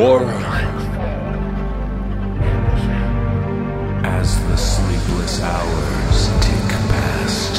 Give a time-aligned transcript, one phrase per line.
[0.00, 0.32] horror.
[4.02, 7.54] As the sleepless hours tick past.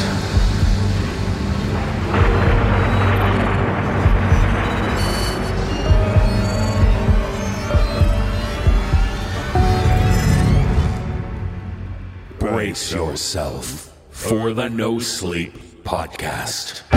[12.39, 16.90] Brace yourself for the No Sleep Podcast.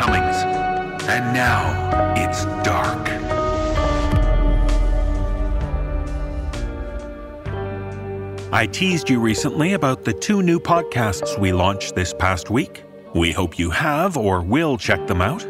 [0.00, 0.36] Cummings,
[1.10, 3.06] and now it's dark.
[8.50, 12.82] I teased you recently about the two new podcasts we launched this past week.
[13.14, 15.46] We hope you have or will check them out.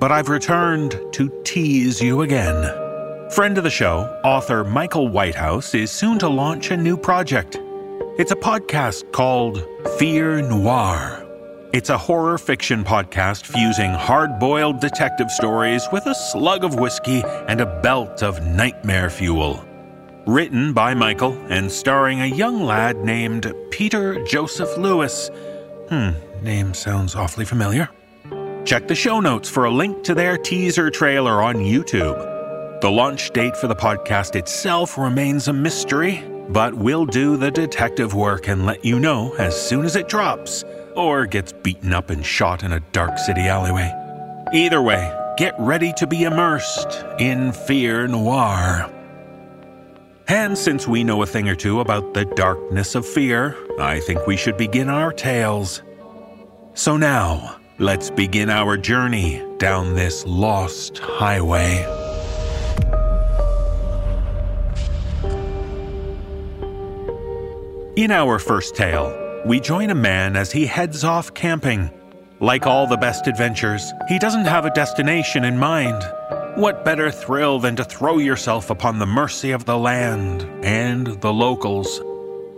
[0.00, 3.30] But I've returned to tease you again.
[3.30, 7.60] Friend of the show, author Michael Whitehouse, is soon to launch a new project.
[8.18, 9.64] It's a podcast called
[9.96, 11.25] Fear Noir.
[11.72, 17.24] It's a horror fiction podcast fusing hard boiled detective stories with a slug of whiskey
[17.48, 19.64] and a belt of nightmare fuel.
[20.26, 25.28] Written by Michael and starring a young lad named Peter Joseph Lewis.
[25.88, 27.90] Hmm, name sounds awfully familiar.
[28.64, 32.80] Check the show notes for a link to their teaser trailer on YouTube.
[32.80, 38.14] The launch date for the podcast itself remains a mystery, but we'll do the detective
[38.14, 40.64] work and let you know as soon as it drops
[40.96, 43.92] or gets beaten up and shot in a dark city alleyway.
[44.52, 48.90] Either way, get ready to be immersed in fear noir.
[50.28, 54.26] And since we know a thing or two about the darkness of fear, I think
[54.26, 55.82] we should begin our tales.
[56.74, 61.84] So now, let's begin our journey down this lost highway.
[67.96, 71.88] In our first tale, we join a man as he heads off camping.
[72.40, 76.02] Like all the best adventures, he doesn't have a destination in mind.
[76.56, 81.32] What better thrill than to throw yourself upon the mercy of the land and the
[81.32, 82.00] locals?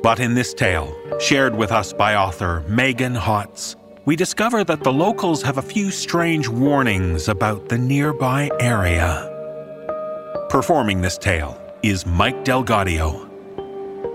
[0.03, 4.93] But in this tale, shared with us by author Meagan Hotz, we discover that the
[4.93, 9.27] locals have a few strange warnings about the nearby area.
[10.48, 13.28] Performing this tale is Mike DelGaudio.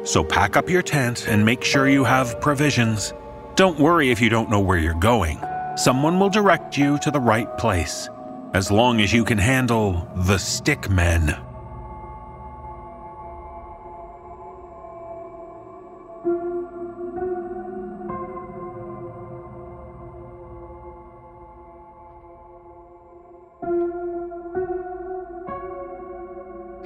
[0.04, 3.14] So pack up your tent and make sure you have provisions.
[3.56, 5.40] Don't worry if you don't know where you're going.
[5.76, 8.10] Someone will direct you to the right place,
[8.54, 11.38] as long as you can handle the stick men.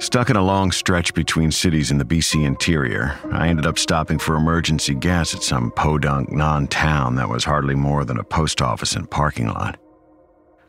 [0.00, 4.20] Stuck in a long stretch between cities in the BC interior, I ended up stopping
[4.20, 8.62] for emergency gas at some podunk non town that was hardly more than a post
[8.62, 9.76] office and parking lot.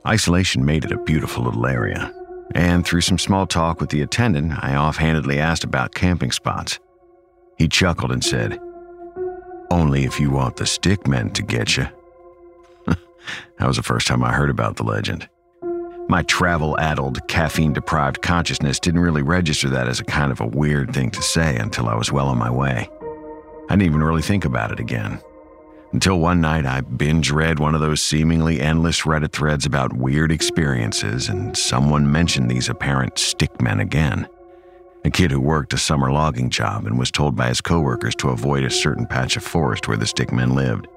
[0.06, 2.12] Isolation made it a beautiful little area,
[2.56, 6.79] and through some small talk with the attendant, I offhandedly asked about camping spots.
[7.59, 8.59] He chuckled and said,
[9.69, 11.88] Only if you want the stick men to get you.
[12.88, 15.29] that was the first time I heard about the legend.
[16.09, 20.47] My travel addled, caffeine deprived consciousness didn't really register that as a kind of a
[20.47, 22.90] weird thing to say until I was well on my way.
[23.70, 25.22] I didn't even really think about it again.
[25.94, 30.31] Until one night I binge read one of those seemingly endless Reddit threads about weird
[30.31, 34.28] experiences, and someone mentioned these apparent stickmen again.
[35.06, 38.29] A kid who worked a summer logging job and was told by his coworkers to
[38.29, 40.88] avoid a certain patch of forest where the stickmen lived.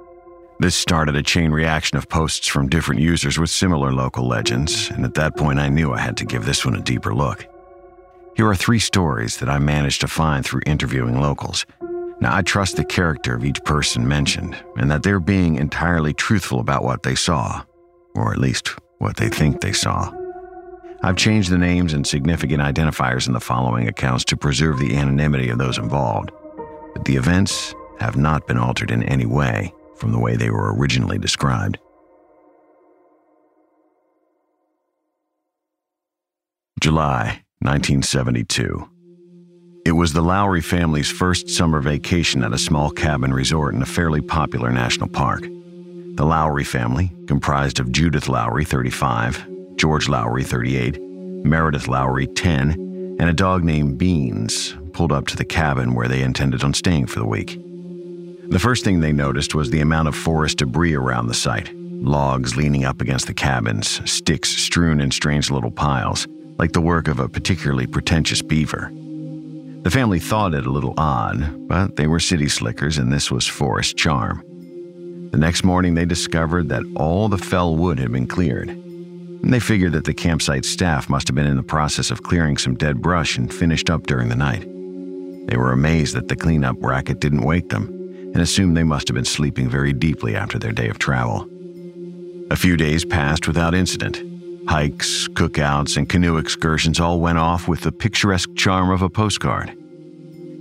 [0.61, 5.05] This started a chain reaction of posts from different users with similar local legends, and
[5.05, 7.47] at that point I knew I had to give this one a deeper look.
[8.37, 11.67] Here are three stories that I managed to find through interviewing locals.
[12.21, 16.61] Now, I trust the character of each person mentioned, and that they're being entirely truthful
[16.61, 17.65] about what they saw,
[18.15, 18.69] or at least
[18.99, 20.13] what they think they saw.
[21.03, 25.49] I've changed the names and significant identifiers in the following accounts to preserve the anonymity
[25.49, 26.31] of those involved,
[26.95, 29.73] but the events have not been altered in any way
[30.03, 31.79] from the way they were originally described.
[36.81, 38.91] July 1972.
[39.87, 43.87] It was the Lowry family's first summer vacation at a small cabin resort in a
[43.87, 45.43] fairly popular national park.
[45.43, 51.01] The Lowry family, comprised of Judith Lowry, 35, George Lowry, 38,
[51.45, 52.73] Meredith Lowry, 10,
[53.21, 57.07] and a dog named Beans, pulled up to the cabin where they intended on staying
[57.07, 57.57] for the week.
[58.53, 62.55] The first thing they noticed was the amount of forest debris around the site logs
[62.55, 66.29] leaning up against the cabins, sticks strewn in strange little piles,
[66.59, 68.91] like the work of a particularly pretentious beaver.
[69.85, 73.47] The family thought it a little odd, but they were city slickers and this was
[73.47, 74.45] forest charm.
[75.31, 78.69] The next morning, they discovered that all the fell wood had been cleared.
[78.69, 82.59] And they figured that the campsite staff must have been in the process of clearing
[82.59, 84.69] some dead brush and finished up during the night.
[85.49, 88.02] They were amazed that the cleanup racket didn't wake them
[88.35, 91.49] and assumed they must have been sleeping very deeply after their day of travel.
[92.51, 94.23] A few days passed without incident.
[94.69, 99.71] Hikes, cookouts, and canoe excursions all went off with the picturesque charm of a postcard.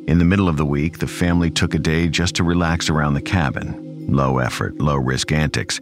[0.08, 3.14] In the middle of the week, the family took a day just to relax around
[3.14, 4.08] the cabin.
[4.10, 5.80] Low effort, low risk antics.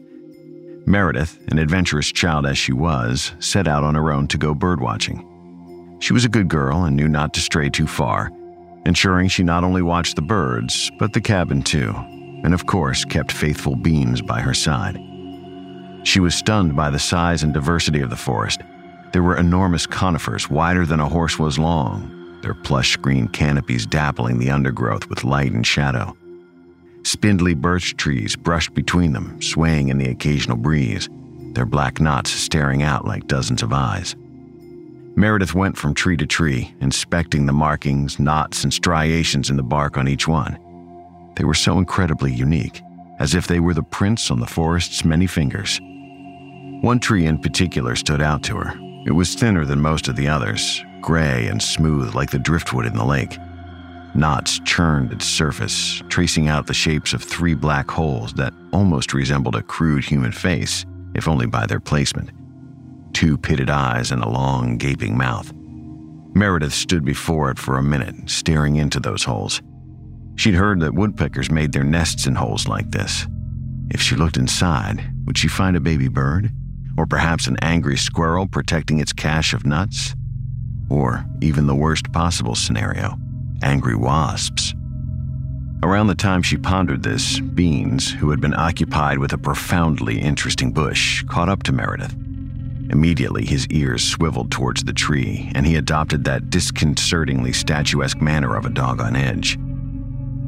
[0.85, 5.23] Meredith, an adventurous child as she was, set out on her own to go birdwatching.
[6.01, 8.31] She was a good girl and knew not to stray too far,
[8.89, 11.93] ensuring she not only watched the birds, but the cabin too,
[12.43, 14.99] and of course kept faithful Beans by her side.
[16.03, 18.61] She was stunned by the size and diversity of the forest.
[19.13, 24.39] There were enormous conifers, wider than a horse was long, their plush green canopies dappling
[24.39, 26.17] the undergrowth with light and shadow.
[27.03, 31.07] Spindly birch trees brushed between them, swaying in the occasional breeze,
[31.53, 34.15] their black knots staring out like dozens of eyes.
[35.19, 39.97] Meredith went from tree to tree, inspecting the markings, knots, and striations in the bark
[39.97, 40.57] on each one.
[41.35, 42.81] They were so incredibly unique,
[43.19, 45.81] as if they were the prints on the forest's many fingers.
[46.79, 48.73] One tree in particular stood out to her.
[49.05, 52.95] It was thinner than most of the others, gray and smooth like the driftwood in
[52.95, 53.37] the lake.
[54.15, 59.57] Knots churned its surface, tracing out the shapes of three black holes that almost resembled
[59.57, 62.29] a crude human face, if only by their placement.
[63.13, 65.51] Two pitted eyes and a long, gaping mouth.
[66.33, 69.61] Meredith stood before it for a minute, staring into those holes.
[70.35, 73.27] She'd heard that woodpeckers made their nests in holes like this.
[73.89, 76.51] If she looked inside, would she find a baby bird?
[76.97, 80.15] Or perhaps an angry squirrel protecting its cache of nuts?
[80.89, 83.17] Or even the worst possible scenario
[83.61, 84.73] angry wasps.
[85.83, 90.71] Around the time she pondered this, Beans, who had been occupied with a profoundly interesting
[90.71, 92.15] bush, caught up to Meredith.
[92.89, 98.65] Immediately, his ears swiveled towards the tree, and he adopted that disconcertingly statuesque manner of
[98.65, 99.59] a dog on edge.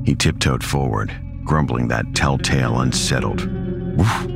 [0.06, 3.42] He tiptoed forward, grumbling that telltale unsettled
[3.98, 4.28] woof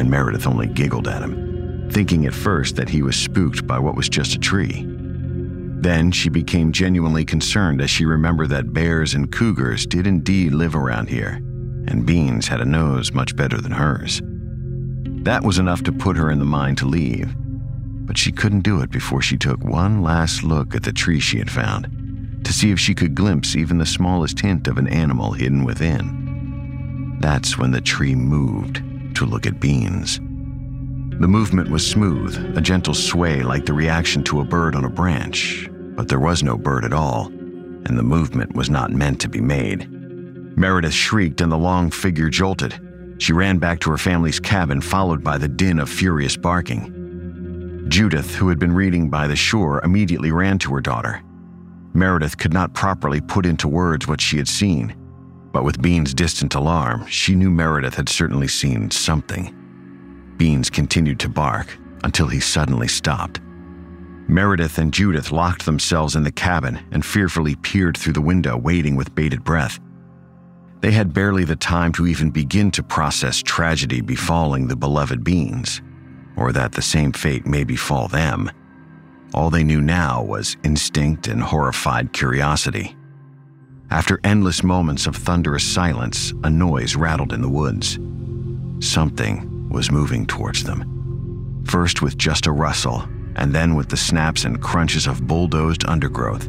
[0.00, 3.94] and Meredith only giggled at him, thinking at first that he was spooked by what
[3.94, 4.86] was just a tree.
[4.86, 10.74] Then she became genuinely concerned as she remembered that bears and cougars did indeed live
[10.74, 11.34] around here,
[11.86, 14.22] and Beans had a nose much better than hers.
[15.22, 17.34] That was enough to put her in the mind to leave,
[18.06, 21.38] but she couldn't do it before she took one last look at the tree she
[21.38, 25.32] had found to see if she could glimpse even the smallest hint of an animal
[25.32, 27.18] hidden within.
[27.20, 28.82] That's when the tree moved
[29.16, 30.16] to look at beans.
[30.16, 34.90] The movement was smooth, a gentle sway like the reaction to a bird on a
[34.90, 39.28] branch, but there was no bird at all, and the movement was not meant to
[39.28, 39.86] be made.
[40.56, 42.80] Meredith shrieked and the long figure jolted.
[43.20, 47.84] She ran back to her family's cabin, followed by the din of furious barking.
[47.88, 51.22] Judith, who had been reading by the shore, immediately ran to her daughter.
[51.92, 54.96] Meredith could not properly put into words what she had seen,
[55.52, 59.54] but with Bean's distant alarm, she knew Meredith had certainly seen something.
[60.38, 63.40] Beans continued to bark until he suddenly stopped.
[64.28, 68.96] Meredith and Judith locked themselves in the cabin and fearfully peered through the window, waiting
[68.96, 69.78] with bated breath.
[70.80, 75.82] They had barely the time to even begin to process tragedy befalling the beloved beings,
[76.36, 78.50] or that the same fate may befall them.
[79.34, 82.96] All they knew now was instinct and horrified curiosity.
[83.90, 87.98] After endless moments of thunderous silence, a noise rattled in the woods.
[88.78, 91.62] Something was moving towards them.
[91.66, 93.06] First with just a rustle,
[93.36, 96.48] and then with the snaps and crunches of bulldozed undergrowth.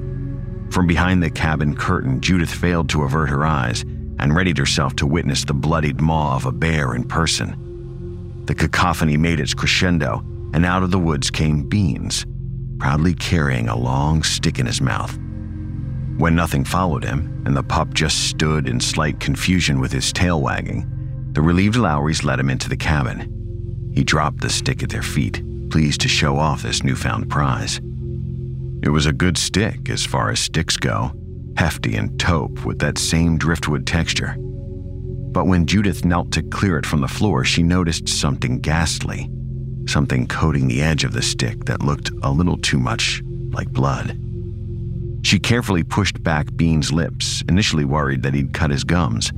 [0.71, 3.83] From behind the cabin curtain, Judith failed to avert her eyes
[4.21, 8.43] and readied herself to witness the bloodied maw of a bear in person.
[8.45, 10.23] The cacophony made its crescendo,
[10.53, 12.25] and out of the woods came Beans,
[12.77, 15.17] proudly carrying a long stick in his mouth.
[16.17, 20.39] When nothing followed him, and the pup just stood in slight confusion with his tail
[20.39, 20.87] wagging,
[21.31, 23.91] the relieved Lowrys led him into the cabin.
[23.95, 27.79] He dropped the stick at their feet, pleased to show off this newfound prize.
[28.83, 31.13] It was a good stick as far as sticks go,
[31.57, 34.35] hefty and taupe with that same driftwood texture.
[34.37, 39.29] But when Judith knelt to clear it from the floor, she noticed something ghastly,
[39.87, 44.17] something coating the edge of the stick that looked a little too much like blood.
[45.23, 49.31] She carefully pushed back Bean's lips, initially worried that he'd cut his gums.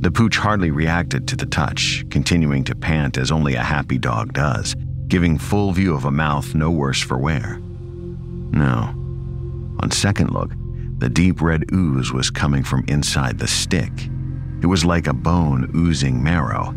[0.00, 4.34] The pooch hardly reacted to the touch, continuing to pant as only a happy dog
[4.34, 4.76] does,
[5.08, 7.58] giving full view of a mouth no worse for wear.
[7.58, 8.94] No.
[9.80, 10.52] On second look,
[10.98, 13.92] the deep red ooze was coming from inside the stick.
[14.62, 16.74] It was like a bone oozing marrow.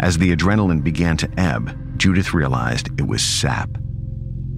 [0.00, 3.70] As the adrenaline began to ebb, Judith realized it was sap.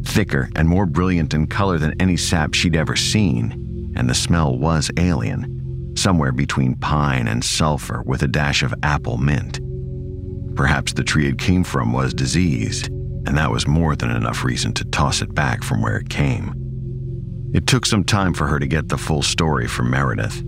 [0.04, 4.56] Thicker and more brilliant in color than any sap she'd ever seen, and the smell
[4.56, 9.60] was alien, somewhere between pine and sulfur with a dash of apple mint.
[10.56, 14.72] Perhaps the tree it came from was diseased, and that was more than enough reason
[14.72, 16.65] to toss it back from where it came.
[17.56, 20.42] It took some time for her to get the full story from Meredith.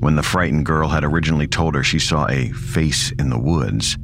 [0.00, 3.96] When the frightened girl had originally told her she saw a face in the woods,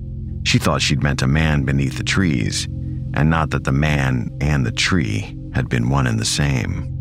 [0.43, 2.65] she thought she'd meant a man beneath the trees,
[3.13, 6.95] and not that the man and the tree had been one and the same.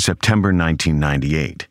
[0.00, 1.68] September 1998.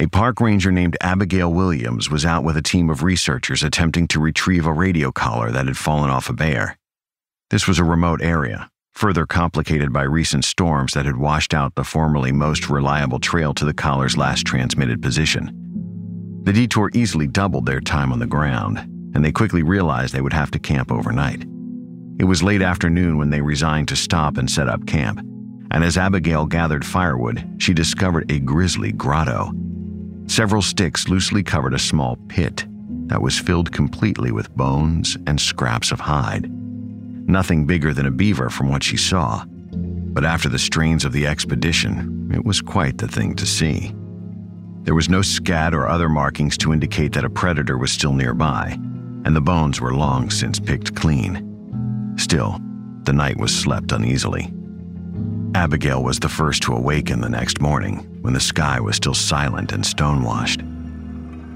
[0.00, 4.20] A park ranger named Abigail Williams was out with a team of researchers attempting to
[4.20, 6.76] retrieve a radio collar that had fallen off a bear.
[7.52, 11.84] This was a remote area, further complicated by recent storms that had washed out the
[11.84, 16.40] formerly most reliable trail to the collar's last transmitted position.
[16.44, 18.78] The detour easily doubled their time on the ground,
[19.14, 21.42] and they quickly realized they would have to camp overnight.
[22.18, 25.18] It was late afternoon when they resigned to stop and set up camp,
[25.70, 29.52] and as Abigail gathered firewood, she discovered a grisly grotto.
[30.26, 32.64] Several sticks loosely covered a small pit
[33.08, 36.50] that was filled completely with bones and scraps of hide.
[37.26, 39.44] Nothing bigger than a beaver from what she saw.
[39.46, 43.94] But after the strains of the expedition, it was quite the thing to see.
[44.82, 48.72] There was no scat or other markings to indicate that a predator was still nearby,
[49.24, 52.14] and the bones were long since picked clean.
[52.18, 52.60] Still,
[53.04, 54.52] the night was slept uneasily.
[55.54, 59.72] Abigail was the first to awaken the next morning when the sky was still silent
[59.72, 60.62] and stonewashed.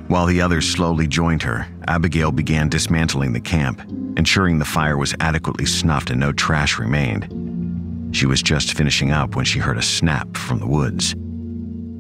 [0.09, 3.81] While the others slowly joined her, Abigail began dismantling the camp,
[4.17, 8.15] ensuring the fire was adequately snuffed and no trash remained.
[8.15, 11.17] She was just finishing up when she heard a snap from the woods.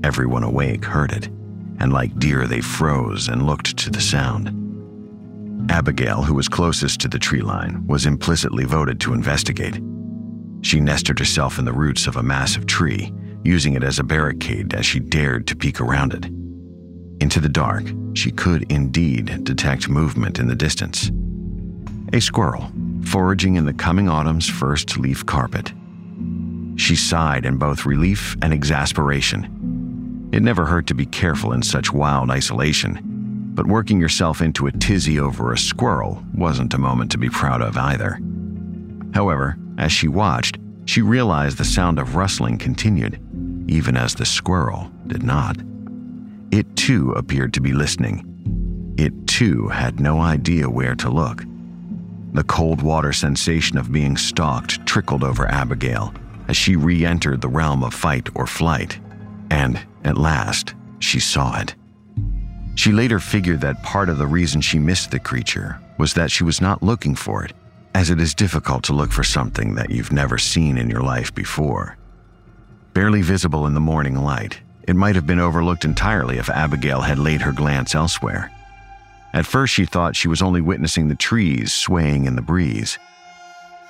[0.04, 1.26] Everyone awake heard it,
[1.80, 4.52] and like deer, they froze and looked to the sound.
[5.68, 9.80] Abigail, who was closest to the tree line, was implicitly voted to investigate.
[10.62, 14.74] She nested herself in the roots of a massive tree, using it as a barricade
[14.74, 16.45] as she dared to peek around it.
[17.20, 21.10] Into the dark, she could indeed detect movement in the distance.
[22.12, 22.70] A squirrel,
[23.04, 25.72] foraging in the coming autumn's first leaf carpet.
[26.76, 30.28] She sighed in both relief and exasperation.
[30.32, 33.00] It never hurt to be careful in such wild isolation,
[33.54, 37.62] but working yourself into a tizzy over a squirrel wasn't a moment to be proud
[37.62, 38.20] of either.
[39.14, 43.18] However, as she watched, she realized the sound of rustling continued,
[43.68, 45.56] even as the squirrel did not.
[46.86, 48.94] Too appeared to be listening.
[48.96, 51.42] It too had no idea where to look.
[52.32, 56.14] The cold water sensation of being stalked trickled over Abigail
[56.46, 59.00] as she re entered the realm of fight or flight.
[59.50, 61.74] And, at last, she saw it.
[62.76, 66.44] She later figured that part of the reason she missed the creature was that she
[66.44, 67.52] was not looking for it,
[67.96, 71.34] as it is difficult to look for something that you've never seen in your life
[71.34, 71.96] before.
[72.92, 77.18] Barely visible in the morning light, it might have been overlooked entirely if Abigail had
[77.18, 78.50] laid her glance elsewhere.
[79.32, 82.98] At first, she thought she was only witnessing the trees swaying in the breeze.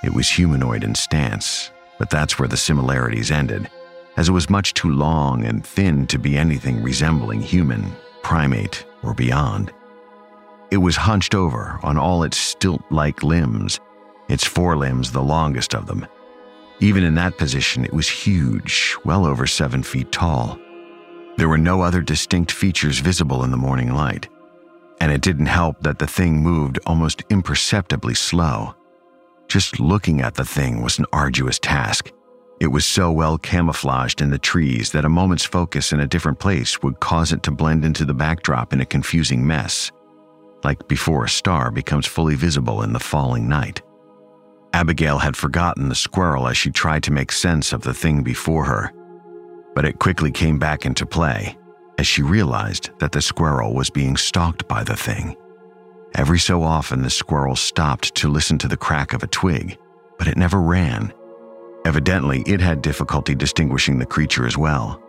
[0.03, 3.69] It was humanoid in stance, but that's where the similarities ended,
[4.17, 7.91] as it was much too long and thin to be anything resembling human,
[8.23, 9.71] primate, or beyond.
[10.69, 13.79] It was hunched over on all its stilt like limbs,
[14.27, 16.05] its forelimbs the longest of them.
[16.79, 20.59] Even in that position, it was huge, well over seven feet tall.
[21.37, 24.27] There were no other distinct features visible in the morning light,
[24.99, 28.75] and it didn't help that the thing moved almost imperceptibly slow.
[29.47, 32.11] Just looking at the thing was an arduous task.
[32.59, 36.39] It was so well camouflaged in the trees that a moment's focus in a different
[36.39, 39.91] place would cause it to blend into the backdrop in a confusing mess,
[40.63, 43.83] like before a star becomes fully visible in the falling night.
[44.73, 48.65] Abigail had forgotten the squirrel as she tried to make sense of the thing before
[48.65, 48.91] her
[49.77, 51.55] but it quickly came back into play
[51.99, 55.37] as she realized that the squirrel was being stalked by the thing.
[56.15, 59.77] Every so often, the squirrel stopped to listen to the crack of a twig,
[60.17, 61.13] but it never ran.
[61.85, 64.99] Evidently, it had difficulty distinguishing the creature as well.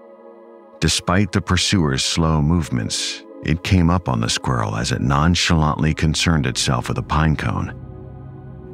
[0.80, 6.44] Despite the pursuer's slow movements, it came up on the squirrel as it nonchalantly concerned
[6.44, 7.72] itself with a pine cone.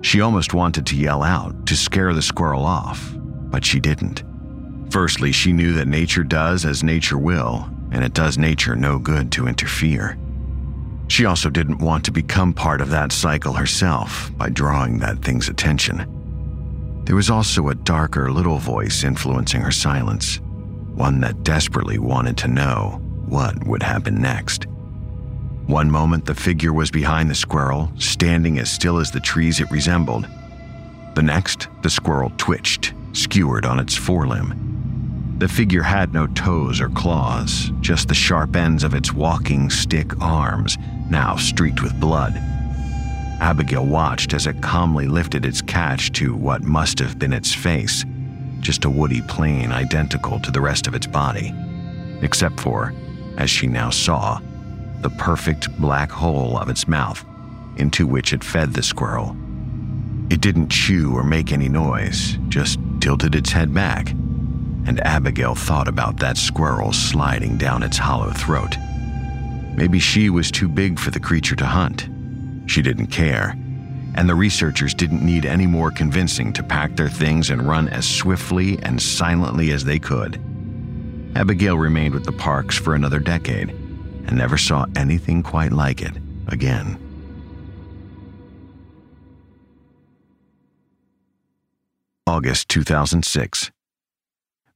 [0.03, 4.25] She almost wanted to yell out to scare the squirrel off, but she didn't.
[4.95, 9.33] Firstly, she knew that nature does as nature will, and it does nature no good
[9.33, 10.17] to interfere.
[11.09, 15.49] She also didn't want to become part of that cycle herself by drawing that thing's
[15.49, 17.03] attention.
[17.07, 20.39] There was also a darker little voice influencing her silence,
[20.95, 24.67] one that desperately wanted to know what would happen next.
[25.67, 29.73] One moment, the figure was behind the squirrel, standing as still as the trees it
[29.73, 30.29] resembled.
[31.17, 34.74] The next, the squirrel twitched, skewered on its forelimb.
[35.39, 40.21] The figure had no toes or claws, just the sharp ends of its walking stick
[40.21, 40.79] arms,
[41.11, 42.35] now streaked with blood.
[43.41, 48.05] Abigail watched as it calmly lifted its catch to what must have been its face,
[48.61, 51.53] just a woody plane identical to the rest of its body,
[52.23, 52.95] except for,
[53.37, 54.41] as she now saw,
[55.03, 57.25] the perfect black hole of its mouth
[57.77, 59.37] into which it fed the squirrel.
[60.31, 64.15] It didn't chew or make any noise, just tilted its head back,
[64.87, 68.77] and Abigail thought about that squirrel sliding down its hollow throat.
[69.77, 72.09] Maybe she was too big for the creature to hunt.
[72.67, 73.57] She didn't care,
[74.15, 78.09] and the researchers didn't need any more convincing to pack their things and run as
[78.09, 80.41] swiftly and silently as they could.
[81.35, 86.13] Abigail remained with the Parks for another decade and never saw anything quite like it
[86.49, 87.01] again.
[92.27, 93.71] August 2006.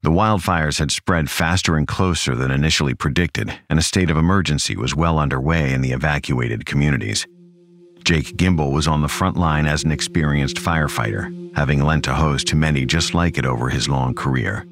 [0.03, 4.77] The wildfires had spread faster and closer than initially predicted, and a state of emergency
[4.77, 7.27] was well underway in the evacuated communities.
[8.05, 12.45] Jake Gimbel was on the front line as an experienced firefighter, having lent a hose
[12.45, 14.65] to many just like it over his long career.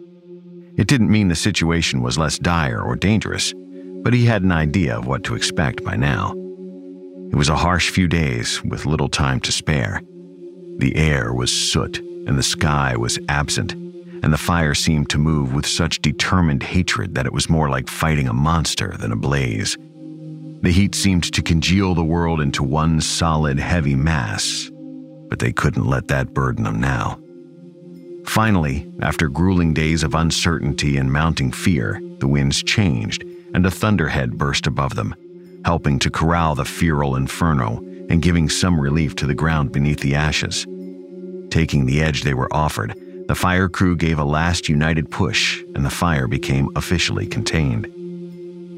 [0.76, 3.52] It didn't mean the situation was less dire or dangerous,
[4.04, 6.34] but he had an idea of what to expect by now.
[7.32, 10.00] It was a harsh few days with little time to spare.
[10.76, 13.74] The air was soot, and the sky was absent
[14.22, 17.88] and the fire seemed to move with such determined hatred that it was more like
[17.88, 19.76] fighting a monster than a blaze.
[20.62, 24.70] The heat seemed to congeal the world into one solid, heavy mass,
[25.28, 27.18] but they couldn't let that burden them now.
[28.26, 33.24] Finally, after grueling days of uncertainty and mounting fear, the winds changed
[33.54, 35.14] and a thunderhead burst above them,
[35.64, 40.14] helping to corral the feral inferno and giving some relief to the ground beneath the
[40.14, 40.66] ashes.
[41.50, 42.94] Taking the edge they were offered,
[43.28, 47.86] the fire crew gave a last united push, and the fire became officially contained.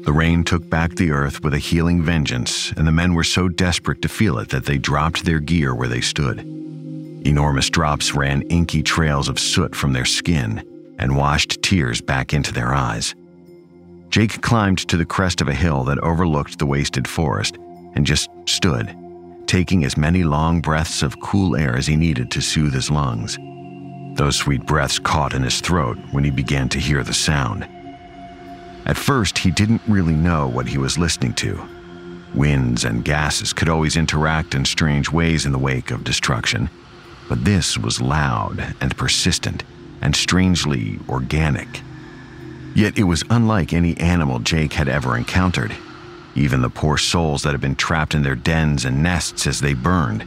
[0.05, 3.47] The rain took back the earth with a healing vengeance, and the men were so
[3.47, 6.39] desperate to feel it that they dropped their gear where they stood.
[6.39, 10.65] Enormous drops ran inky trails of soot from their skin
[10.97, 13.13] and washed tears back into their eyes.
[14.09, 17.57] Jake climbed to the crest of a hill that overlooked the wasted forest
[17.93, 18.95] and just stood,
[19.45, 23.37] taking as many long breaths of cool air as he needed to soothe his lungs.
[24.19, 27.65] Those sweet breaths caught in his throat when he began to hear the sound.
[28.85, 31.65] At first, he didn't really know what he was listening to.
[32.35, 36.69] Winds and gases could always interact in strange ways in the wake of destruction,
[37.29, 39.63] but this was loud and persistent
[40.01, 41.79] and strangely organic.
[42.75, 45.73] Yet it was unlike any animal Jake had ever encountered,
[46.35, 49.73] even the poor souls that had been trapped in their dens and nests as they
[49.73, 50.25] burned.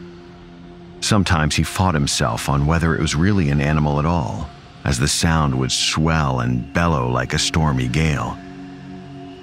[1.02, 4.48] Sometimes he fought himself on whether it was really an animal at all,
[4.84, 8.38] as the sound would swell and bellow like a stormy gale.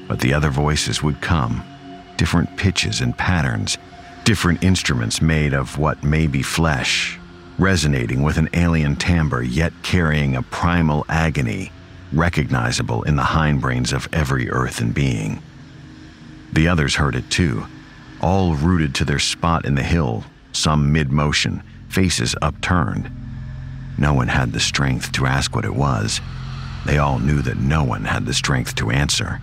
[0.08, 1.62] But the other voices would come,
[2.16, 3.78] different pitches and patterns,
[4.24, 7.20] different instruments made of what may be flesh,
[7.58, 11.74] resonating with an alien timbre yet carrying a primal agony
[12.14, 15.42] recognizable in the hindbrains of every earthen being.
[16.54, 17.66] The others heard it too,
[18.22, 23.12] all rooted to their spot in the hill some mid motion, faces upturned.
[23.98, 26.22] No one had the strength to ask what it was.
[26.86, 29.42] They all knew that no one had the strength to answer.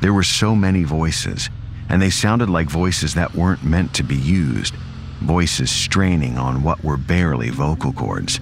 [0.00, 1.48] There were so many voices,
[1.88, 4.74] and they sounded like voices that weren't meant to be used,
[5.20, 8.40] voices straining on what were barely vocal cords.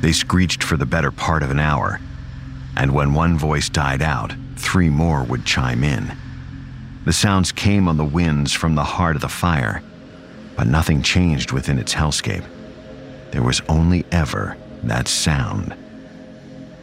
[0.00, 2.00] They screeched for the better part of an hour,
[2.76, 6.16] and when one voice died out, three more would chime in.
[7.04, 9.82] The sounds came on the winds from the heart of the fire,
[10.60, 12.44] but nothing changed within its hellscape.
[13.30, 15.74] There was only ever that sound.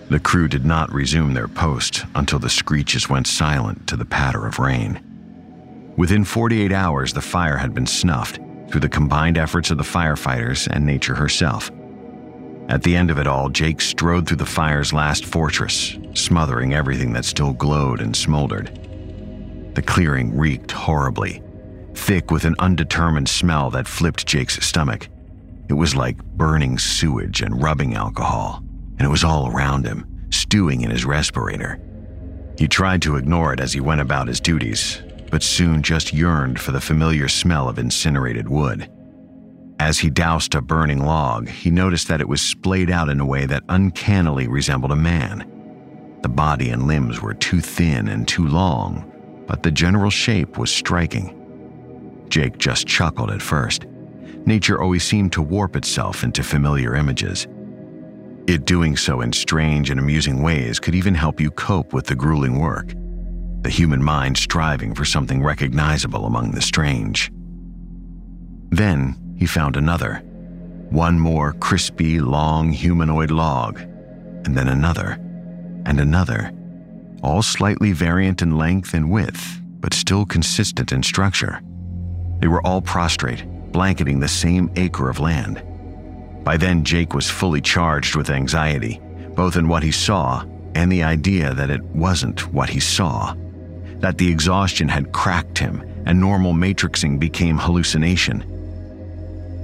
[0.10, 4.48] The crew did not resume their post until the screeches went silent to the patter
[4.48, 5.94] of rain.
[5.96, 10.68] Within 48 hours, the fire had been snuffed through the combined efforts of the firefighters
[10.68, 11.70] and nature herself.
[12.70, 17.14] At the end of it all, Jake strode through the fire's last fortress, smothering everything
[17.14, 18.72] that still glowed and smoldered.
[19.76, 21.44] The clearing reeked horribly,
[21.98, 25.10] thick with an undetermined smell that flipped Jake's stomach.
[25.70, 28.64] It was like burning sewage and rubbing alcohol,
[28.98, 31.80] and it was all around him, stewing in his respirator.
[32.58, 36.60] He tried to ignore it as he went about his duties, but soon just yearned
[36.60, 38.90] for the familiar smell of incinerated wood.
[39.80, 43.26] As he doused a burning log, he noticed that it was splayed out in a
[43.26, 46.20] way that uncannily resembled a man.
[46.24, 49.12] The body and limbs were too thin and too long,
[49.48, 51.37] but the general shape was striking.
[52.30, 53.86] Jake just chuckled at first.
[54.46, 57.48] Nature always seemed to warp itself into familiar images.
[58.48, 62.16] It doing so in strange and amusing ways could even help you cope with the
[62.16, 62.94] grueling work.
[63.64, 67.30] The human mind striving for something recognizable among the strange.
[68.70, 70.22] Then he found another.
[70.90, 75.20] One more crispy, long humanoid log, and then another,
[75.86, 76.54] and another,
[77.22, 81.62] all slightly variant in length and width, but still consistent in structure.
[82.40, 85.64] They were all prostrate, blanketing the same acre of land.
[86.44, 89.02] By then, Jake was fully charged with anxiety,
[89.36, 90.44] both in what he saw
[90.76, 93.34] and the idea that it wasn't what he saw,
[94.00, 98.46] that the exhaustion had cracked him and normal matrixing became hallucination.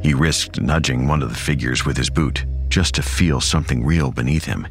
[0.04, 4.12] He risked nudging one of the figures with his boot just to feel something real
[4.12, 4.68] beneath him.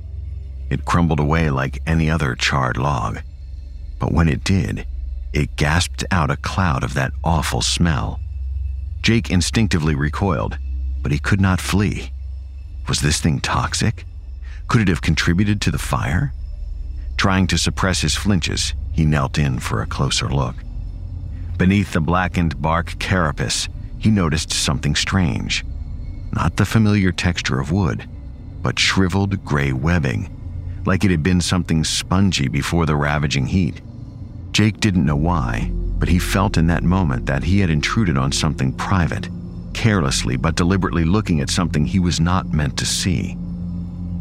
[0.69, 3.21] It crumbled away like any other charred log.
[3.99, 4.87] But when it did,
[5.33, 8.21] it gasped out a cloud of that awful smell.
[9.03, 10.59] Jake instinctively recoiled,
[11.03, 12.13] but he could not flee.
[12.89, 14.05] Was this thing toxic?
[14.69, 16.33] Could it have contributed to the fire?
[17.17, 20.57] Trying to suppress his flinches, he knelt in for a closer look.
[21.57, 23.69] Beneath the blackened bark carapace,
[23.99, 25.65] he noticed something strange.
[26.33, 28.09] Not the familiar texture of wood,
[28.63, 33.81] but shriveled gray webbing, like it had been something spongy before the ravaging heat.
[34.53, 38.31] Jake didn't know why, but he felt in that moment that he had intruded on
[38.31, 39.29] something private,
[39.73, 43.37] carelessly but deliberately looking at something he was not meant to see.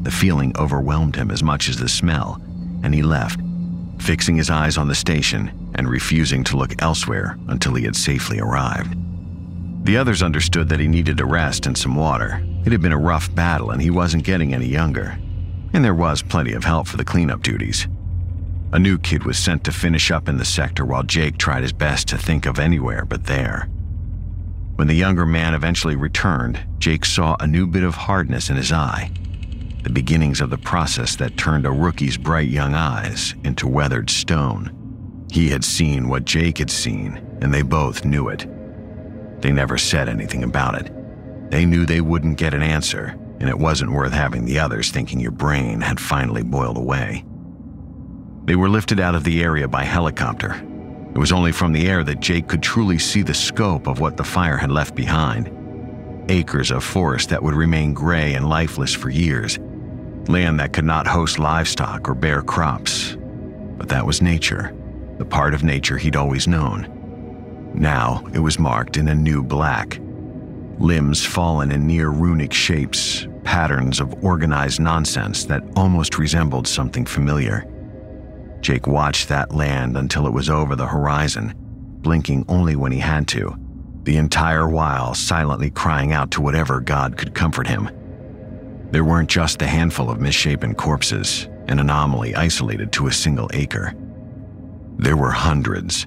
[0.04, 2.42] The feeling overwhelmed him as much as the smell,
[2.82, 3.42] and he left,
[4.00, 8.40] fixing his eyes on the station and refusing to look elsewhere until he had safely
[8.40, 8.96] arrived.
[9.86, 12.42] The others understood that he needed a rest and some water.
[12.66, 15.18] It had been a rough battle and he wasn't getting any younger.
[15.74, 17.88] And there was plenty of help for the cleanup duties.
[18.74, 21.74] A new kid was sent to finish up in the sector while Jake tried his
[21.74, 23.68] best to think of anywhere but there.
[24.76, 28.72] When the younger man eventually returned, Jake saw a new bit of hardness in his
[28.72, 29.12] eye,
[29.84, 35.28] the beginnings of the process that turned a rookie's bright young eyes into weathered stone.
[35.30, 38.48] He had seen what Jake had seen, and they both knew it.
[39.42, 40.94] They never said anything about it.
[41.52, 45.20] They knew they wouldn't get an answer, and it wasn't worth having the others thinking
[45.20, 47.26] your brain had finally boiled away.
[48.52, 50.62] They were lifted out of the area by helicopter.
[51.16, 54.18] It was only from the air that Jake could truly see the scope of what
[54.18, 55.50] the fire had left behind.
[56.30, 59.58] Acres of forest that would remain gray and lifeless for years.
[60.28, 63.16] Land that could not host livestock or bear crops.
[63.78, 64.76] But that was nature,
[65.18, 67.72] the part of nature he'd always known.
[67.74, 69.98] Now it was marked in a new black.
[70.78, 77.66] Limbs fallen in near runic shapes, patterns of organized nonsense that almost resembled something familiar.
[78.62, 81.54] Jake watched that land until it was over the horizon,
[82.02, 83.56] blinking only when he had to,
[84.04, 87.90] the entire while silently crying out to whatever God could comfort him.
[88.92, 93.94] There weren't just a handful of misshapen corpses, an anomaly isolated to a single acre.
[94.98, 96.06] There were hundreds,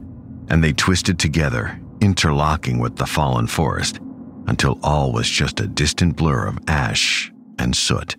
[0.49, 4.01] and they twisted together, interlocking with the fallen forest,
[4.47, 8.17] until all was just a distant blur of ash and soot.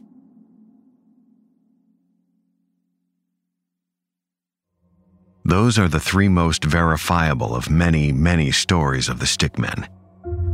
[5.48, 9.88] Those are the three most verifiable of many, many stories of the stickmen.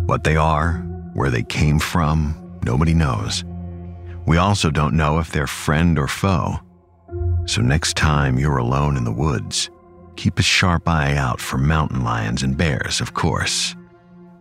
[0.05, 0.79] What they are,
[1.13, 3.45] where they came from, nobody knows.
[4.25, 6.59] We also don't know if they're friend or foe.
[7.45, 9.69] So next time you're alone in the woods,
[10.17, 13.77] keep a sharp eye out for mountain lions and bears, of course.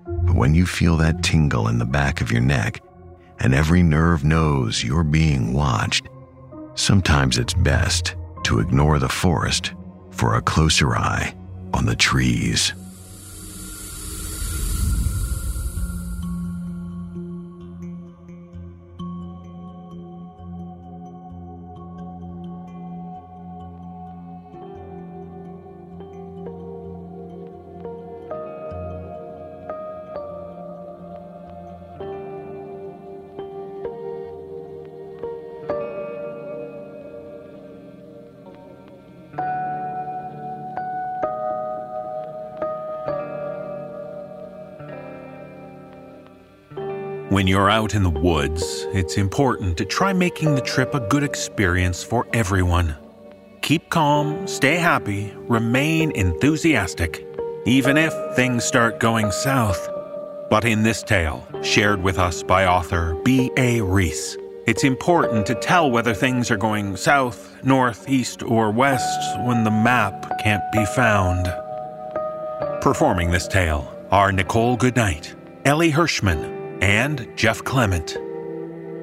[0.05, 2.83] But when you feel that tingle in the back of your neck,
[3.39, 6.09] and every nerve knows you're being watched,
[6.75, 9.75] sometimes it's best to ignore the forest
[10.21, 11.35] for a closer eye
[11.73, 12.75] on the trees.
[47.41, 51.23] When you're out in the woods, it's important to try making the trip a good
[51.23, 52.95] experience for everyone.
[53.63, 57.27] Keep calm, stay happy, remain enthusiastic,
[57.65, 59.89] even if things start going south.
[60.51, 63.81] But in this tale, shared with us by author B.A.
[63.81, 69.65] Ries, it's important to tell whether things are going south, north, east, or west when
[69.65, 71.47] the map can't be found.
[72.83, 78.19] Performing this tale are Nichole Goodnight, Elie Hirschman, and Jeff Clement.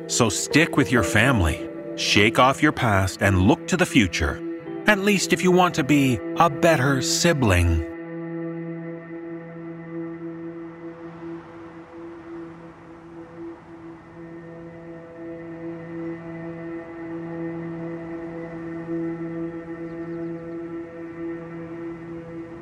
[0.08, 4.42] So stick with your family, shake off your past, and look to the future,
[4.88, 7.86] at least if you want to be a better sibling.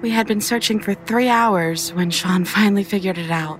[0.01, 3.59] We had been searching for three hours when Sean finally figured it out.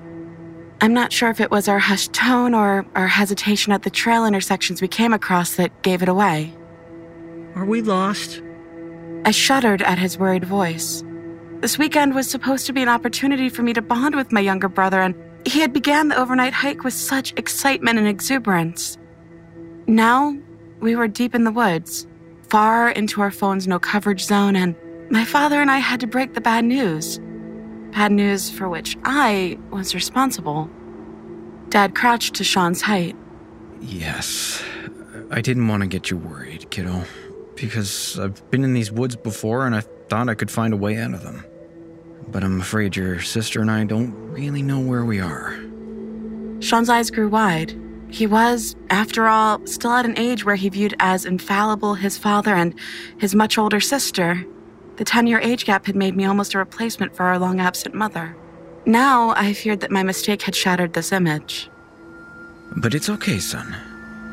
[0.82, 4.26] I'm not sure if it was our hushed tone or our hesitation at the trail
[4.26, 6.54] intersections we came across that gave it away.
[7.56, 8.42] Are we lost?
[9.24, 11.04] I shuddered at his worried voice.
[11.62, 14.68] This weekend was supposed to be an opportunity for me to bond with my younger
[14.68, 15.16] brother, and
[15.48, 18.98] he had began the overnight hike with such excitement and exuberance.
[19.88, 20.38] Now,
[20.82, 22.06] we were deep in the woods,
[22.50, 24.76] far into our phone's no coverage zone, and
[25.10, 27.20] my father and I had to break the bad news.
[27.96, 30.70] Bad news for which I was responsible.
[31.70, 33.16] Dad crouched to Sean's height.
[33.80, 34.62] Yes.
[35.32, 37.04] I didn't want to get you worried, kiddo,
[37.56, 40.98] because I've been in these woods before and I thought I could find a way
[40.98, 41.46] out of them.
[42.28, 45.58] But I'm afraid your sister and I don't really know where we are.
[46.60, 47.80] Sean's eyes grew wide.
[48.10, 52.56] He was, after all, still at an age where he viewed as infallible his father
[52.56, 52.76] and
[53.18, 54.46] his much older sister.
[54.98, 57.94] The 10 year age gap had made me almost a replacement for our long absent
[57.94, 58.36] mother.
[58.86, 61.70] Now I feared that my mistake had shattered this image.
[62.78, 63.76] But it's okay, son.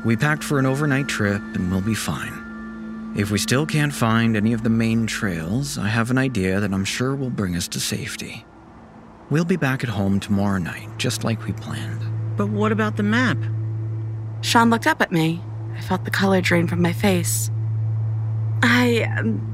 [0.04, 3.12] We packed for an overnight trip and we'll be fine.
[3.16, 6.72] If we still can't find any of the main trails, I have an idea that
[6.72, 8.44] I'm sure will bring us to safety.
[9.30, 12.02] We'll be back at home tomorrow night, just like we planned.
[12.36, 13.38] But what about the map?
[14.42, 15.42] Sean looked up at me.
[15.74, 17.50] I felt the color drain from my face.
[18.62, 19.08] I.
[19.18, 19.51] Um,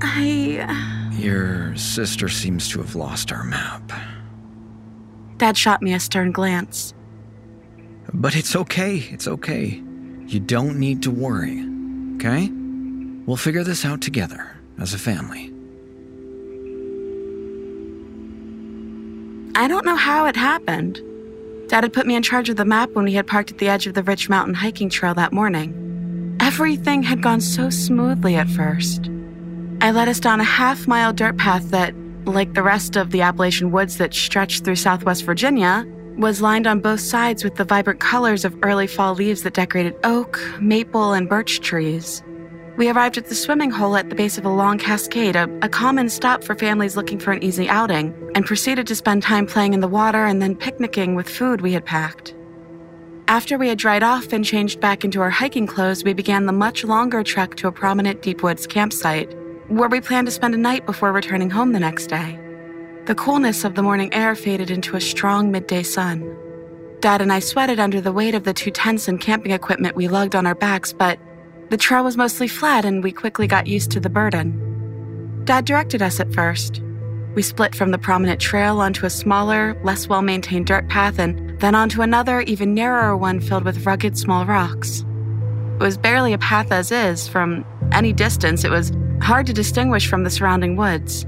[0.00, 1.10] I.
[1.12, 3.92] Your sister seems to have lost our map.
[5.38, 6.94] Dad shot me a stern glance.
[8.12, 9.82] But it's okay, it's okay.
[10.26, 11.64] You don't need to worry,
[12.16, 12.50] okay?
[13.26, 15.52] We'll figure this out together as a family.
[19.54, 21.00] I don't know how it happened.
[21.68, 23.68] Dad had put me in charge of the map when we had parked at the
[23.68, 26.36] edge of the Rich Mountain hiking trail that morning.
[26.40, 29.10] Everything had gone so smoothly at first.
[29.80, 33.20] I led us down a half mile dirt path that, like the rest of the
[33.20, 35.86] Appalachian woods that stretched through southwest Virginia,
[36.16, 39.94] was lined on both sides with the vibrant colors of early fall leaves that decorated
[40.02, 42.22] oak, maple, and birch trees.
[42.78, 45.68] We arrived at the swimming hole at the base of a long cascade, a, a,
[45.68, 49.72] common stop for families looking for an easy outing, and proceeded to spend time playing
[49.72, 52.34] in the water and then picnicking with food we had packed.
[53.28, 56.52] After we had dried off and changed back into our hiking clothes, we began the
[56.52, 59.34] much longer trek to a prominent deep woods campsite,
[59.68, 62.38] where we planned to spend a night before returning home the next day.
[63.06, 66.36] The coolness of the morning air faded into a strong midday sun.
[67.00, 70.08] Dad and I sweated under the weight of the two tents and camping equipment we
[70.08, 71.18] lugged on our backs, but
[71.68, 75.42] the trail was mostly flat and we quickly got used to the burden.
[75.44, 76.80] Dad directed us at first.
[77.34, 81.60] We split from the prominent trail onto a smaller, less well maintained dirt path and
[81.60, 85.04] then onto another, even narrower one filled with rugged small rocks.
[85.74, 87.28] It was barely a path as is.
[87.28, 91.26] From any distance, it was hard to distinguish from the surrounding woods.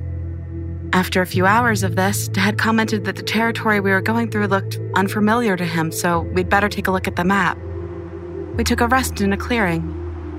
[0.92, 4.46] After a few hours of this, Dad commented that the territory we were going through
[4.46, 7.58] looked unfamiliar to him, so we'd better take a look at the map.
[8.56, 9.82] We took a rest in a clearing,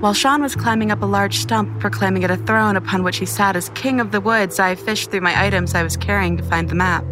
[0.00, 3.26] while Sean was climbing up a large stump, proclaiming it a throne upon which he
[3.26, 4.58] sat as king of the woods.
[4.58, 7.04] I fished through my items I was carrying to find the map.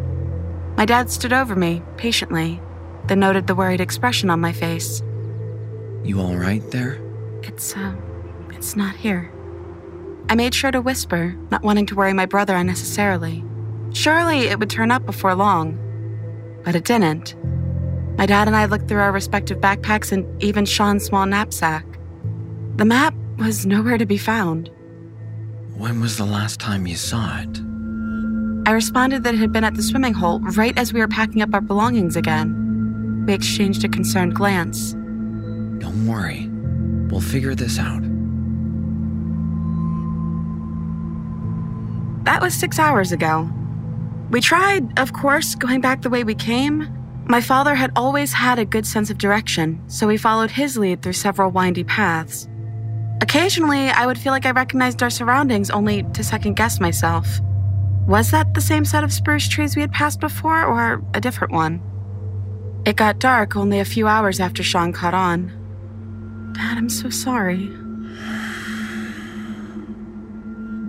[0.77, 2.61] My dad stood over me, patiently,
[3.07, 5.03] then noted the worried expression on my face.
[6.03, 7.01] You all right there?
[7.43, 7.95] It's, uh,
[8.55, 9.33] it's not here.
[10.29, 13.45] I made sure to whisper, not wanting to worry my brother unnecessarily.
[13.93, 15.79] Surely it would turn up before long.
[16.65, 17.35] But it didn't.
[18.19, 21.87] My dad and I looked through our respective backpacks and even Sean's small knapsack.
[22.77, 24.71] The map was nowhere to be found.
[25.77, 27.61] When was the last time you saw it?
[28.69, 31.41] I responded that it had been at the swimming hole right as we were packing
[31.41, 33.25] up our belongings again.
[33.27, 34.93] We exchanged a concerned glance.
[34.93, 36.51] Don't worry.
[37.11, 38.08] We'll figure this out.
[42.29, 43.49] That was six hours ago.
[44.31, 46.87] We tried, of course, going back the way we came.
[47.25, 51.01] My father had always had a good sense of direction, so we followed his lead
[51.01, 52.47] through several windy paths.
[53.23, 57.41] Occasionally, I would feel like I recognized our surroundings only to second guess myself.
[58.07, 61.55] Was that the same set of spruce trees we had passed before, or a different
[61.55, 61.81] one?
[62.85, 65.47] It got dark only a few hours after Sean caught on.
[66.53, 67.71] Dad, I'm so sorry.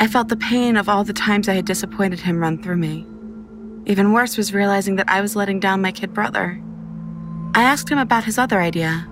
[0.02, 3.06] I felt the pain of all the times I had disappointed him run through me.
[3.86, 6.62] Even worse was realizing that I was letting down my kid brother.
[7.54, 9.06] I asked him about his other idea.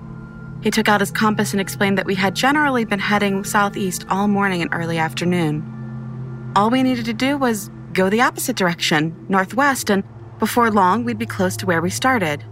[0.62, 4.30] He took out his compass and explained that we had generally been heading southeast all
[4.30, 6.54] morning and early afternoon.
[6.56, 10.06] All we needed to do was go the opposite direction, northwest, and
[10.40, 12.46] before long we'd be close to where we started.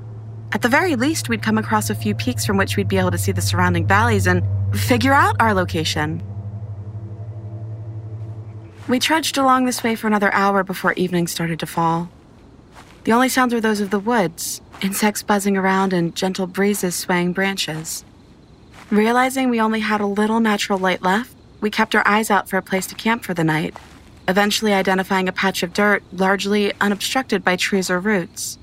[0.52, 3.12] At the very least, we'd come across a few peaks from which we'd be able
[3.12, 4.43] to see the surrounding valleys and
[4.78, 6.21] figure out our location.
[8.88, 12.08] We trudged along this way for another hour before evening started to fall.
[13.04, 17.34] The only sounds were those of the woods, insects buzzing around and gentle breezes swaying
[17.34, 18.06] branches.
[18.91, 22.58] Realizing we only had a little natural light left, we kept our eyes out for
[22.58, 23.76] a place to camp for the night,
[24.28, 28.60] eventually identifying a patch of dirt largely unobstructed by trees or roots.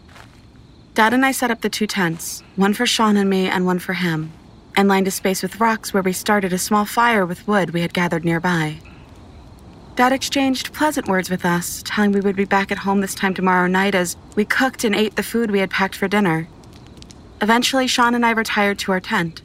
[0.94, 3.80] Dad and I set up the two tents, one for Sean and me and one
[3.80, 4.30] for him,
[4.76, 7.80] and lined a space with rocks where we started a small fire with wood we
[7.80, 8.78] had gathered nearby.
[9.94, 13.34] Dad exchanged pleasant words with us, telling we would be back at home this time
[13.34, 16.48] tomorrow night as we cooked and ate the food we had packed for dinner.
[17.42, 19.42] Eventually, Sean and I retired to our tent.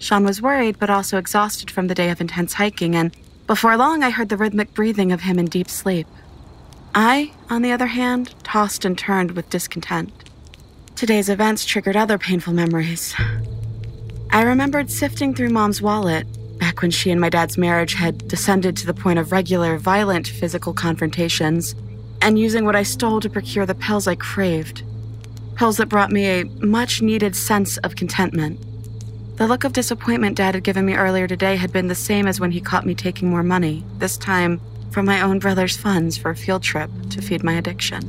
[0.00, 4.02] Sean was worried but also exhausted from the day of intense hiking, and before long,
[4.02, 6.08] I heard the rhythmic breathing of him in deep sleep.
[6.92, 10.12] I, on the other hand, tossed and turned with discontent.
[10.96, 13.14] Today's events triggered other painful memories.
[14.30, 16.26] I remembered sifting through Mom's wallet
[16.58, 20.26] back when she and my dad's marriage had descended to the point of regular, violent
[20.26, 21.74] physical confrontations,
[22.20, 24.82] and using what I stole to procure the pills I craved.
[25.56, 28.60] Pills that brought me a much needed sense of contentment.
[29.36, 32.40] The look of disappointment Dad had given me earlier today had been the same as
[32.40, 36.30] when he caught me taking more money, this time from my own brother's funds for
[36.30, 38.02] a field trip to feed my addiction.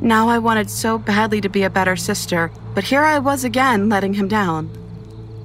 [0.00, 3.88] Now I wanted so badly to be a better sister, but here I was again
[3.88, 4.68] letting him down.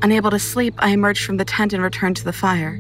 [0.02, 2.80] Unable to sleep, I emerged from the tent and returned to the fire.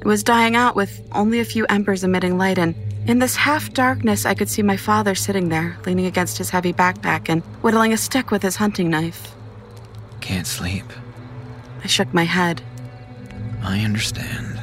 [0.00, 2.74] It was dying out with only a few embers emitting light, and
[3.06, 6.72] in this half darkness, I could see my father sitting there, leaning against his heavy
[6.72, 9.34] backpack and whittling a stick with his hunting knife.
[10.20, 10.84] Can't sleep.
[11.82, 12.62] I shook my head.
[13.62, 14.60] I understand.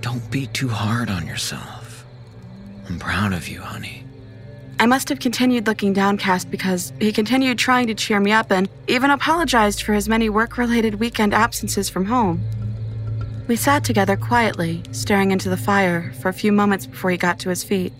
[0.00, 2.04] Don't be too hard on yourself.
[2.88, 4.03] I'm proud of you, honey.
[4.78, 8.68] I must have continued looking downcast because he continued trying to cheer me up and
[8.88, 12.42] even apologized for his many work related weekend absences from home.
[13.46, 17.38] We sat together quietly, staring into the fire for a few moments before he got
[17.40, 17.92] to his feet.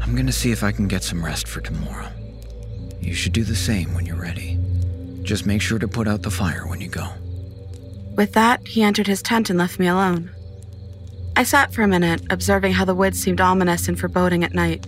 [0.00, 2.08] I'm gonna see if I can get some rest for tomorrow.
[3.00, 4.58] You should do the same when you're ready.
[5.22, 7.08] Just make sure to put out the fire when you go.
[8.16, 10.30] With that, he entered his tent and left me alone.
[11.36, 14.86] I sat for a minute, observing how the woods seemed ominous and foreboding at night.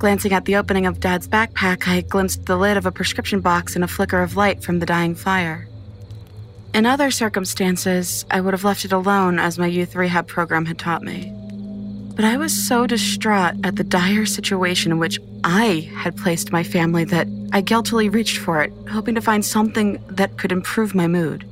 [0.00, 3.74] Glancing at the opening of Dad's backpack, I glimpsed the lid of a prescription box
[3.74, 5.68] and a flicker of light from the dying fire.
[6.72, 10.78] In other circumstances, I would have left it alone as my youth rehab program had
[10.78, 11.30] taught me.
[12.16, 16.62] But I was so distraught at the dire situation in which I had placed my
[16.62, 21.08] family that I guiltily reached for it, hoping to find something that could improve my
[21.08, 21.46] mood.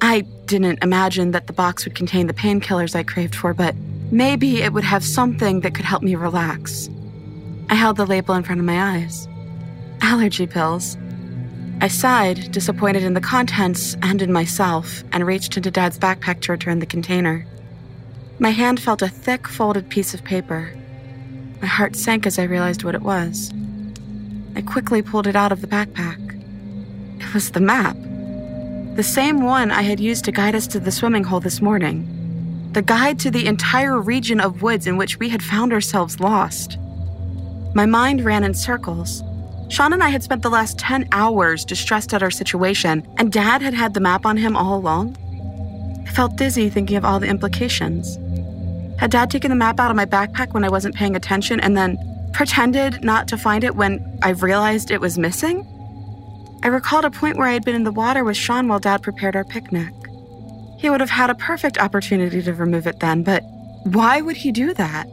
[0.00, 3.76] I didn't imagine that the box would contain the painkillers I craved for, but
[4.10, 6.88] maybe it would have something that could help me relax.
[7.70, 9.28] I held the label in front of my eyes.
[10.00, 10.96] Allergy pills.
[11.80, 16.52] I sighed, disappointed in the contents and in myself, and reached into Dad's backpack to
[16.52, 17.46] return the container.
[18.38, 20.72] My hand felt a thick, folded piece of paper.
[21.60, 23.52] My heart sank as I realized what it was.
[24.56, 26.18] I quickly pulled it out of the backpack.
[27.20, 27.96] It was the map.
[28.96, 32.08] The same one I had used to guide us to the swimming hole this morning.
[32.72, 36.78] The guide to the entire region of woods in which we had found ourselves lost.
[37.78, 39.22] My mind ran in circles.
[39.68, 43.62] Sean and I had spent the last 10 hours distressed at our situation, and Dad
[43.62, 45.16] had had the map on him all along.
[46.04, 48.16] I felt dizzy thinking of all the implications.
[48.98, 51.76] Had Dad taken the map out of my backpack when I wasn't paying attention and
[51.76, 51.96] then
[52.32, 55.64] pretended not to find it when I realized it was missing?
[56.64, 59.04] I recalled a point where I had been in the water with Sean while Dad
[59.04, 59.94] prepared our picnic.
[60.80, 63.44] He would have had a perfect opportunity to remove it then, but
[63.84, 65.06] why would he do that?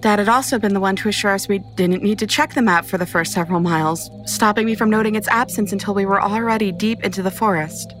[0.00, 2.62] Dad had also been the one to assure us we didn't need to check the
[2.62, 6.22] map for the first several miles, stopping me from noting its absence until we were
[6.22, 7.92] already deep into the forest.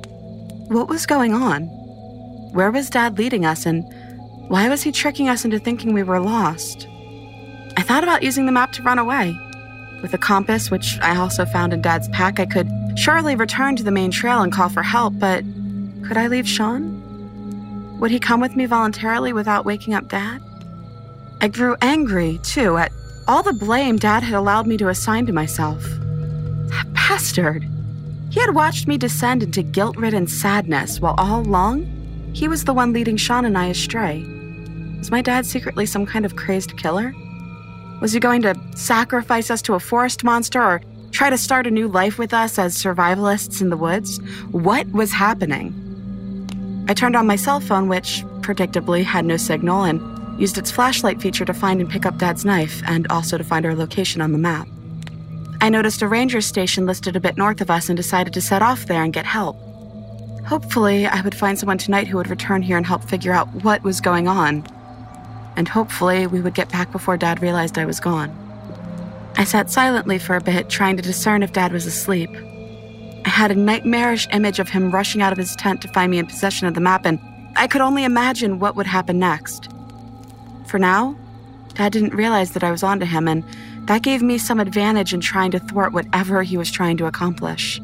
[0.68, 1.64] What was going on?
[2.52, 3.84] Where was Dad leading us, and
[4.48, 6.86] why was he tricking us into thinking we were lost?
[7.76, 9.36] I thought about using the map to run away.
[10.00, 13.82] With a compass, which I also found in Dad's pack, I could surely return to
[13.82, 15.42] the main trail and call for help, but
[16.06, 17.98] could I leave Sean?
[17.98, 20.40] Would he come with me voluntarily without waking up Dad?
[21.40, 22.92] I grew angry, too, at
[23.28, 25.82] all the blame Dad had allowed me to assign to myself.
[25.82, 27.64] That bastard!
[28.30, 31.86] He had watched me descend into guilt ridden sadness while all along,
[32.34, 34.24] he was the one leading Sean and I astray.
[34.98, 37.14] Was my dad secretly some kind of crazed killer?
[38.00, 40.80] Was he going to sacrifice us to a forest monster or
[41.12, 44.18] try to start a new life with us as survivalists in the woods?
[44.50, 45.72] What was happening?
[46.88, 50.00] I turned on my cell phone, which predictably had no signal, and
[50.38, 53.66] used its flashlight feature to find and pick up Dad's knife and also to find
[53.66, 54.68] our location on the map.
[55.60, 58.62] I noticed a ranger station listed a bit north of us and decided to set
[58.62, 59.56] off there and get help.
[60.46, 63.82] Hopefully, I would find someone tonight who would return here and help figure out what
[63.82, 64.64] was going on.
[65.56, 68.30] And hopefully, we would get back before Dad realized I was gone.
[69.36, 72.30] I sat silently for a bit, trying to discern if Dad was asleep.
[73.24, 76.18] I had a nightmarish image of him rushing out of his tent to find me
[76.18, 77.18] in possession of the map, and
[77.56, 79.68] I could only imagine what would happen next.
[80.68, 81.16] For now,
[81.74, 83.44] Dad didn't realize that I was onto him, and
[83.86, 87.80] that gave me some advantage in trying to thwart whatever he was trying to accomplish.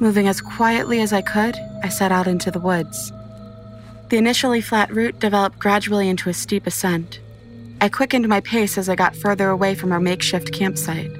[0.00, 3.12] Moving as quietly as I could, I set out into the woods.
[4.10, 7.20] The initially flat route developed gradually into a steep ascent.
[7.80, 11.12] I quickened my pace as I got further away from our makeshift campsite.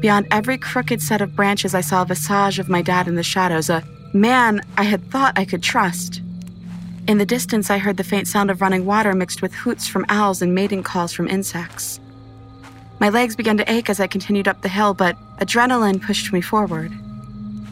[0.00, 3.22] Beyond every crooked set of branches, I saw a visage of my dad in the
[3.22, 6.22] shadows, a man I had thought I could trust.
[7.08, 10.04] In the distance, I heard the faint sound of running water mixed with hoots from
[10.08, 12.00] owls and mating calls from insects.
[12.98, 16.40] My legs began to ache as I continued up the hill, but adrenaline pushed me
[16.40, 16.92] forward.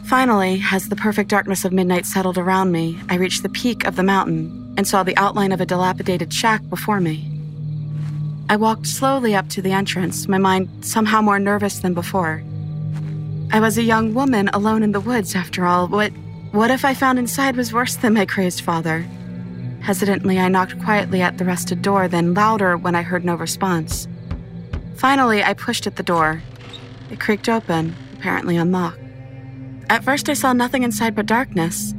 [0.05, 3.97] Finally, as the perfect darkness of midnight settled around me, I reached the peak of
[3.97, 7.29] the mountain and saw the outline of a dilapidated shack before me.
[8.47, 12.41] I walked slowly up to the entrance, my mind somehow more nervous than before.
[13.51, 15.89] I was a young woman alone in the woods, after all.
[15.89, 16.13] What,
[16.51, 19.05] what if I found inside was worse than my crazed father?
[19.85, 24.07] Hesitantly, I knocked quietly at the rusted door, then louder when I heard no response.
[24.95, 26.41] Finally, I pushed at the door.
[27.11, 28.97] It creaked open, apparently unlocked.
[29.87, 31.93] At first, I saw nothing inside but darkness.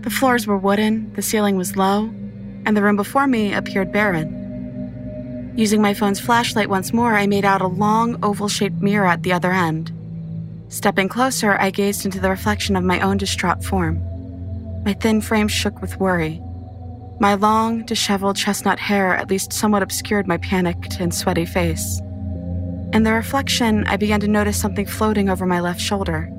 [0.00, 2.04] The floors were wooden, the ceiling was low,
[2.64, 5.52] and the room before me appeared barren.
[5.58, 9.24] Using my phone's flashlight once more, I made out a long, oval shaped mirror at
[9.24, 9.92] the other end.
[10.70, 14.00] Stepping closer, I gazed into the reflection of my own distraught form.
[14.86, 16.40] My thin frame shook with worry.
[17.24, 21.98] My long, disheveled chestnut hair at least somewhat obscured my panicked and sweaty face.
[22.92, 26.30] In the reflection, I began to notice something floating over my left shoulder.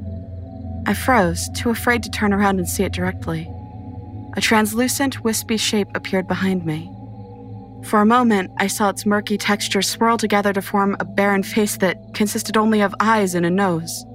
[0.86, 3.50] I froze, too afraid to turn around and see it directly.
[4.38, 6.88] A translucent, wispy shape appeared behind me.
[7.86, 11.78] For a moment, I saw its murky texture swirl together to form a barren face
[11.78, 14.06] that consisted only of eyes and a nose.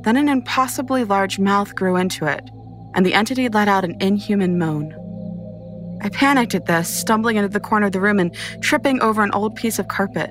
[0.00, 2.50] Then an impossibly large mouth grew into it,
[2.96, 4.92] and the entity let out an inhuman moan.
[6.02, 9.32] I panicked at this, stumbling into the corner of the room and tripping over an
[9.32, 10.30] old piece of carpet.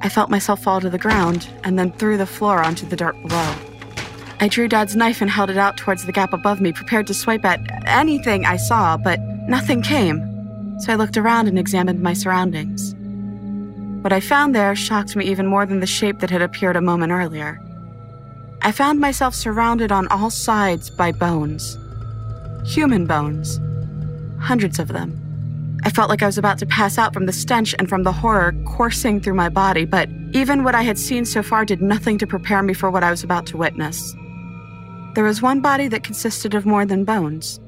[0.00, 3.14] I felt myself fall to the ground and then through the floor onto the dirt
[3.22, 3.54] below.
[4.40, 7.14] I drew Dad's knife and held it out towards the gap above me, prepared to
[7.14, 10.18] swipe at anything I saw, but nothing came.
[10.80, 12.94] So I looked around and examined my surroundings.
[14.02, 16.80] What I found there shocked me even more than the shape that had appeared a
[16.80, 17.60] moment earlier.
[18.62, 21.78] I found myself surrounded on all sides by bones.
[22.64, 23.60] Human bones.
[24.42, 25.18] Hundreds of them.
[25.84, 28.12] I felt like I was about to pass out from the stench and from the
[28.12, 32.18] horror coursing through my body, but even what I had seen so far did nothing
[32.18, 34.14] to prepare me for what I was about to witness.
[35.14, 37.60] There was one body that consisted of more than bones.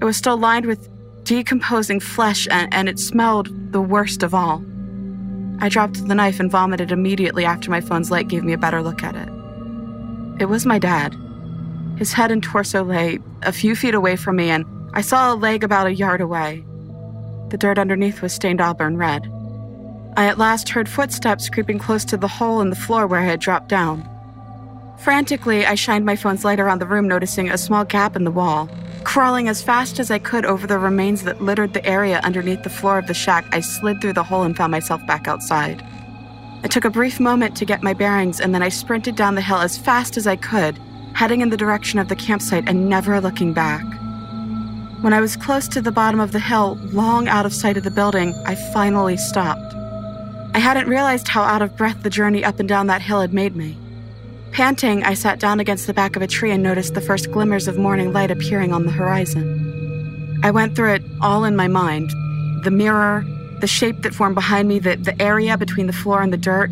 [0.00, 0.88] It was still lined with
[1.24, 4.64] decomposing flesh, and, and it smelled the worst of all.
[5.60, 8.82] I dropped the knife and vomited immediately after my phone's light gave me a better
[8.82, 9.28] look at it.
[10.40, 11.16] It was my dad.
[11.96, 14.64] His head and torso lay a few feet away from me, and
[14.98, 16.64] I saw a leg about a yard away.
[17.50, 19.32] The dirt underneath was stained auburn red.
[20.16, 23.26] I at last heard footsteps creeping close to the hole in the floor where I
[23.26, 24.02] had dropped down.
[24.98, 28.32] Frantically, I shined my phone's light around the room, noticing a small gap in the
[28.32, 28.68] wall.
[29.04, 32.68] Crawling as fast as I could over the remains that littered the area underneath the
[32.68, 35.80] floor of the shack, I slid through the hole and found myself back outside.
[36.64, 39.42] I took a brief moment to get my bearings, and then I sprinted down the
[39.42, 40.76] hill as fast as I could,
[41.14, 43.84] heading in the direction of the campsite and never looking back.
[45.00, 47.84] When I was close to the bottom of the hill, long out of sight of
[47.84, 49.72] the building, I finally stopped.
[50.54, 53.32] I hadn't realized how out of breath the journey up and down that hill had
[53.32, 53.76] made me.
[54.50, 57.68] Panting, I sat down against the back of a tree and noticed the first glimmers
[57.68, 60.40] of morning light appearing on the horizon.
[60.42, 62.10] I went through it all in my mind
[62.64, 63.24] the mirror,
[63.60, 66.70] the shape that formed behind me, the, the area between the floor and the dirt.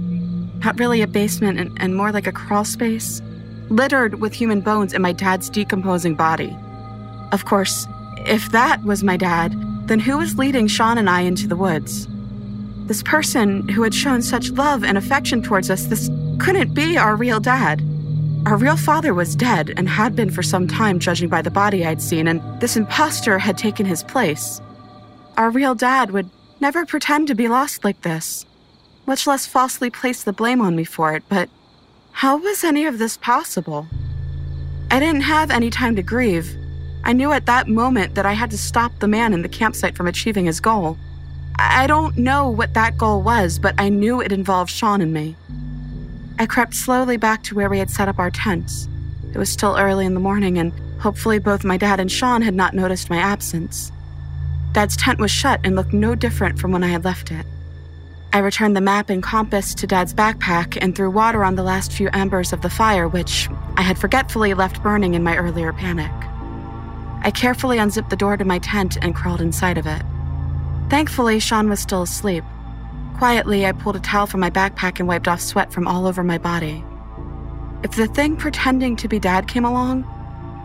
[0.64, 3.22] not really a basement and, and more like a crawl space,
[3.68, 6.57] littered with human bones and my dad's decomposing body.
[7.31, 7.87] Of course,
[8.19, 9.55] if that was my dad,
[9.89, 12.09] then who was leading Sean and I into the woods?
[12.87, 16.09] This person who had shown such love and affection towards us, this
[16.39, 17.83] couldn't be our real dad.
[18.47, 21.85] Our real father was dead and had been for some time, judging by the body
[21.85, 24.61] I'd seen, and this impostor had taken his place.
[25.37, 28.47] Our real dad would never pretend to be lost like this,
[29.05, 31.49] much less falsely place the blame on me for it, but
[32.12, 33.87] how was any of this possible?
[34.91, 36.57] I didn't have any time to grieve.
[37.07, 39.96] I knew at that moment that I had to stop the man in the campsite
[39.96, 40.98] from achieving his goal.
[41.57, 45.36] I don't know what that goal was, but I knew it involved Sean and me.
[46.40, 48.88] I crept slowly back to where we had set up our tents.
[49.32, 52.54] It was still early in the morning, and hopefully both my dad and Sean had
[52.54, 53.92] not noticed my absence.
[54.72, 57.46] Dad's tent was shut and looked no different from when I had left it.
[58.32, 61.92] I returned the map and compass to Dad's backpack and threw water on the last
[61.92, 66.11] few embers of the fire, which I had forgetfully left burning in my earlier panic.
[67.27, 70.01] I carefully unzipped the door to my tent and crawled inside of it.
[70.89, 72.45] Thankfully, Sean was still asleep.
[73.18, 76.22] Quietly, I pulled a towel from my backpack and wiped off sweat from all over
[76.22, 76.85] my body.
[77.83, 80.05] If the thing pretending to be Dad came along,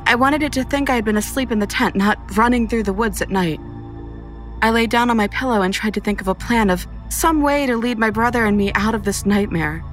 [0.06, 2.84] I wanted it to think I had been asleep in the tent, not running through
[2.84, 3.60] the woods at night.
[4.62, 7.42] I lay down on my pillow and tried to think of a plan of some
[7.42, 9.84] way to lead my brother and me out of this nightmare.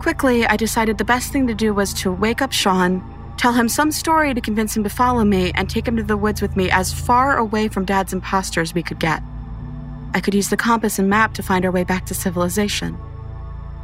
[0.00, 3.00] Quickly, I decided the best thing to do was to wake up Sean,
[3.38, 6.16] tell him some story to convince him to follow me, and take him to the
[6.16, 9.22] woods with me as far away from Dad's imposters we could get.
[10.12, 12.98] I could use the compass and map to find our way back to civilization.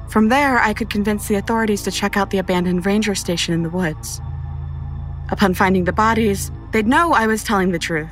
[0.08, 3.62] From there, I could convince the authorities to check out the abandoned ranger station in
[3.62, 4.20] the woods.
[5.30, 8.10] Upon finding the bodies, they'd know I was telling the truth.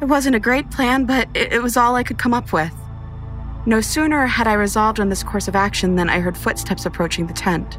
[0.00, 2.74] It wasn't a great plan, but it, it was all I could come up with.
[3.66, 7.26] No sooner had I resolved on this course of action than I heard footsteps approaching
[7.26, 7.78] the tent.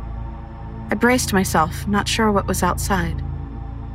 [0.93, 3.19] I braced myself, not sure what was outside.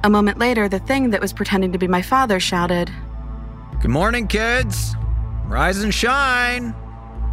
[0.02, 2.90] A moment later, the thing that was pretending to be my father shouted,
[3.80, 4.96] Good morning, kids.
[5.44, 6.74] Rise and shine.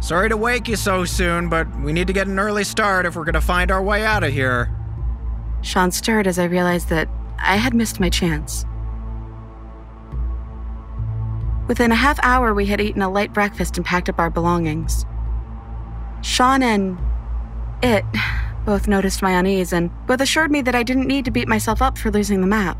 [0.00, 3.16] Sorry to wake you so soon, but we need to get an early start if
[3.16, 4.72] we're going to find our way out of here.
[5.62, 7.08] Sean stirred as I realized that
[7.40, 8.64] I had missed my chance.
[11.66, 15.04] Within a half hour, we had eaten a light breakfast and packed up our belongings.
[16.22, 16.96] Sean and
[17.82, 18.04] it
[18.66, 21.80] both noticed my unease and both assured me that I didn't need to beat myself
[21.80, 22.76] up for losing the map.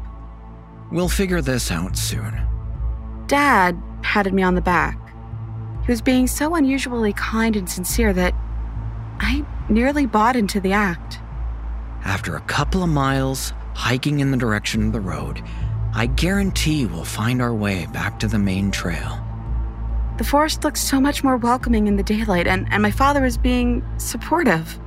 [0.90, 2.46] We'll figure this out soon.
[3.28, 4.98] Dad patted me on the back.
[5.84, 8.34] He was being so unusually kind and sincere that
[9.20, 11.20] I nearly bought into the act.
[12.04, 15.42] After a couple of miles hiking in the direction of the road,
[15.94, 19.22] I guarantee we'll find our way back to the main trail.
[20.18, 23.36] The forest looked so much more welcoming in the daylight, and, and my father was
[23.36, 24.78] being supportive.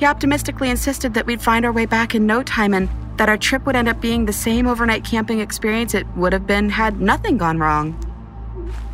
[0.00, 2.88] He optimistically insisted that we'd find our way back in no time and
[3.18, 6.46] that our trip would end up being the same overnight camping experience it would have
[6.46, 7.94] been had nothing gone wrong.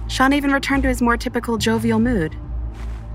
[0.08, 2.36] Sean even returned to his more typical jovial mood.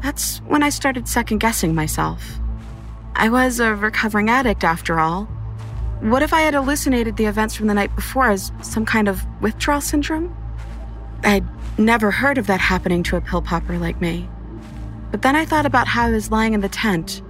[0.01, 2.39] That's when I started second guessing myself.
[3.13, 5.25] I was a recovering addict after all.
[5.99, 9.21] What if I had hallucinated the events from the night before as some kind of
[9.41, 10.33] withdrawal syndrome?
[11.25, 11.45] I'd
[11.77, 14.29] never heard of that happening to a pill popper like me.
[15.11, 17.21] But then I thought about how I was lying in the tent,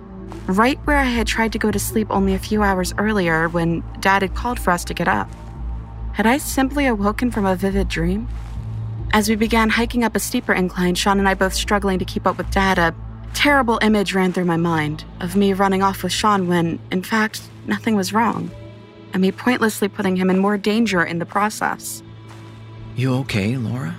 [0.47, 3.83] right where I had tried to go to sleep only a few hours earlier when
[3.99, 5.29] Dad had called for us to get up.
[6.13, 8.27] Had I simply awoken from a vivid dream?
[9.13, 12.25] As we began hiking up a steeper incline, Sean and I both struggling to keep
[12.25, 12.95] up with Dad, a
[13.33, 17.41] terrible image ran through my mind of me running off with Sean when, in fact,
[17.65, 18.51] nothing was wrong,
[19.13, 22.03] and me pointlessly putting him in more danger in the process.
[22.95, 23.95] You okay, Laura?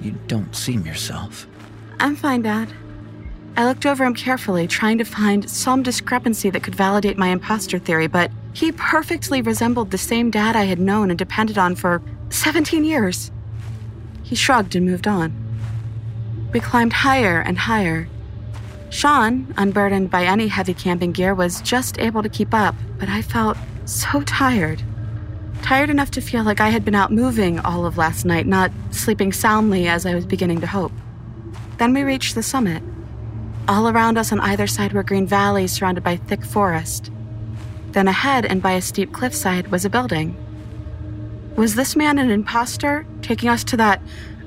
[0.00, 1.46] You don't seem yourself.
[2.00, 2.72] I'm fine, Dad.
[3.56, 7.78] I looked over him carefully, trying to find some discrepancy that could validate my imposter
[7.78, 12.02] theory, but he perfectly resembled the same dad I had known and depended on for
[12.28, 13.30] 17 years.
[14.22, 15.32] He shrugged and moved on.
[16.52, 18.08] We climbed higher and higher.
[18.90, 23.22] Sean, unburdened by any heavy camping gear, was just able to keep up, but I
[23.22, 24.82] felt so tired.
[25.62, 28.70] Tired enough to feel like I had been out moving all of last night, not
[28.90, 30.92] sleeping soundly as I was beginning to hope.
[31.78, 32.82] Then we reached the summit.
[33.68, 37.10] All around us on either side were green valleys surrounded by thick forest.
[37.90, 40.36] Then ahead and by a steep cliffside was a building.
[41.56, 44.00] Was this man an impostor, taking us to that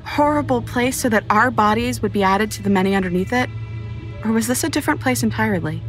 [0.05, 3.49] horrible place so that our bodies would be added to the many underneath it?
[4.23, 5.81] Or was this a different place entirely?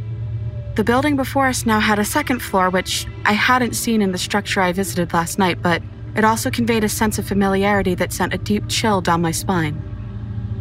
[0.75, 4.17] The building before us now had a second floor, which I hadn't seen in the
[4.17, 5.81] structure I visited last night, but
[6.17, 9.81] it also conveyed a sense of familiarity that sent a deep chill down my spine.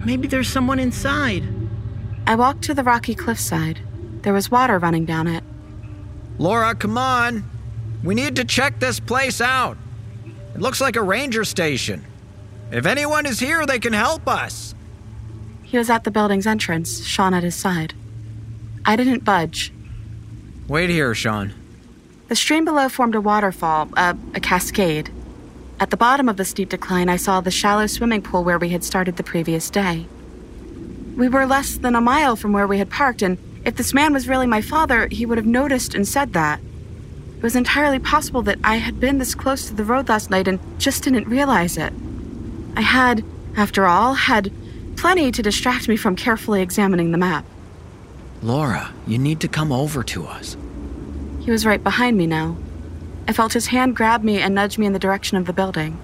[0.04, 1.42] Maybe there's someone inside.
[2.30, 3.80] I walked to the rocky cliffside.
[4.22, 5.42] There was water running down it.
[6.38, 7.42] Laura, come on.
[8.04, 9.76] We need to check this place out.
[10.54, 12.04] It looks like a ranger station.
[12.70, 14.76] If anyone is here, they can help us.
[15.64, 17.94] He was at the building's entrance, Sean at his side.
[18.84, 19.72] I didn't budge.
[20.68, 21.52] Wait here, Sean.
[22.28, 25.10] The stream below formed a waterfall, uh, a cascade.
[25.80, 28.68] At the bottom of the steep decline, I saw the shallow swimming pool where we
[28.68, 30.06] had started the previous day.
[31.16, 34.12] We were less than a mile from where we had parked, and if this man
[34.12, 36.60] was really my father, he would have noticed and said that.
[37.36, 40.48] It was entirely possible that I had been this close to the road last night
[40.48, 41.92] and just didn't realize it.
[42.76, 43.24] I had,
[43.56, 44.52] after all, had
[44.96, 47.44] plenty to distract me from carefully examining the map.
[48.42, 50.56] Laura, you need to come over to us.
[51.40, 52.56] He was right behind me now.
[53.26, 55.98] I felt his hand grab me and nudge me in the direction of the building.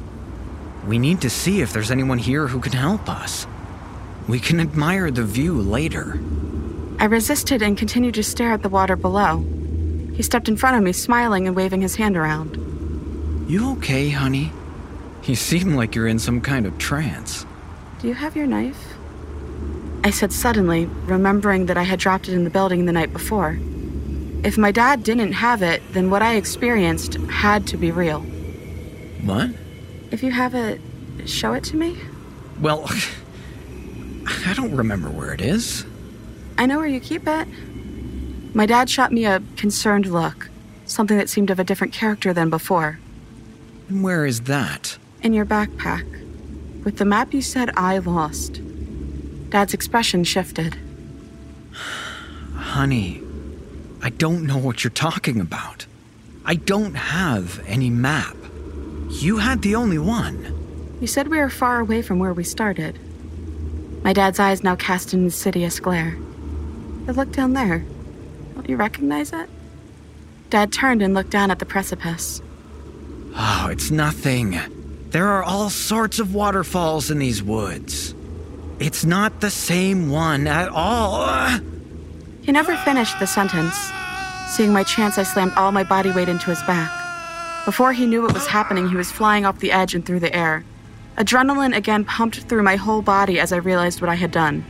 [0.87, 3.47] We need to see if there's anyone here who can help us.
[4.29, 6.19] We can admire the view later.
[6.99, 9.45] I resisted and continued to stare at the water below.
[10.15, 12.57] He stepped in front of me, smiling and waving his hand around.
[13.49, 14.51] You okay, honey?
[15.25, 17.47] You seem like you're in some kind of trance.
[18.01, 18.95] Do you have your knife?
[20.03, 23.59] I said suddenly, remembering that I had dropped it in the building the night before.
[24.43, 28.21] If my dad didn't have it, then what I experienced had to be real.
[29.25, 29.51] What?
[30.11, 30.81] If you have it,
[31.27, 31.99] show it to me?
[32.61, 32.89] Well,
[34.47, 35.85] I don't remember where it is.
[36.57, 37.49] I know where you keep it.
[38.55, 40.49] My dad shot me a concerned look,
[40.87, 42.99] something that seemed of a different character than before.
[43.89, 44.99] And where is that?
[45.23, 46.07] In your backpack,
[46.85, 48.61] with the map you said I lost.
[49.51, 50.79] Dad's expression shifted.
[52.55, 53.21] Honey,
[54.01, 55.87] I don't know what you're talking about.
[56.45, 58.37] I don't have any map.
[59.11, 60.97] You had the only one.
[61.01, 62.99] You said we were far away from where we started.
[64.07, 66.17] My dad's eyes now cast an insidious glare.
[67.07, 67.85] But look down there.
[68.55, 69.51] Don't you recognize it?
[70.49, 72.41] Dad turned and looked down at the precipice.
[73.35, 74.61] Oh, it's nothing.
[75.11, 78.15] There are all sorts of waterfalls in these woods.
[78.79, 81.59] It's not the same one at all.
[82.43, 83.75] He never finished the sentence.
[84.51, 86.93] Seeing my chance, I slammed all my body weight into his back.
[87.65, 90.33] Before he knew what was happening, he was flying off the edge and through the
[90.33, 90.65] air.
[91.17, 94.65] Adrenaline again pumped through my whole body as I realized what I had done.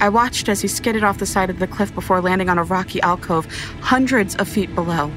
[0.00, 2.64] I watched as he skidded off the side of the cliff before landing on a
[2.64, 3.46] rocky alcove
[3.80, 5.12] hundreds of feet below.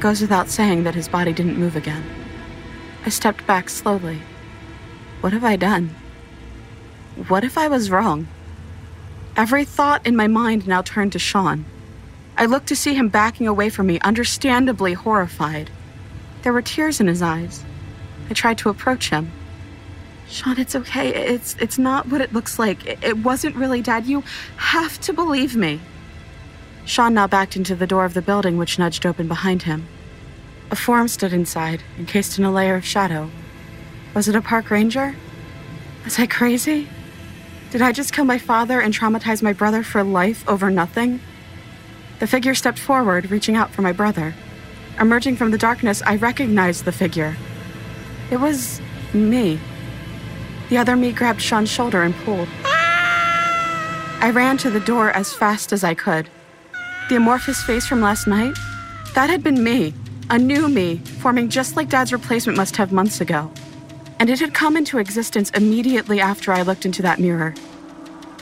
[0.00, 2.04] Goes without saying that his body didn't move again.
[3.06, 4.20] I stepped back slowly.
[5.20, 5.94] What have I done?
[7.28, 8.28] What if I was wrong?
[9.36, 11.64] Every thought in my mind now turned to Sean.
[12.36, 15.70] I looked to see him backing away from me, understandably horrified.
[16.42, 17.64] There were tears in his eyes.
[18.32, 19.30] I tried to approach him.
[20.26, 21.10] Sean, it's okay.
[21.10, 22.86] It's it's not what it looks like.
[22.86, 24.06] It, it wasn't really Dad.
[24.06, 24.24] You
[24.56, 25.82] have to believe me.
[26.86, 29.86] Sean now backed into the door of the building, which nudged open behind him.
[30.70, 33.28] A form stood inside, encased in a layer of shadow.
[34.14, 35.14] Was it a park ranger?
[36.04, 36.88] Was I crazy?
[37.70, 41.20] Did I just kill my father and traumatize my brother for life over nothing?
[42.18, 44.32] The figure stepped forward, reaching out for my brother.
[44.98, 47.36] Emerging from the darkness, I recognized the figure.
[48.32, 48.80] It was
[49.12, 49.60] me.
[50.70, 52.48] The other me grabbed Sean's shoulder and pulled.
[52.64, 56.30] I ran to the door as fast as I could.
[57.10, 58.56] The amorphous face from last night?
[59.14, 59.92] That had been me,
[60.30, 63.52] a new me, forming just like Dad's replacement must have months ago.
[64.18, 67.54] And it had come into existence immediately after I looked into that mirror.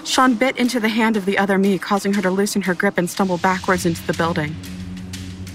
[0.04, 2.96] Sean bit into the hand of the other me, causing her to loosen her grip
[2.96, 4.54] and stumble backwards into the building.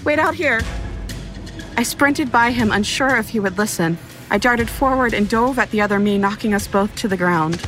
[0.04, 0.60] Wait out here!
[1.78, 3.96] I sprinted by him, unsure if he would listen.
[4.30, 7.66] I darted forward and dove at the other me, knocking us both to the ground.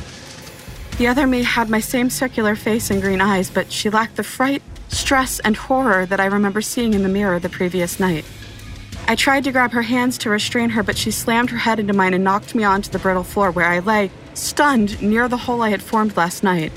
[0.97, 4.23] The other me had my same circular face and green eyes, but she lacked the
[4.23, 8.25] fright, stress, and horror that I remember seeing in the mirror the previous night.
[9.07, 11.93] I tried to grab her hands to restrain her, but she slammed her head into
[11.93, 15.61] mine and knocked me onto the brittle floor where I lay, stunned, near the hole
[15.61, 16.71] I had formed last night.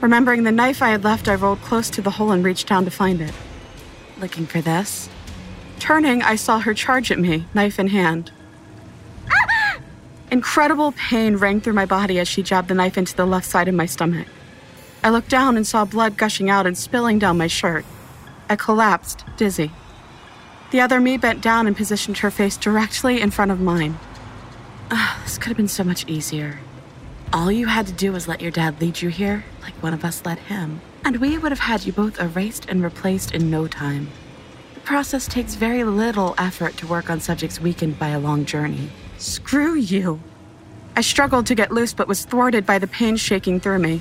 [0.00, 2.84] Remembering the knife I had left, I rolled close to the hole and reached down
[2.84, 3.34] to find it.
[4.18, 5.08] Looking for this?
[5.80, 8.30] Turning, I saw her charge at me, knife in hand.
[10.34, 13.68] Incredible pain rang through my body as she jabbed the knife into the left side
[13.68, 14.26] of my stomach.
[15.04, 17.84] I looked down and saw blood gushing out and spilling down my shirt.
[18.50, 19.70] I collapsed, dizzy.
[20.72, 23.96] The other me bent down and positioned her face directly in front of mine.
[24.90, 26.58] Ah, this could have been so much easier.
[27.32, 30.04] All you had to do was let your dad lead you here, like one of
[30.04, 33.68] us led him, and we would have had you both erased and replaced in no
[33.68, 34.08] time.
[34.74, 38.90] The process takes very little effort to work on subjects weakened by a long journey.
[39.18, 40.20] Screw you!
[40.96, 44.00] I struggled to get loose but was thwarted by the pain shaking through me.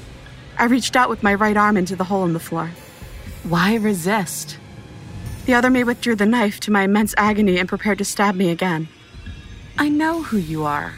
[0.57, 2.72] I reached out with my right arm into the hole in the floor.
[3.43, 4.57] Why resist?
[5.45, 8.49] The other me withdrew the knife to my immense agony and prepared to stab me
[8.49, 8.88] again.
[9.78, 10.93] I know who you are,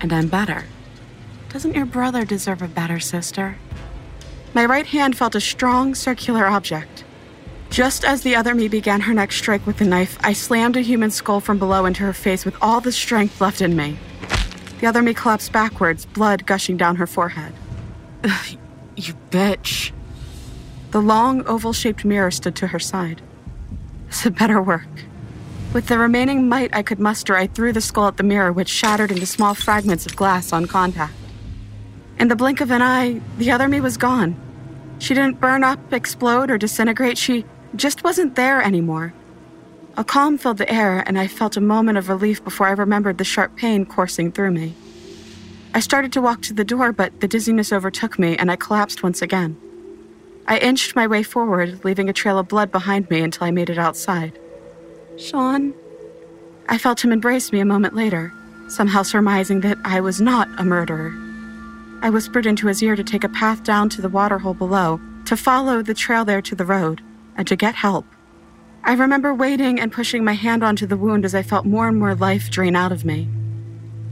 [0.00, 0.64] and I'm better.
[1.48, 3.56] Doesn't your brother deserve a better sister?
[4.54, 7.04] My right hand felt a strong circular object.
[7.70, 10.80] Just as the other me began her next strike with the knife, I slammed a
[10.80, 13.98] human skull from below into her face with all the strength left in me.
[14.80, 17.52] The other me collapsed backwards, blood gushing down her forehead.
[18.96, 19.92] you bitch.
[20.90, 23.20] The long, oval shaped mirror stood to her side.
[24.06, 24.88] This had better work.
[25.74, 28.70] With the remaining might I could muster, I threw the skull at the mirror, which
[28.70, 31.12] shattered into small fragments of glass on contact.
[32.18, 34.34] In the blink of an eye, the other me was gone.
[34.98, 37.18] She didn't burn up, explode, or disintegrate.
[37.18, 37.44] She
[37.76, 39.12] just wasn't there anymore.
[39.96, 43.18] A calm filled the air, and I felt a moment of relief before I remembered
[43.18, 44.74] the sharp pain coursing through me.
[45.74, 49.02] I started to walk to the door, but the dizziness overtook me, and I collapsed
[49.02, 49.56] once again.
[50.46, 53.70] I inched my way forward, leaving a trail of blood behind me until I made
[53.70, 54.38] it outside.
[55.18, 55.74] Sean?
[56.68, 58.32] I felt him embrace me a moment later,
[58.68, 61.12] somehow surmising that I was not a murderer.
[62.02, 65.36] I whispered into his ear to take a path down to the waterhole below, to
[65.36, 67.02] follow the trail there to the road,
[67.38, 68.04] and to get help.
[68.84, 71.98] I remember waiting and pushing my hand onto the wound as I felt more and
[71.98, 73.28] more life drain out of me.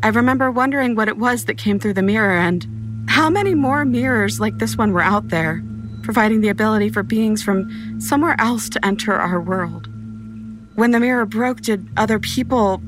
[0.02, 2.66] I remember wondering what it was that came through the mirror and
[3.08, 5.62] how many more mirrors like this one were out there
[6.06, 9.88] providing the ability for beings from somewhere else to enter our world.
[10.76, 12.80] When the mirror broke, did other people,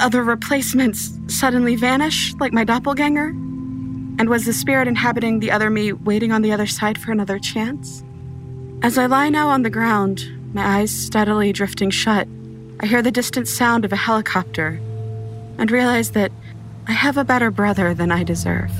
[0.00, 3.28] other replacements suddenly vanish like my doppelganger?
[4.18, 7.38] And was the spirit inhabiting the other me waiting on the other side for another
[7.38, 8.02] chance?
[8.86, 12.28] As I lie now on the ground, my eyes steadily drifting shut,
[12.78, 14.78] I hear the distant sound of a helicopter
[15.58, 16.30] and realize that
[16.86, 18.70] I have a better brother than I deserve.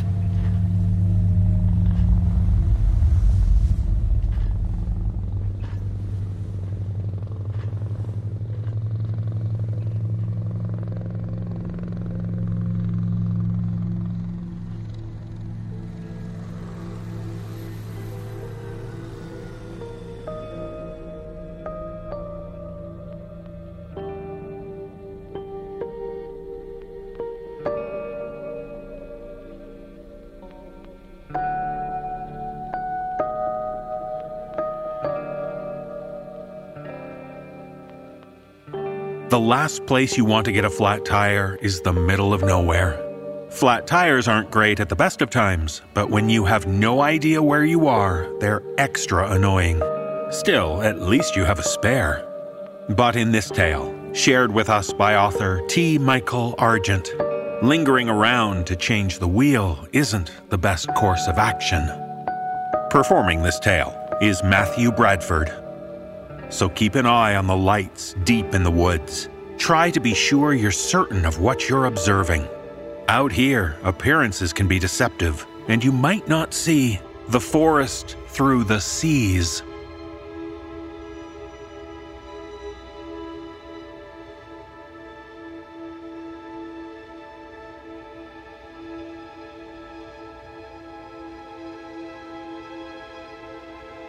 [39.37, 42.99] The last place you want to get a flat tire is the middle of nowhere.
[43.51, 47.43] Flat tires aren't great at the best of times, but when you have no idea
[47.43, 49.82] where you are, they're extra annoying.
[50.30, 52.26] Still, at least you have a spare.
[52.89, 55.99] But in this tale, shared with us by author T.
[55.99, 57.11] Michael Argent,
[57.62, 61.87] lingering around to change the wheel isn't the best course of action.
[62.89, 65.53] Performing this tale is Matthew Bradford
[66.49, 69.28] so keep an eye on the lights deep in the woods.
[69.59, 72.47] Try to be sure you're certain of what you're observing.
[73.09, 78.80] Out here, appearances can be deceptive, and you might not see the forest through the
[78.80, 79.62] seas.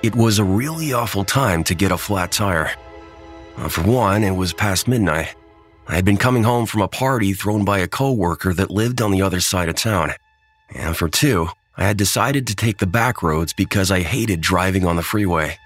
[0.08, 2.72] It was a really awful time to get a flat tire.
[3.58, 5.36] Uh, for one, it was past midnight.
[5.86, 9.12] I had been coming home from a party thrown by a coworker that lived on
[9.12, 10.14] the other side of town.
[10.74, 14.86] And for two, I had decided to take the back roads because I hated driving
[14.86, 15.58] on the freeway.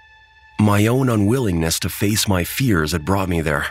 [0.58, 3.68] My own unwillingness to face my fears had brought me there.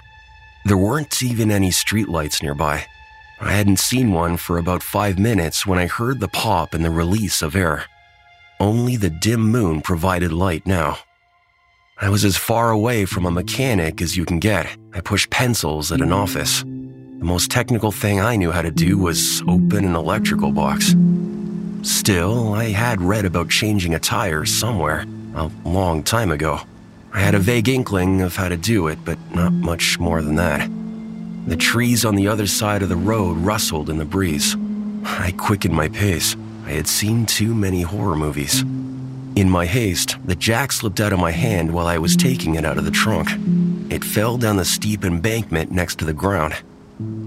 [0.63, 2.85] There weren't even any streetlights nearby.
[3.41, 6.91] I hadn't seen one for about five minutes when I heard the pop and the
[6.91, 7.87] release of air.
[8.61, 10.99] Only the dim moon provided light now.
[11.97, 14.67] I was as far away from a mechanic as you can get.
[14.93, 16.61] I pushed pencils at an office.
[16.61, 20.93] The most technical thing I knew how to do was open an electrical box.
[21.81, 26.59] Still, I had read about changing a tire somewhere, a long time ago.
[27.13, 30.35] I had a vague inkling of how to do it, but not much more than
[30.35, 30.69] that.
[31.47, 34.55] The trees on the other side of the road rustled in the breeze.
[35.03, 36.35] I quickened my pace.
[36.71, 38.61] I had seen too many horror movies.
[39.35, 42.63] In my haste, the jack slipped out of my hand while I was taking it
[42.63, 43.27] out of the trunk.
[43.91, 46.55] It fell down the steep embankment next to the ground.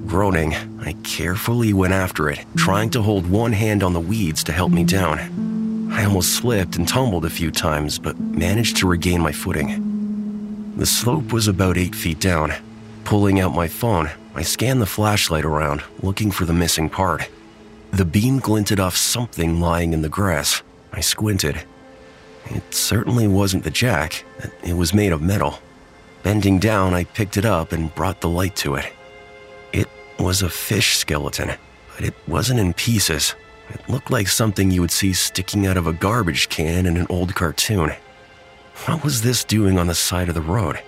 [0.06, 4.52] Groaning, I carefully went after it, trying to hold one hand on the weeds to
[4.52, 5.90] help me down.
[5.92, 10.72] I almost slipped and tumbled a few times, but managed to regain my footing.
[10.78, 12.54] The slope was about eight feet down.
[13.04, 17.28] Pulling out my phone, I scanned the flashlight around, looking for the missing part.
[17.94, 20.64] The beam glinted off something lying in the grass.
[20.92, 21.62] I squinted.
[22.46, 24.24] It certainly wasn't the jack,
[24.64, 25.60] it was made of metal.
[26.24, 28.92] Bending down, I picked it up and brought the light to it.
[29.72, 29.86] It
[30.18, 31.52] was a fish skeleton,
[31.94, 33.36] but it wasn't in pieces.
[33.70, 37.06] It looked like something you would see sticking out of a garbage can in an
[37.08, 37.92] old cartoon.
[38.86, 40.80] What was this doing on the side of the road?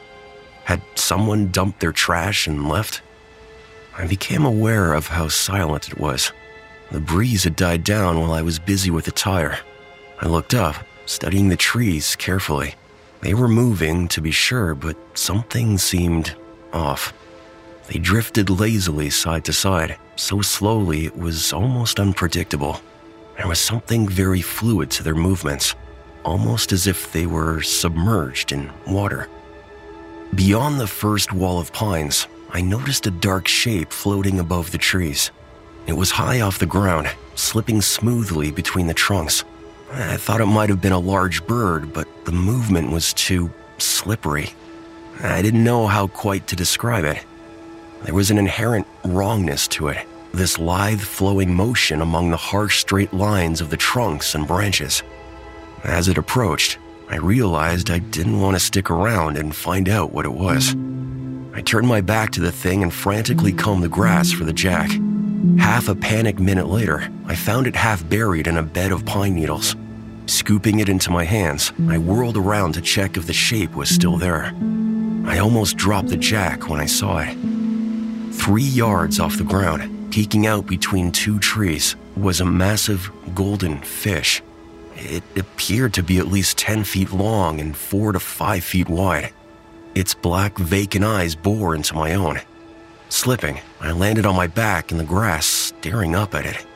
[0.65, 3.01] Had someone dumped their trash and left?
[3.97, 6.33] I became aware of how silent it was.
[6.91, 9.59] The breeze had died down while I was busy with the tire.
[10.21, 12.75] I looked up, studying the trees carefully.
[13.21, 16.35] They were moving, to be sure, but something seemed
[16.73, 17.13] off.
[17.89, 22.81] They drifted lazily side to side, so slowly it was almost unpredictable.
[23.37, 25.75] There was something very fluid to their movements,
[26.25, 29.29] almost as if they were submerged in water.
[30.35, 35.31] Beyond the first wall of pines, I noticed a dark shape floating above the trees.
[35.87, 39.45] It was high off the ground, slipping smoothly between the trunks.
[39.93, 44.51] I thought it might have been a large bird, but the movement was too slippery.
[45.23, 47.25] I didn't know how quite to describe it.
[48.05, 53.15] There was an inherent wrongness to it, this lithe flowing motion among the harsh straight
[53.15, 55.03] lines of the trunks and branches.
[55.85, 56.79] As it approached,
[57.09, 60.75] I realized I didn't want to stick around and find out what it was.
[61.55, 64.91] I turned my back to the thing and frantically combed the grass for the jack.
[65.59, 69.35] Half a panic minute later, I found it half buried in a bed of pine
[69.35, 69.77] needles.
[70.27, 74.17] Scooping it into my hands, I whirled around to check if the shape was still
[74.17, 74.53] there.
[75.25, 77.37] I almost dropped the jack when I saw it.
[78.35, 84.43] Three yards off the ground, peeking out between two trees, was a massive golden fish.
[84.97, 89.33] It appeared to be at least 10 feet long and 4 to 5 feet wide.
[89.95, 92.41] Its black, vacant eyes bore into my own.
[93.09, 96.67] Slipping, I landed on my back in the grass, staring up at it.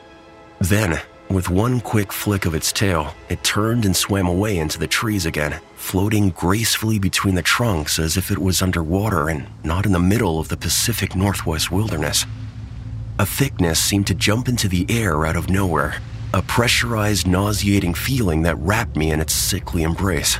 [0.59, 4.87] Then, with one quick flick of its tail, it turned and swam away into the
[4.87, 9.91] trees again, floating gracefully between the trunks as if it was underwater and not in
[9.91, 12.25] the middle of the Pacific Northwest wilderness.
[13.19, 15.95] A thickness seemed to jump into the air out of nowhere,
[16.33, 20.39] a pressurized, nauseating feeling that wrapped me in its sickly embrace.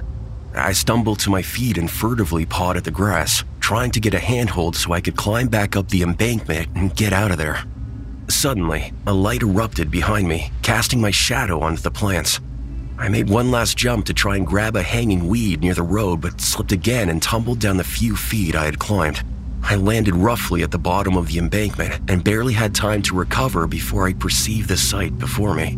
[0.53, 4.19] I stumbled to my feet and furtively pawed at the grass, trying to get a
[4.19, 7.63] handhold so I could climb back up the embankment and get out of there.
[8.29, 12.39] Suddenly, a light erupted behind me, casting my shadow onto the plants.
[12.97, 16.21] I made one last jump to try and grab a hanging weed near the road,
[16.21, 19.23] but slipped again and tumbled down the few feet I had climbed.
[19.63, 23.67] I landed roughly at the bottom of the embankment and barely had time to recover
[23.67, 25.77] before I perceived the sight before me.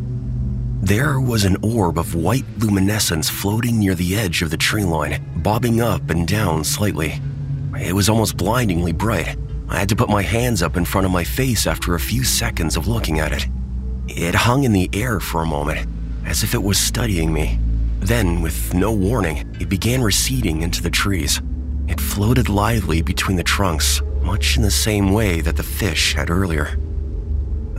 [0.84, 5.24] There was an orb of white luminescence floating near the edge of the tree line,
[5.38, 7.22] bobbing up and down slightly.
[7.80, 9.38] It was almost blindingly bright.
[9.70, 12.26] I had to put my hands up in front of my face after a few
[12.26, 13.48] seconds of looking at it.
[14.10, 15.88] It hung in the air for a moment,
[16.26, 17.60] as if it was studying me.
[18.02, 21.42] Then, with no warning, it began receding into the trees.
[21.88, 26.30] It floated lithely between the trunks, much in the same way that the fish had
[26.30, 26.78] earlier.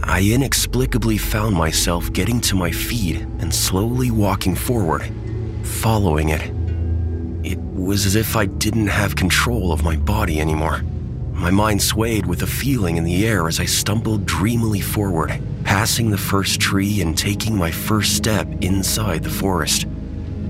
[0.07, 5.03] I inexplicably found myself getting to my feet and slowly walking forward,
[5.63, 6.43] following it.
[7.43, 10.83] It was as if I didn't have control of my body anymore.
[11.33, 16.11] My mind swayed with a feeling in the air as I stumbled dreamily forward, passing
[16.11, 19.87] the first tree and taking my first step inside the forest.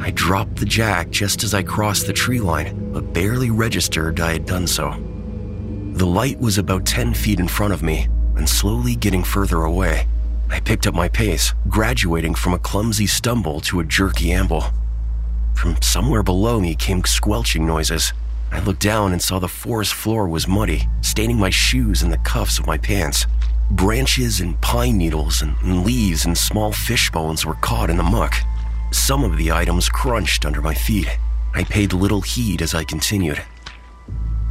[0.01, 4.33] I dropped the jack just as I crossed the tree line, but barely registered I
[4.33, 4.91] had done so.
[5.93, 10.07] The light was about 10 feet in front of me and slowly getting further away.
[10.51, 14.65] I picked up my pace, graduating from a clumsy stumble to a jerky amble.
[15.55, 18.13] From somewhere below me came squelching noises.
[18.53, 22.19] I looked down and saw the forest floor was muddy, staining my shoes and the
[22.19, 23.27] cuffs of my pants.
[23.71, 28.35] Branches and pine needles and leaves and small fish bones were caught in the muck.
[28.93, 31.09] Some of the items crunched under my feet.
[31.55, 33.43] I paid little heed as I continued.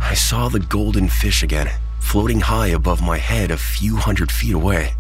[0.02, 1.70] I saw the golden fish again,
[2.04, 4.94] floating high above my head a few hundred feet away.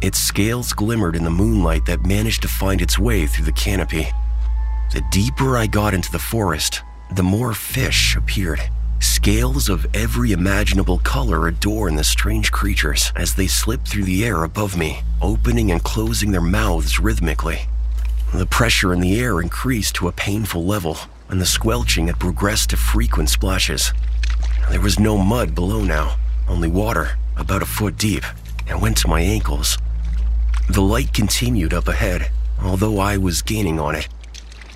[0.00, 4.06] Its scales glimmered in the moonlight that managed to find its way through the canopy.
[4.92, 8.60] The deeper I got into the forest, the more fish appeared.
[9.00, 14.44] Scales of every imaginable color adorn the strange creatures as they slip through the air
[14.44, 17.60] above me, opening and closing their mouths rhythmically.
[18.32, 22.70] The pressure in the air increased to a painful level, and the squelching had progressed
[22.70, 23.92] to frequent splashes.
[24.70, 26.16] There was no mud below now,
[26.48, 28.24] only water, about a foot deep,
[28.66, 29.78] and went to my ankles.
[30.68, 32.30] The light continued up ahead,
[32.62, 34.08] although I was gaining on it.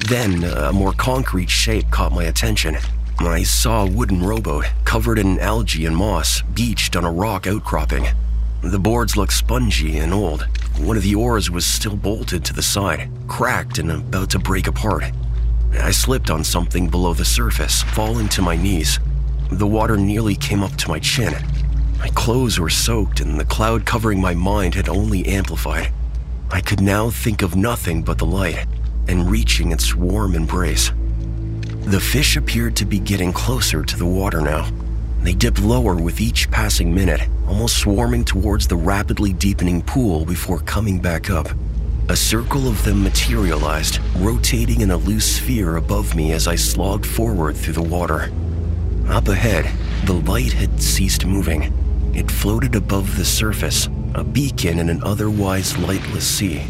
[0.09, 2.77] Then uh, a more concrete shape caught my attention.
[3.21, 8.07] I saw a wooden rowboat covered in algae and moss, beached on a rock outcropping.
[8.63, 10.47] The boards looked spongy and old.
[10.79, 14.67] One of the oars was still bolted to the side, cracked and about to break
[14.69, 15.05] apart.
[15.75, 19.01] I slipped on something below the surface, falling to my knees.
[19.51, 21.35] The water nearly came up to my chin.
[21.99, 25.93] My clothes were soaked, and the cloud covering my mind had only amplified.
[26.51, 28.67] I could now think of nothing but the light
[29.09, 30.93] and reaching its warm embrace.
[31.85, 34.71] The fish appeared to be getting closer to the water now.
[35.23, 40.61] They dipped lower with each passing minute, almost swarming towards the rapidly deepening pool before
[40.61, 41.49] coming back up.
[42.09, 47.07] A circle of them materialized, rotating in a loose sphere above me as I slogged
[47.07, 48.31] forward through the water.
[49.09, 49.71] Up ahead,
[50.05, 51.73] the light had ceased moving.
[52.15, 56.67] It floated above the surface, a beacon in an otherwise lightless sea.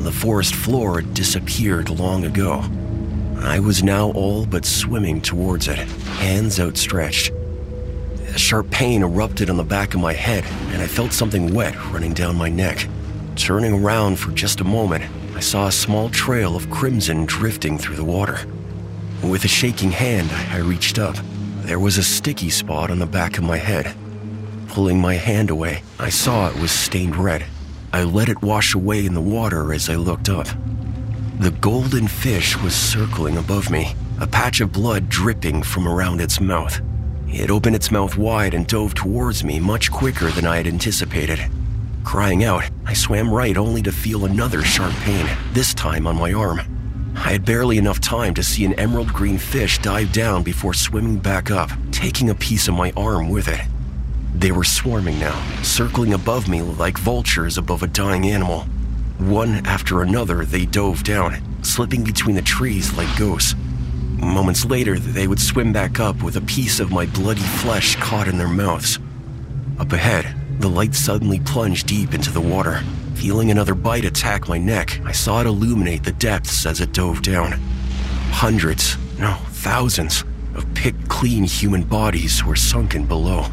[0.00, 2.64] The forest floor had disappeared long ago.
[3.38, 7.32] I was now all but swimming towards it, hands outstretched.
[8.28, 11.74] A sharp pain erupted on the back of my head, and I felt something wet
[11.92, 12.86] running down my neck.
[13.36, 15.04] Turning around for just a moment,
[15.34, 18.46] I saw a small trail of crimson drifting through the water.
[19.22, 21.16] With a shaking hand, I reached up.
[21.62, 23.94] There was a sticky spot on the back of my head.
[24.70, 27.44] Pulling my hand away, I saw it was stained red.
[27.92, 30.46] I let it wash away in the water as I looked up.
[31.40, 36.40] The golden fish was circling above me, a patch of blood dripping from around its
[36.40, 36.80] mouth.
[37.26, 41.40] It opened its mouth wide and dove towards me much quicker than I had anticipated.
[42.04, 46.32] Crying out, I swam right only to feel another sharp pain, this time on my
[46.32, 46.60] arm.
[47.16, 51.18] I had barely enough time to see an emerald green fish dive down before swimming
[51.18, 53.60] back up, taking a piece of my arm with it.
[54.34, 58.62] They were swarming now, circling above me like vultures above a dying animal.
[59.18, 63.54] One after another, they dove down, slipping between the trees like ghosts.
[64.16, 68.28] Moments later, they would swim back up with a piece of my bloody flesh caught
[68.28, 68.98] in their mouths.
[69.78, 72.82] Up ahead, the light suddenly plunged deep into the water.
[73.14, 77.22] Feeling another bite attack my neck, I saw it illuminate the depths as it dove
[77.22, 77.52] down.
[78.30, 80.24] Hundreds, no, thousands,
[80.54, 83.46] of picked clean human bodies were sunken below.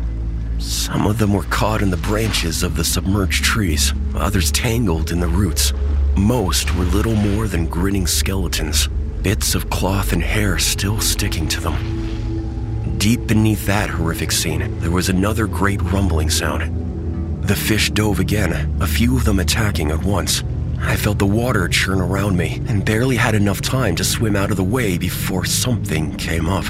[0.60, 5.20] Some of them were caught in the branches of the submerged trees, others tangled in
[5.20, 5.74] the roots.
[6.16, 8.88] Most were little more than grinning skeletons,
[9.22, 12.98] bits of cloth and hair still sticking to them.
[12.98, 17.44] Deep beneath that horrific scene, there was another great rumbling sound.
[17.44, 20.44] The fish dove again, a few of them attacking at once.
[20.80, 24.52] I felt the water churn around me and barely had enough time to swim out
[24.52, 26.66] of the way before something came up.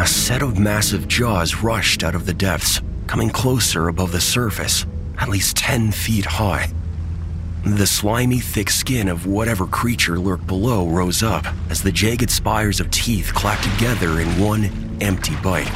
[0.00, 4.86] A set of massive jaws rushed out of the depths, coming closer above the surface,
[5.18, 6.72] at least 10 feet high.
[7.66, 12.80] The slimy, thick skin of whatever creature lurked below rose up as the jagged spires
[12.80, 14.70] of teeth clacked together in one
[15.02, 15.70] empty bite.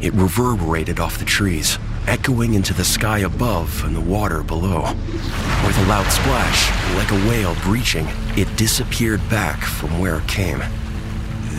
[0.00, 1.76] It reverberated off the trees,
[2.06, 4.82] echoing into the sky above and the water below.
[5.66, 10.62] With a loud splash, like a whale breaching, it disappeared back from where it came.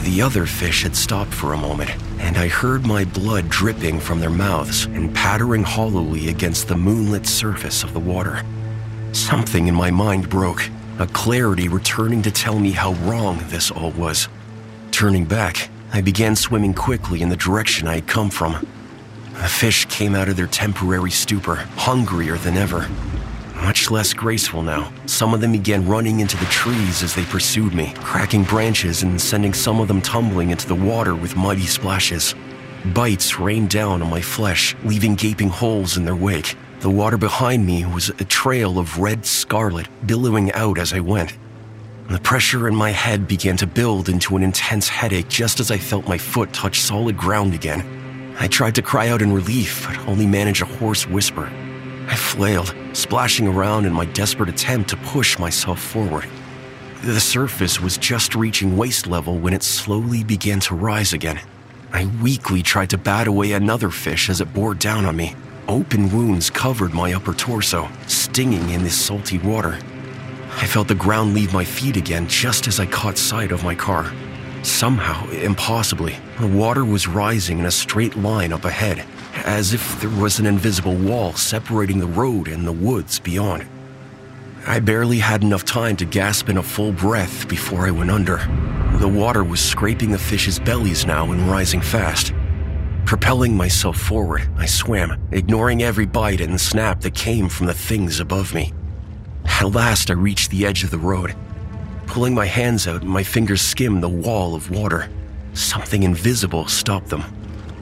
[0.03, 4.19] The other fish had stopped for a moment, and I heard my blood dripping from
[4.19, 8.43] their mouths and pattering hollowly against the moonlit surface of the water.
[9.13, 13.91] Something in my mind broke, a clarity returning to tell me how wrong this all
[13.91, 14.27] was.
[14.89, 18.67] Turning back, I began swimming quickly in the direction I had come from.
[19.33, 22.89] The fish came out of their temporary stupor, hungrier than ever.
[23.71, 27.73] Much less graceful now, some of them began running into the trees as they pursued
[27.73, 32.35] me, cracking branches and sending some of them tumbling into the water with mighty splashes.
[32.93, 36.57] Bites rained down on my flesh, leaving gaping holes in their wake.
[36.81, 41.37] The water behind me was a trail of red scarlet billowing out as I went.
[42.09, 45.77] The pressure in my head began to build into an intense headache just as I
[45.77, 48.35] felt my foot touch solid ground again.
[48.37, 51.49] I tried to cry out in relief, but only managed a hoarse whisper.
[52.11, 56.27] I flailed, splashing around in my desperate attempt to push myself forward.
[57.05, 61.39] The surface was just reaching waist level when it slowly began to rise again.
[61.93, 65.35] I weakly tried to bat away another fish as it bore down on me.
[65.69, 69.79] Open wounds covered my upper torso, stinging in the salty water.
[70.57, 73.73] I felt the ground leave my feet again just as I caught sight of my
[73.73, 74.11] car.
[74.63, 80.09] Somehow, impossibly, the water was rising in a straight line up ahead, as if there
[80.09, 83.67] was an invisible wall separating the road and the woods beyond.
[84.67, 88.37] I barely had enough time to gasp in a full breath before I went under.
[88.99, 92.33] The water was scraping the fish's bellies now and rising fast.
[93.05, 98.19] Propelling myself forward, I swam, ignoring every bite and snap that came from the things
[98.19, 98.71] above me.
[99.45, 101.35] At last, I reached the edge of the road.
[102.05, 105.09] Pulling my hands out, my fingers skimmed the wall of water.
[105.53, 107.23] Something invisible stopped them.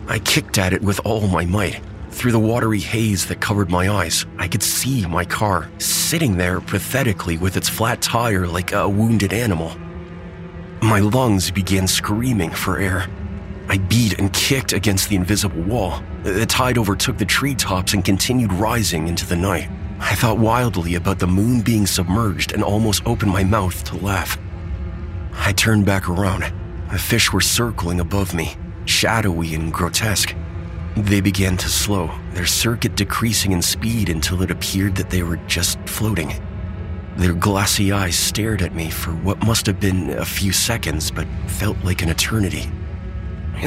[0.09, 1.81] I kicked at it with all my might.
[2.09, 6.59] Through the watery haze that covered my eyes, I could see my car, sitting there
[6.59, 9.71] pathetically with its flat tire like a wounded animal.
[10.81, 13.05] My lungs began screaming for air.
[13.67, 16.01] I beat and kicked against the invisible wall.
[16.23, 19.69] The tide overtook the treetops and continued rising into the night.
[19.99, 24.39] I thought wildly about the moon being submerged and almost opened my mouth to laugh.
[25.33, 26.51] I turned back around.
[26.91, 28.55] The fish were circling above me,
[28.89, 30.35] shadowy and grotesque.
[30.97, 35.37] They began to slow, their circuit decreasing in speed until it appeared that they were
[35.47, 36.33] just floating.
[37.15, 41.27] Their glassy eyes stared at me for what must have been a few seconds, but
[41.47, 42.69] felt like an eternity.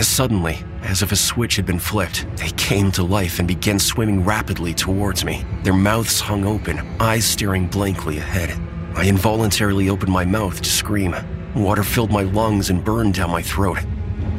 [0.00, 4.24] Suddenly, as if a switch had been flipped, they came to life and began swimming
[4.24, 8.58] rapidly towards me, their mouths hung open, eyes staring blankly ahead.
[8.96, 11.14] I involuntarily opened my mouth to scream.
[11.54, 13.78] Water filled my lungs and burned down my throat.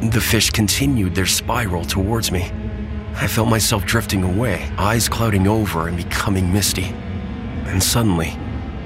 [0.02, 2.50] The fish continued their spiral towards me.
[3.14, 6.92] I felt myself drifting away, eyes clouding over and becoming misty.
[7.66, 8.36] And suddenly,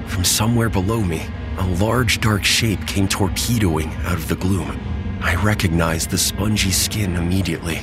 [0.06, 1.26] from somewhere below me,
[1.58, 4.78] a large dark shape came torpedoing out of the gloom.
[5.20, 7.80] I recognized the spongy skin immediately.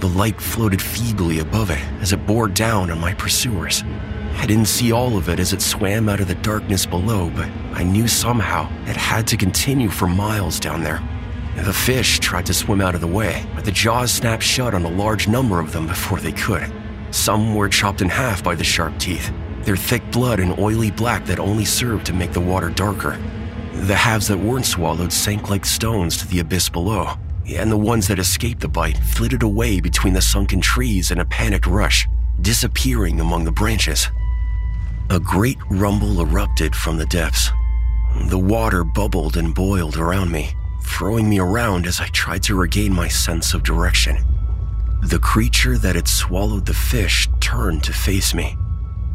[0.00, 3.82] The light floated feebly above it as it bore down on my pursuers.
[4.36, 7.48] I didn't see all of it as it swam out of the darkness below, but
[7.72, 11.02] I knew somehow it had to continue for miles down there.
[11.64, 14.84] The fish tried to swim out of the way, but the jaws snapped shut on
[14.84, 16.72] a large number of them before they could.
[17.10, 19.32] Some were chopped in half by the sharp teeth,
[19.62, 23.18] their thick blood an oily black that only served to make the water darker.
[23.72, 28.06] The halves that weren't swallowed sank like stones to the abyss below, and the ones
[28.08, 32.06] that escaped the bite flitted away between the sunken trees in a panicked rush,
[32.40, 34.08] disappearing among the branches.
[35.10, 37.50] A great rumble erupted from the depths.
[38.28, 40.54] The water bubbled and boiled around me,
[40.88, 44.16] throwing me around as I tried to regain my sense of direction.
[45.02, 48.56] The creature that had swallowed the fish turned to face me.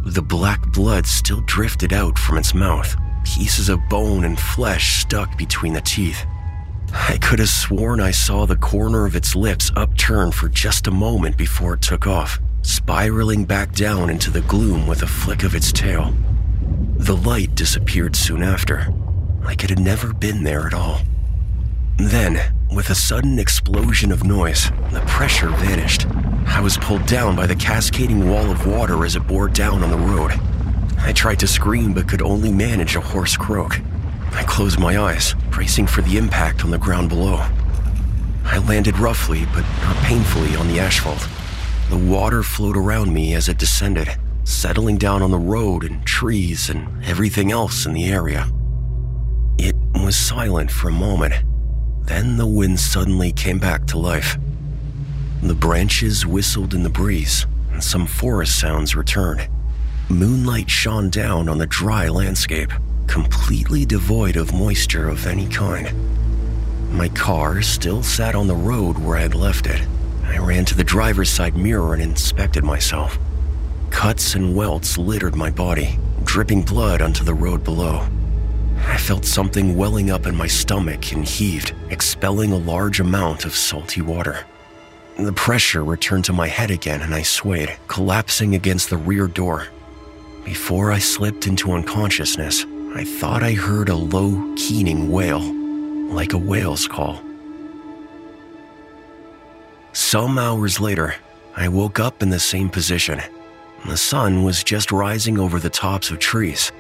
[0.06, 2.96] The black blood still drifted out from its mouth,
[3.26, 6.26] pieces of bone and flesh stuck between the teeth.
[6.94, 10.92] I could have sworn I saw the corner of its lips upturn for just a
[10.92, 15.54] moment before it took off spiraling back down into the gloom with a flick of
[15.54, 16.14] its tail.
[16.98, 18.88] The light disappeared soon after,
[19.44, 21.02] like it had never been there at all.
[21.98, 22.42] Then,
[22.74, 26.08] with a sudden explosion of noise, the pressure vanished.
[26.48, 29.92] I was pulled down by the cascading wall of water as it bore down on
[29.92, 30.32] the road.
[31.00, 33.80] I tried to scream but could only manage a hoarse croak.
[34.32, 37.46] I closed my eyes, bracing for the impact on the ground below.
[38.46, 41.28] I landed roughly but not painfully on the asphalt.
[41.90, 44.10] The water flowed around me as it descended,
[44.44, 48.50] settling down on the road and trees and everything else in the area.
[49.60, 51.36] It was silent for a moment.
[52.06, 54.38] Then the wind suddenly came back to life.
[55.42, 59.48] The branches whistled in the breeze, and some forest sounds returned.
[60.10, 62.72] Moonlight shone down on the dry landscape,
[63.08, 65.92] completely devoid of moisture of any kind.
[66.92, 69.82] My car still sat on the road where I had left it,
[70.26, 73.20] I ran to the driver's side mirror and inspected myself.
[73.92, 78.08] Cuts and welts littered my body, dripping blood onto the road below.
[78.86, 83.56] I felt something welling up in my stomach and heaved, expelling a large amount of
[83.56, 84.46] salty water.
[85.18, 89.68] The pressure returned to my head again and I swayed, collapsing against the rear door.
[90.44, 92.66] Before I slipped into unconsciousness,
[92.96, 95.40] I thought I heard a low, keening wail,
[96.14, 97.22] like a whale's call.
[99.94, 101.16] Some hours later,
[101.56, 103.22] I woke up in the same position.
[103.88, 106.72] The sun was just rising over the tops of trees.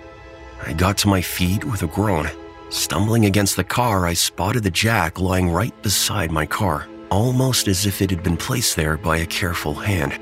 [0.66, 2.30] I got to my feet with a groan.
[2.70, 7.86] Stumbling against the car, I spotted the jack lying right beside my car, almost as
[7.86, 10.18] if it had been placed there by a careful hand.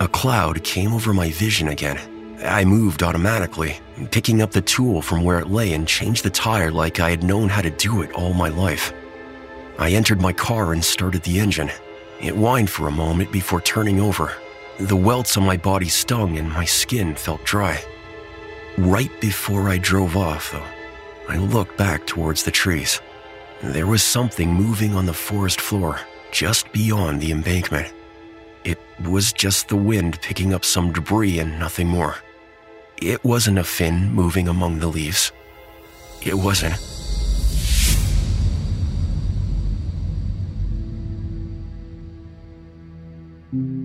[0.00, 1.98] A cloud came over my vision again.
[2.44, 3.78] I moved automatically,
[4.10, 7.22] picking up the tool from where it lay and changed the tire like I had
[7.22, 8.92] known how to do it all my life.
[9.78, 11.70] I entered my car and started the engine.
[12.20, 14.32] It whined for a moment before turning over.
[14.80, 17.80] The welts on my body stung and my skin felt dry.
[18.78, 20.64] Right before I drove off, though,
[21.28, 23.00] I looked back towards the trees.
[23.62, 26.00] There was something moving on the forest floor
[26.30, 27.92] just beyond the embankment.
[28.64, 32.16] It was just the wind picking up some debris and nothing more.
[33.00, 35.32] It wasn't a fin moving among the leaves.
[36.22, 36.74] It wasn't.
[43.54, 43.81] Mm.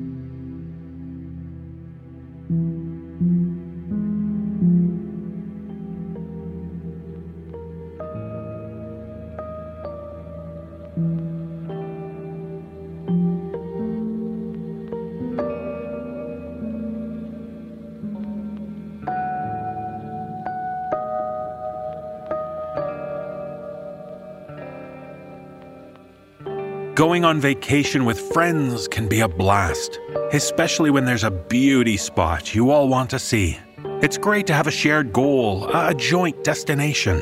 [26.97, 29.99] Going on vacation with friends can be a blast,
[30.33, 33.59] especially when there's a beauty spot you all want to see.
[34.01, 37.21] It's great to have a shared goal, a joint destination.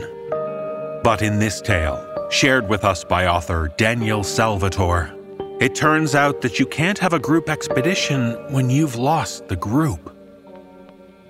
[1.04, 2.00] But in this tale,
[2.30, 5.14] shared with us by author Daniel Salvatore,
[5.60, 10.16] it turns out that you can't have a group expedition when you've lost the group.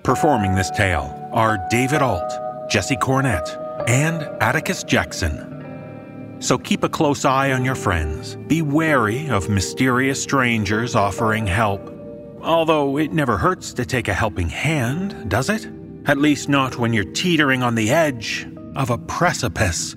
[0.04, 5.55] Performing this tale are David Ault, Jesse Cornett, and Atticus Jackson.
[6.46, 8.36] So keep a close eye on your friends.
[8.46, 11.80] Be wary of mysterious strangers offering help.
[12.40, 15.68] Although it never hurts to take a helping hand, does it?
[16.04, 18.46] At least not when you're teetering on the edge
[18.76, 19.96] of a precipice.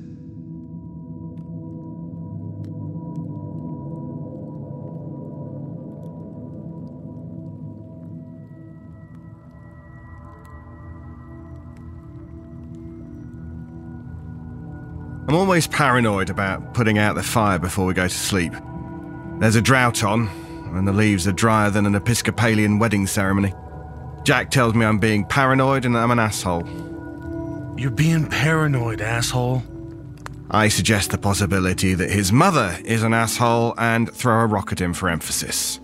[15.29, 18.51] I'm always paranoid about putting out the fire before we go to sleep.
[19.37, 20.27] There's a drought on,
[20.75, 23.53] and the leaves are drier than an Episcopalian wedding ceremony.
[24.23, 26.63] Jack tells me I'm being paranoid and I'm an asshole.
[27.77, 29.61] You're being paranoid, asshole.
[30.49, 34.81] I suggest the possibility that his mother is an asshole and throw a rock at
[34.81, 35.79] him for emphasis.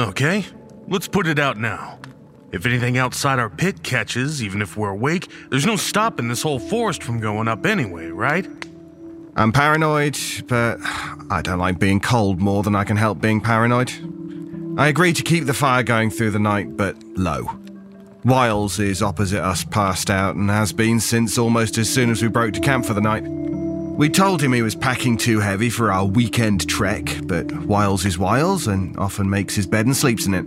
[0.00, 0.44] Okay,
[0.88, 2.00] let's put it out now.
[2.50, 6.58] If anything outside our pit catches, even if we're awake, there's no stopping this whole
[6.58, 8.46] forest from going up anyway, right?
[9.36, 10.18] I'm paranoid,
[10.48, 10.78] but
[11.30, 13.92] I don't like being cold more than I can help being paranoid.
[14.78, 17.50] I agree to keep the fire going through the night, but low.
[18.24, 22.28] Wiles is opposite us, passed out, and has been since almost as soon as we
[22.28, 23.24] broke to camp for the night.
[23.24, 28.16] We told him he was packing too heavy for our weekend trek, but Wiles is
[28.16, 30.46] Wiles and often makes his bed and sleeps in it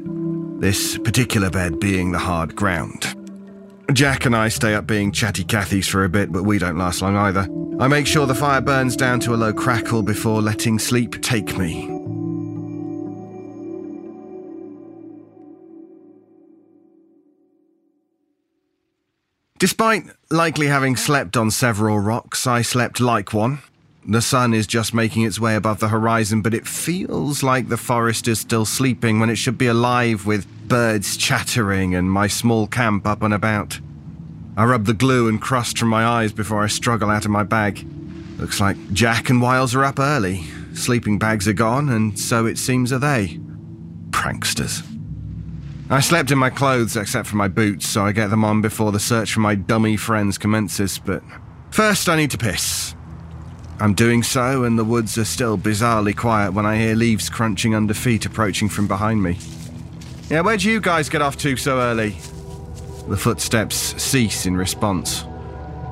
[0.62, 3.16] this particular bed being the hard ground.
[3.94, 7.02] Jack and I stay up being chatty Cathys for a bit, but we don't last
[7.02, 7.48] long either.
[7.80, 11.58] I make sure the fire burns down to a low crackle before letting sleep take
[11.58, 11.88] me.
[19.58, 23.60] Despite likely having slept on several rocks, I slept like one,
[24.06, 27.78] the sun is just making its way above the horizon, but it feels like the
[27.78, 32.66] forest is still sleeping when it should be alive with birds chattering and my small
[32.66, 33.80] camp up and about.
[34.58, 37.44] I rub the glue and crust from my eyes before I struggle out of my
[37.44, 37.86] bag.
[38.38, 40.44] Looks like Jack and Wiles are up early.
[40.74, 43.40] Sleeping bags are gone, and so it seems are they.
[44.10, 44.86] Pranksters.
[45.92, 48.92] I slept in my clothes except for my boots, so I get them on before
[48.92, 51.22] the search for my dummy friends commences, but
[51.70, 52.96] first I need to piss.
[53.82, 57.74] I'm doing so, and the woods are still bizarrely quiet when I hear leaves crunching
[57.74, 59.40] under feet approaching from behind me.
[60.30, 62.12] Yeah, where'd you guys get off to so early?
[63.10, 65.26] The footsteps cease in response.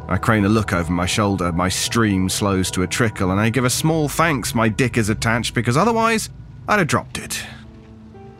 [0.07, 3.49] I crane a look over my shoulder, my stream slows to a trickle, and I
[3.49, 6.29] give a small thanks my dick is attached because otherwise
[6.67, 7.43] I'd have dropped it.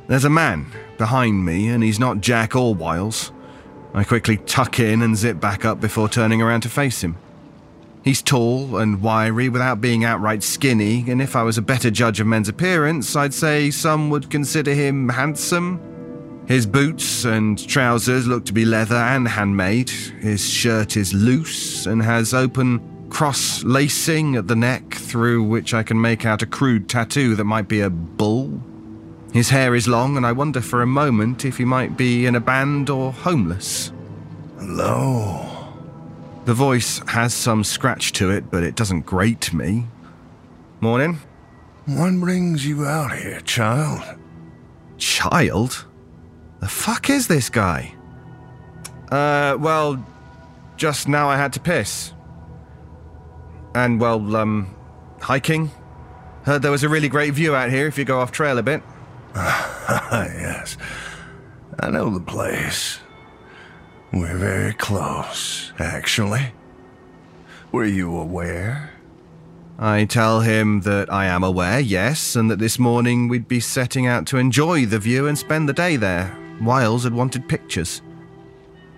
[0.06, 0.68] There's a man
[1.00, 3.32] behind me, and he's not Jack or Wiles.
[3.96, 7.18] I quickly tuck in and zip back up before turning around to face him.
[8.10, 12.20] He's tall and wiry without being outright skinny, and if I was a better judge
[12.20, 15.80] of men's appearance, I'd say some would consider him handsome.
[16.48, 19.92] His boots and trousers look to be leather and handmade.
[19.92, 22.82] His shirt is loose and has open
[23.12, 27.46] cross lacing at the neck through which I can make out a crude tattoo that
[27.46, 28.60] might be a bull.
[29.34, 32.34] His hair is long, and I wonder for a moment if he might be in
[32.34, 33.92] a band or homeless.
[34.58, 35.49] Hello.
[36.50, 39.86] The voice has some scratch to it, but it doesn't grate me.
[40.80, 41.20] Morning.
[41.86, 44.02] What brings you out here, child?
[44.98, 45.86] Child?
[46.60, 47.94] The fuck is this guy?
[49.12, 50.04] Uh, well,
[50.76, 52.14] just now I had to piss.
[53.76, 54.76] And, well, um,
[55.22, 55.70] hiking.
[56.46, 58.64] Heard there was a really great view out here if you go off trail a
[58.64, 58.82] bit.
[59.36, 60.78] yes.
[61.80, 63.02] I know the place.
[64.12, 66.52] We're very close, actually.
[67.72, 68.92] Were you aware?
[69.78, 74.08] I tell him that I am aware, yes, and that this morning we'd be setting
[74.08, 76.36] out to enjoy the view and spend the day there.
[76.60, 78.02] Wiles had wanted pictures.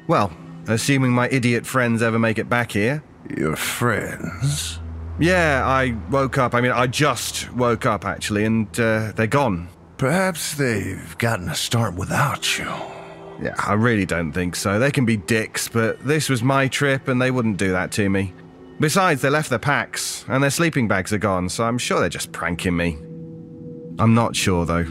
[0.07, 0.31] Well,
[0.67, 3.03] assuming my idiot friends ever make it back here.
[3.37, 4.79] Your friends?
[5.19, 6.55] Yeah, I woke up.
[6.55, 9.67] I mean, I just woke up, actually, and uh, they're gone.
[9.97, 12.71] Perhaps they've gotten a start without you.
[13.41, 14.77] Yeah, I really don't think so.
[14.77, 18.09] They can be dicks, but this was my trip and they wouldn't do that to
[18.09, 18.33] me.
[18.79, 22.09] Besides, they left their packs and their sleeping bags are gone, so I'm sure they're
[22.09, 22.97] just pranking me.
[23.99, 24.85] I'm not sure though.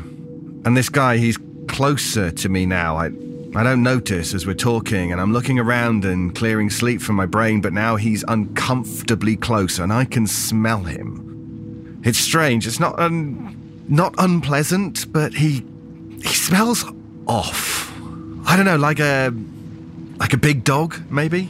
[0.64, 2.96] And this guy, he's closer to me now.
[2.96, 3.10] I
[3.52, 7.26] I don't notice as we're talking and I'm looking around and clearing sleep from my
[7.26, 12.00] brain, but now he's uncomfortably close and I can smell him.
[12.04, 12.68] It's strange.
[12.68, 15.64] It's not un- not unpleasant, but he
[16.22, 16.84] he smells
[17.26, 17.89] off.
[18.46, 19.32] I don't know, like a
[20.18, 21.48] like a big dog, maybe.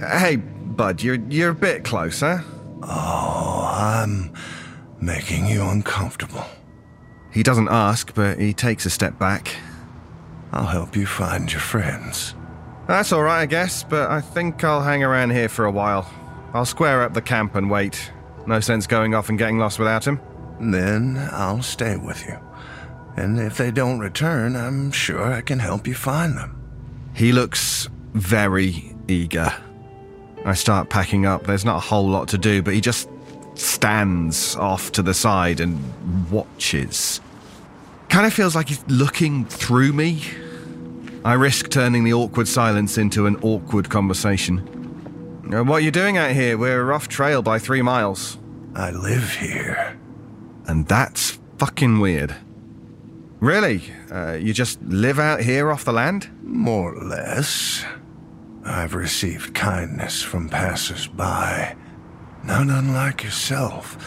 [0.00, 2.38] Hey, bud, you're you're a bit close, huh?
[2.82, 4.32] Oh, I'm
[5.00, 6.44] making you uncomfortable.
[7.32, 9.54] He doesn't ask, but he takes a step back.
[10.52, 12.34] I'll help you find your friends.
[12.86, 16.10] That's all right, I guess, but I think I'll hang around here for a while.
[16.52, 18.12] I'll square up the camp and wait.
[18.46, 20.20] No sense going off and getting lost without him.
[20.60, 22.38] Then I'll stay with you.
[23.16, 26.58] And if they don't return, I'm sure I can help you find them.
[27.14, 29.52] He looks very eager.
[30.44, 31.44] I start packing up.
[31.46, 33.08] There's not a whole lot to do, but he just
[33.54, 35.78] stands off to the side and
[36.30, 37.20] watches.
[38.08, 40.22] Kind of feels like he's looking through me.
[41.24, 44.58] I risk turning the awkward silence into an awkward conversation.
[45.52, 46.58] Uh, What are you doing out here?
[46.58, 48.38] We're off trail by three miles.
[48.74, 49.98] I live here.
[50.66, 52.34] And that's fucking weird.
[53.42, 53.82] Really?
[54.08, 56.30] Uh, you just live out here off the land?
[56.44, 57.84] More or less.
[58.64, 61.74] I've received kindness from passers-by.
[62.44, 63.98] Not unlike yourself.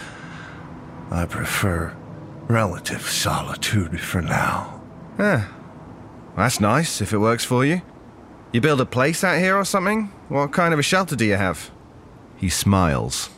[1.11, 1.93] I prefer
[2.47, 4.81] relative solitude for now.
[6.37, 7.81] That's nice, if it works for you.
[8.53, 10.13] You build a place out here or something?
[10.29, 11.71] What kind of a shelter do you have?
[12.37, 13.29] He smiles.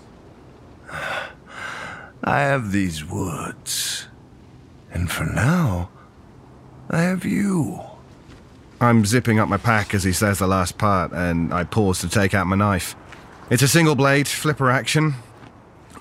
[2.23, 4.09] I have these woods.
[4.97, 5.91] And for now,
[6.89, 7.81] I have you.
[8.81, 12.09] I'm zipping up my pack as he says the last part, and I pause to
[12.09, 12.95] take out my knife.
[13.51, 15.13] It's a single blade, flipper action.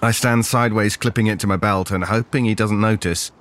[0.01, 3.33] I stand sideways, clipping it to my belt and hoping he doesn't notice.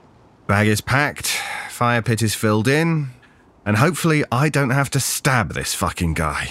[0.45, 1.27] Bag is packed,
[1.69, 3.11] fire pit is filled in,
[3.65, 6.49] and hopefully I don't have to stab this fucking guy.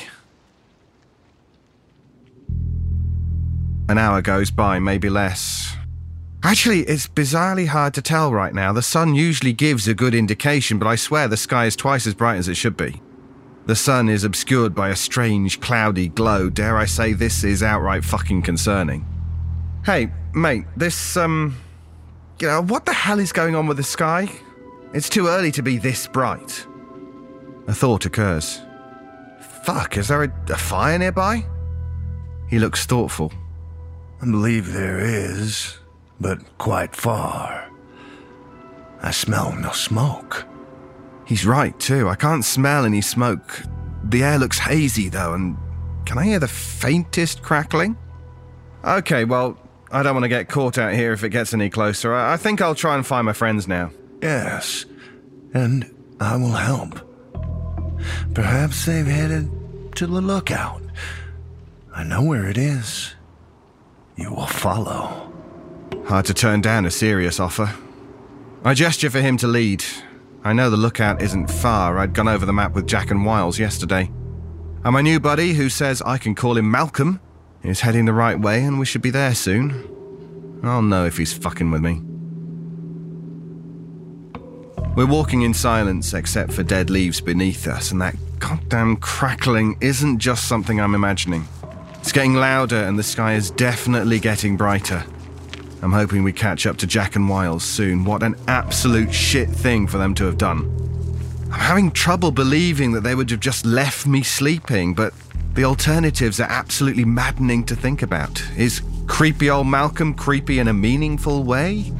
[3.86, 5.73] An hour goes by, maybe less.
[6.44, 8.70] Actually, it's bizarrely hard to tell right now.
[8.70, 12.12] The sun usually gives a good indication, but I swear the sky is twice as
[12.12, 13.00] bright as it should be.
[13.64, 16.50] The sun is obscured by a strange, cloudy glow.
[16.50, 19.06] Dare I say this is outright fucking concerning.
[19.86, 21.56] Hey, mate, this, um.
[22.40, 24.28] You know, what the hell is going on with the sky?
[24.92, 26.66] It's too early to be this bright.
[27.68, 28.60] A thought occurs.
[29.62, 31.46] Fuck, is there a, a fire nearby?
[32.50, 33.32] He looks thoughtful.
[34.20, 35.78] I believe there is,
[36.20, 37.70] but quite far.
[39.02, 40.46] I smell no smoke.
[41.26, 42.08] He's right, too.
[42.08, 43.62] I can't smell any smoke.
[44.04, 45.56] The air looks hazy, though, and
[46.04, 47.96] can I hear the faintest crackling?
[48.84, 49.58] Okay, well,
[49.90, 52.14] I don't want to get caught out here if it gets any closer.
[52.14, 53.90] I, I think I'll try and find my friends now.
[54.20, 54.84] Yes,
[55.54, 57.00] and I will help.
[58.34, 59.50] Perhaps they've headed
[59.96, 60.82] to the lookout.
[61.94, 63.14] I know where it is.
[64.16, 65.23] You will follow.
[66.06, 67.74] Hard to turn down a serious offer.
[68.62, 69.82] I gesture for him to lead.
[70.44, 71.98] I know the lookout isn't far.
[71.98, 74.10] I'd gone over the map with Jack and Wiles yesterday.
[74.84, 77.20] And my new buddy, who says I can call him Malcolm,
[77.62, 80.60] is heading the right way and we should be there soon.
[80.62, 82.02] I'll know if he's fucking with me.
[84.94, 90.18] We're walking in silence except for dead leaves beneath us, and that goddamn crackling isn't
[90.18, 91.48] just something I'm imagining.
[91.98, 95.04] It's getting louder and the sky is definitely getting brighter.
[95.84, 98.06] I'm hoping we catch up to Jack and Wiles soon.
[98.06, 100.74] What an absolute shit thing for them to have done.
[101.52, 105.12] I'm having trouble believing that they would have just left me sleeping, but
[105.52, 108.42] the alternatives are absolutely maddening to think about.
[108.56, 111.92] Is creepy old Malcolm creepy in a meaningful way?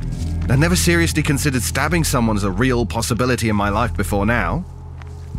[0.48, 4.64] I'd never seriously considered stabbing someone as a real possibility in my life before now.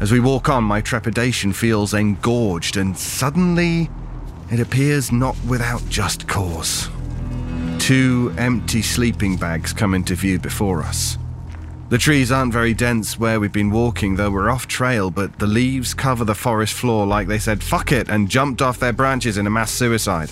[0.02, 3.90] As we walk on, my trepidation feels engorged, and suddenly
[4.52, 6.92] it appears not without just cause.
[7.80, 11.18] Two empty sleeping bags come into view before us.
[11.90, 15.46] The trees aren't very dense where we've been walking, though we're off trail, but the
[15.46, 19.38] leaves cover the forest floor like they said fuck it and jumped off their branches
[19.38, 20.32] in a mass suicide.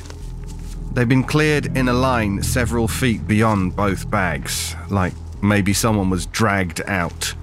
[0.94, 5.14] They've been cleared in a line several feet beyond both bags, like
[5.44, 7.36] maybe someone was dragged out.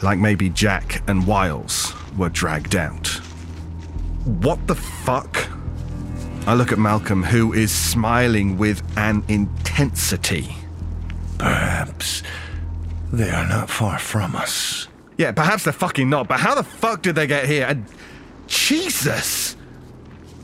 [0.00, 3.08] Like maybe Jack and Wiles were dragged out.
[4.24, 5.48] What the fuck?
[6.48, 10.56] I look at Malcolm, who is smiling with an intensity.
[11.36, 12.22] Perhaps
[13.12, 14.88] they are not far from us.
[15.18, 17.66] Yeah, perhaps they're fucking not, but how the fuck did they get here?
[17.66, 17.84] And
[18.46, 19.58] Jesus!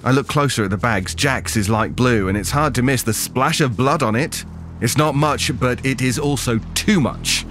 [0.04, 1.14] I look closer at the bags.
[1.14, 4.44] Jack's is light blue, and it's hard to miss the splash of blood on it.
[4.82, 7.46] It's not much, but it is also too much.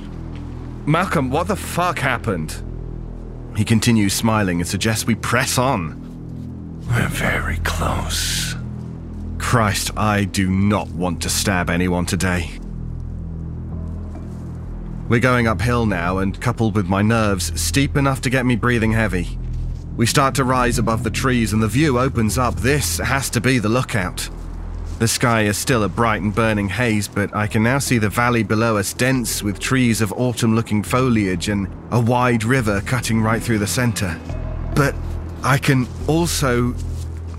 [0.86, 2.62] Malcolm, what the fuck happened?
[3.58, 6.04] He continues smiling and suggests we press on.
[6.90, 8.43] We're very close.
[9.54, 12.50] Christ, I do not want to stab anyone today.
[15.08, 18.94] We're going uphill now, and coupled with my nerves, steep enough to get me breathing
[18.94, 19.38] heavy.
[19.96, 22.56] We start to rise above the trees, and the view opens up.
[22.56, 24.28] This has to be the lookout.
[24.98, 28.10] The sky is still a bright and burning haze, but I can now see the
[28.10, 33.22] valley below us dense with trees of autumn looking foliage and a wide river cutting
[33.22, 34.20] right through the center.
[34.76, 34.96] But
[35.44, 36.74] I can also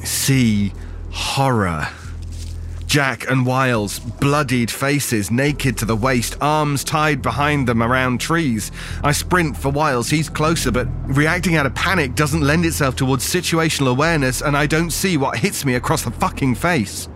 [0.05, 0.73] see
[1.11, 1.89] horror.
[2.95, 8.71] Jack and Wiles, bloodied faces, naked to the waist, arms tied behind them around trees.
[9.03, 13.25] I sprint for Wiles, he's closer, but reacting out of panic doesn't lend itself towards
[13.25, 17.09] situational awareness, and I don't see what hits me across the fucking face.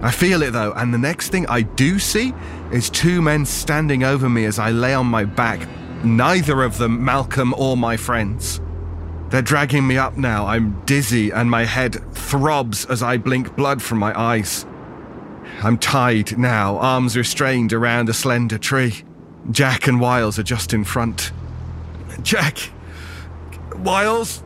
[0.00, 2.32] I feel it though, and the next thing I do see
[2.72, 5.68] is two men standing over me as I lay on my back,
[6.02, 8.58] neither of them Malcolm or my friends.
[9.28, 10.46] They're dragging me up now.
[10.46, 14.64] I'm dizzy and my head throbs as I blink blood from my eyes.
[15.62, 19.02] I'm tied now, arms restrained around a slender tree.
[19.50, 21.32] Jack and Wiles are just in front.
[22.22, 22.70] Jack!
[23.76, 24.42] Wiles!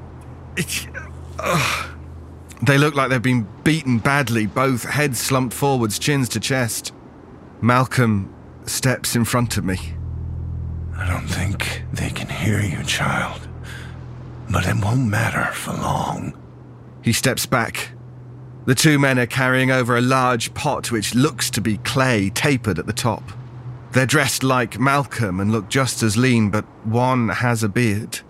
[2.62, 6.92] They look like they've been beaten badly, both heads slumped forwards, chins to chest.
[7.60, 8.34] Malcolm
[8.66, 9.94] steps in front of me.
[10.96, 13.48] I don't think they can hear you, child.
[14.50, 16.36] But it won't matter for long.
[17.02, 17.90] He steps back,
[18.68, 22.78] the two men are carrying over a large pot which looks to be clay tapered
[22.78, 23.22] at the top.
[23.92, 28.20] They're dressed like Malcolm and look just as lean, but one has a beard.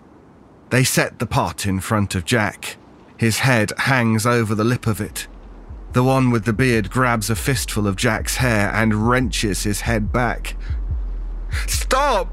[0.71, 2.77] They set the pot in front of Jack.
[3.17, 5.27] His head hangs over the lip of it.
[5.93, 10.13] The one with the beard grabs a fistful of Jack's hair and wrenches his head
[10.13, 10.55] back.
[11.67, 12.33] Stop!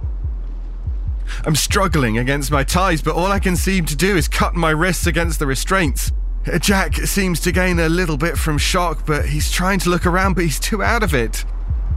[1.43, 4.69] I'm struggling against my ties, but all I can seem to do is cut my
[4.69, 6.11] wrists against the restraints.
[6.59, 10.35] Jack seems to gain a little bit from shock, but he's trying to look around,
[10.35, 11.43] but he's too out of it.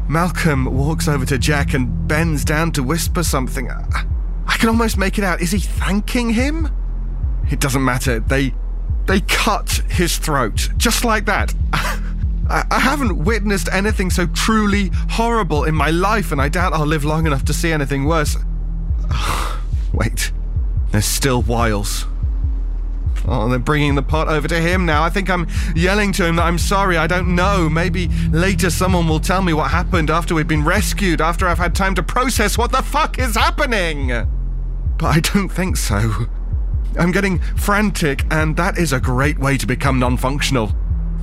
[0.09, 3.71] Malcolm walks over to Jack and bends down to whisper something.
[3.71, 5.43] I can almost make it out.
[5.43, 6.71] Is he thanking him?
[7.51, 8.21] It doesn't matter.
[8.21, 8.55] They
[9.07, 11.55] they cut his throat just like that.
[12.51, 16.87] I, I haven't witnessed anything so truly horrible in my life, and I doubt I'll
[16.87, 18.37] live long enough to see anything worse.
[19.93, 20.33] Wait,
[20.91, 22.07] there's still Wiles.
[23.31, 25.03] Oh, they're bringing the pot over to him now.
[25.03, 25.47] I think I'm
[25.77, 27.69] yelling to him that I'm sorry, I don't know.
[27.69, 31.75] Maybe later someone will tell me what happened after we've been rescued, after I've had
[31.75, 34.09] time to process what the fuck is happening.
[34.97, 36.27] But I don't think so.
[36.99, 40.73] I'm getting frantic, and that is a great way to become non functional.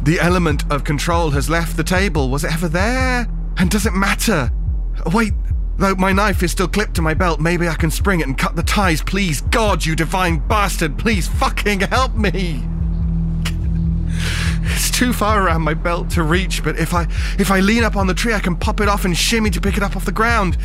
[0.04, 2.30] The element of control has left the table.
[2.30, 3.28] Was it ever there?
[3.58, 4.52] And does it matter?
[5.12, 5.34] Wait,
[5.78, 8.38] Though my knife is still clipped to my belt, maybe I can spring it and
[8.38, 9.02] cut the ties.
[9.02, 12.64] Please, God, you divine bastard, please fucking help me.
[14.62, 17.04] It's too far around my belt to reach, but if I
[17.38, 19.62] if I lean up on the tree, I can pop it off and shimmy to
[19.62, 20.58] pick it up off the ground.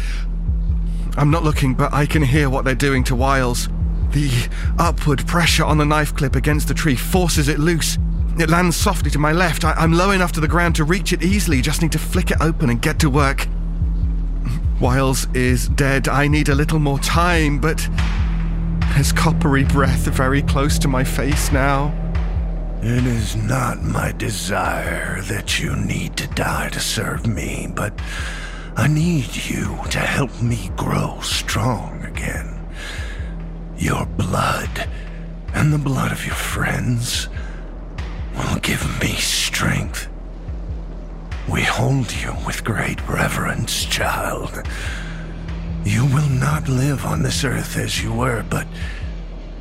[1.17, 3.69] I'm not looking, but I can hear what they're doing to Wiles.
[4.13, 7.99] The upward pressure on the knife clip against the tree forces it loose.
[8.39, 9.65] It lands softly to my left.
[9.65, 12.31] I, am low enough to the ground to reach it easily, just need to flick
[12.31, 13.47] it open and get to work.
[14.81, 16.09] Wiles is dead.
[16.09, 17.87] I need a little more time, but
[18.95, 21.93] his coppery breath very close to my face now.
[22.83, 27.93] It is not my desire that you need to die to serve me, but
[28.75, 32.67] I need you to help me grow strong again.
[33.77, 34.89] Your blood
[35.53, 37.29] and the blood of your friends
[38.35, 40.10] will give me strength
[41.49, 44.63] we hold you with great reverence, child.
[45.85, 48.67] You will not live on this earth as you were, but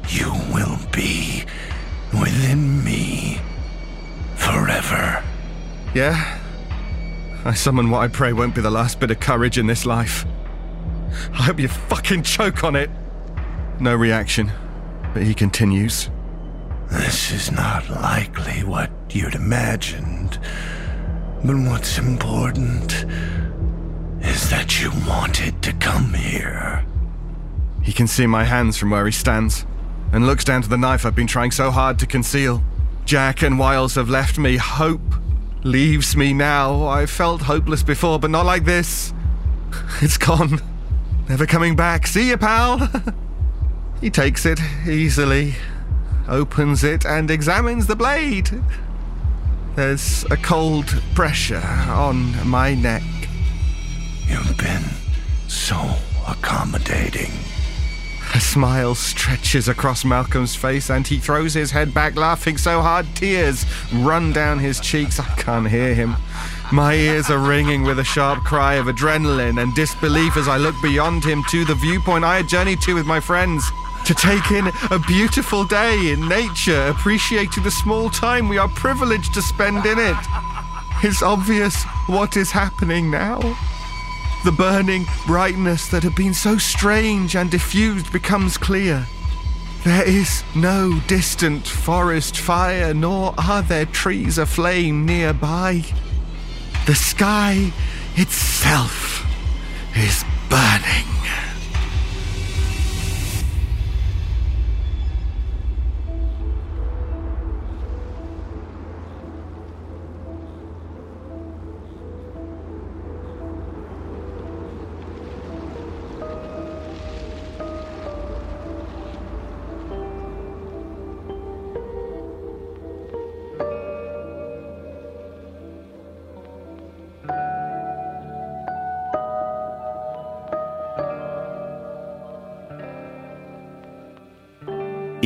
[0.10, 1.45] you will be
[2.14, 3.39] within me
[4.35, 5.23] forever.
[5.93, 6.39] Yeah?
[7.45, 10.26] I summon what I pray won't be the last bit of courage in this life.
[11.34, 12.89] I hope you fucking choke on it.
[13.80, 14.51] No reaction,
[15.14, 16.10] but he continues.
[16.91, 20.39] This is not likely what you'd imagined.
[21.44, 23.06] But what's important
[24.22, 26.86] is that you wanted to come here.
[27.82, 29.66] He can see my hands from where he stands
[30.11, 32.61] and looks down to the knife I've been trying so hard to conceal.
[33.06, 34.57] Jack and Wiles have left me.
[34.57, 35.16] Hope
[35.64, 36.86] leaves me now.
[36.86, 39.14] I felt hopeless before, but not like this.
[40.02, 40.60] It's gone.
[41.30, 42.07] Never coming back.
[42.07, 42.90] See you, pal.
[44.02, 45.56] he takes it easily,
[46.28, 48.49] opens it, and examines the blade.
[49.76, 53.04] There's a cold pressure on my neck.
[54.28, 54.84] You've been
[55.48, 55.96] so
[56.28, 57.32] accommodating.
[58.36, 63.08] A smile stretches across Malcolm's face and he throws his head back, laughing so hard
[63.16, 65.20] tears run down his cheeks.
[65.20, 66.16] I can't hear him.
[66.72, 70.76] My ears are ringing with a sharp cry of adrenaline and disbelief as I look
[70.84, 73.64] beyond him to the viewpoint I had journeyed to with my friends.
[74.05, 79.34] To take in a beautiful day in nature, appreciating the small time we are privileged
[79.35, 80.17] to spend in it.
[81.03, 83.39] It's obvious what is happening now.
[84.43, 89.05] The burning brightness that had been so strange and diffused becomes clear.
[89.84, 95.85] There is no distant forest fire, nor are there trees aflame nearby.
[96.85, 97.71] The sky
[98.15, 99.26] itself
[99.95, 101.48] is burning.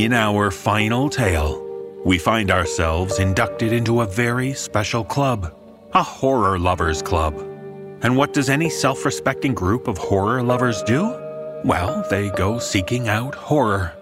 [0.03, 1.63] In our final tale,
[2.03, 5.55] we find ourselves inducted into a very special club,
[5.93, 7.39] a horror lovers club.
[8.01, 11.03] And what does any self respecting group of horror lovers do?
[11.63, 13.93] Well, they go seeking out horror.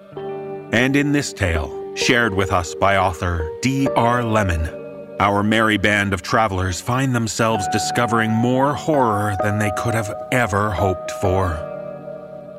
[0.71, 4.23] And in this tale, shared with us by author D.R.
[4.23, 10.11] Lemon, our merry band of travelers find themselves discovering more horror than they could have
[10.31, 11.45] ever hoped for.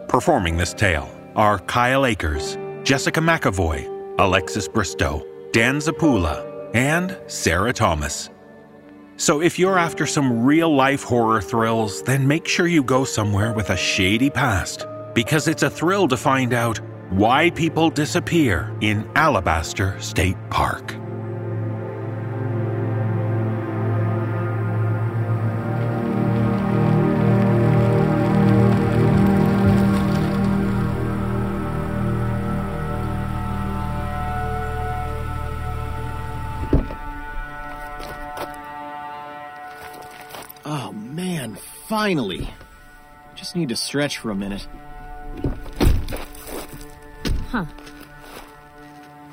[0.06, 3.89] Performing this tale are Kyle Akers, Jessica McEvoy,
[4.19, 8.29] Alexis Bristow, Dan Zappulla, and Sarah Thomas.
[9.17, 13.53] So if you're after some real life horror thrills, then make sure you go somewhere
[13.53, 14.85] with a shady past,
[15.15, 16.81] because it's a thrill to find out
[17.11, 20.97] why people disappear in Alabaster State Park.
[42.03, 42.49] Finally.
[43.37, 44.66] Just need to stretch for a minute.
[47.49, 47.65] Huh.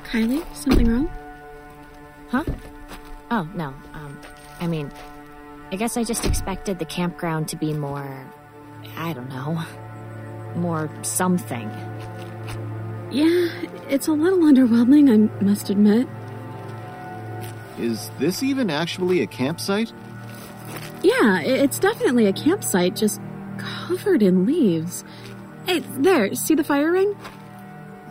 [0.04, 1.10] Kylie, something wrong?
[2.30, 2.44] Huh?
[3.32, 3.74] Oh, no.
[3.96, 4.22] Um,
[4.60, 4.92] I mean,
[5.72, 8.24] I guess I just expected the campground to be more.
[8.96, 9.60] I don't know.
[10.56, 11.72] More something.
[13.10, 13.50] Yeah,
[13.90, 16.08] it's a little underwhelming, I must admit.
[17.80, 19.92] Is this even actually a campsite?
[21.02, 23.22] Yeah, it's definitely a campsite, just
[23.58, 25.04] covered in leaves.
[25.66, 27.16] Hey, there, see the fire ring?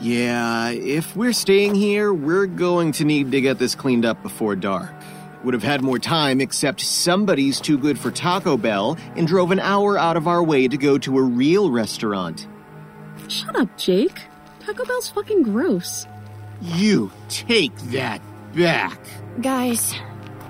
[0.01, 4.55] Yeah, if we're staying here, we're going to need to get this cleaned up before
[4.55, 4.91] dark.
[5.45, 9.61] Would have had more time, except somebody's too good for Taco Bell and drove an
[9.61, 12.47] hour out of our way to go to a real restaurant.
[13.29, 14.23] Shut up, Jake.
[14.61, 16.07] Taco Bell's fucking gross.
[16.61, 18.21] You take that
[18.55, 18.99] back.
[19.41, 19.95] Guys,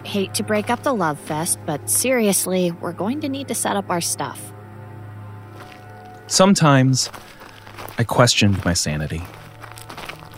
[0.09, 3.77] hate to break up the love fest, but seriously, we're going to need to set
[3.77, 4.53] up our stuff.
[6.27, 7.11] Sometimes
[7.99, 9.23] I questioned my sanity.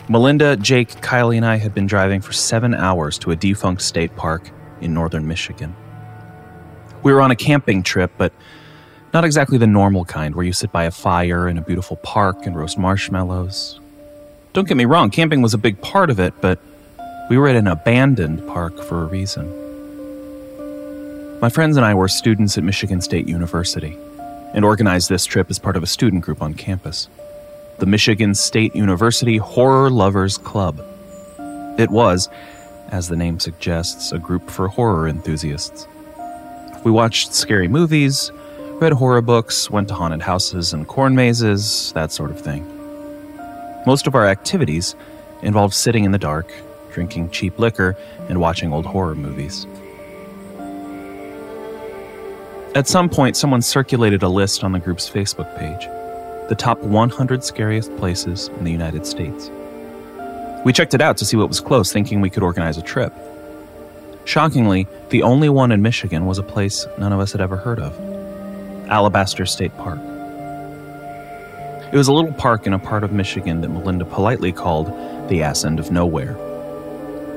[0.09, 4.17] Melinda, Jake, Kylie, and I had been driving for seven hours to a defunct state
[4.17, 5.75] park in northern Michigan.
[7.05, 8.33] We were on a camping trip, but
[9.15, 12.45] not exactly the normal kind where you sit by a fire in a beautiful park
[12.45, 13.79] and roast marshmallows.
[14.53, 16.59] Don't get me wrong, camping was a big part of it, but
[17.31, 19.47] we were at an abandoned park for a reason.
[21.41, 23.97] My friends and I were students at Michigan State University
[24.53, 27.09] and organized this trip as part of a student group on campus
[27.79, 30.85] the Michigan State University Horror Lovers Club.
[31.79, 32.29] It was,
[32.89, 35.87] as the name suggests, a group for horror enthusiasts.
[36.85, 38.33] We watched scary movies,
[38.83, 42.67] read horror books, went to haunted houses and corn mazes, that sort of thing.
[43.87, 44.95] Most of our activities
[45.41, 46.53] involved sitting in the dark,
[46.93, 47.97] drinking cheap liquor,
[48.29, 49.67] and watching old horror movies.
[52.75, 55.89] At some point, someone circulated a list on the group's Facebook page
[56.49, 59.51] the top 100 scariest places in the United States.
[60.65, 63.15] We checked it out to see what was close, thinking we could organize a trip.
[64.25, 67.79] Shockingly, the only one in Michigan was a place none of us had ever heard
[67.79, 67.97] of
[68.89, 70.01] Alabaster State Park.
[71.93, 74.89] It was a little park in a part of Michigan that Melinda politely called
[75.29, 76.37] the ass end of nowhere.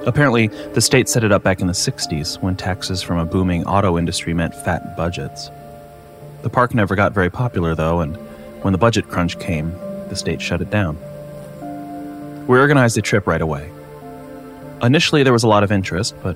[0.05, 3.65] Apparently, the state set it up back in the 60s when taxes from a booming
[3.65, 5.49] auto industry meant fat budgets.
[6.41, 8.17] The park never got very popular, though, and
[8.63, 9.71] when the budget crunch came,
[10.09, 10.97] the state shut it down.
[12.47, 13.71] We organized a trip right away.
[14.81, 16.35] Initially, there was a lot of interest, but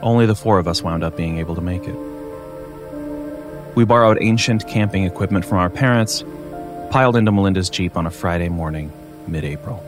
[0.00, 1.96] only the four of us wound up being able to make it.
[3.74, 6.22] We borrowed ancient camping equipment from our parents,
[6.90, 8.92] piled into Melinda's Jeep on a Friday morning,
[9.26, 9.82] mid April.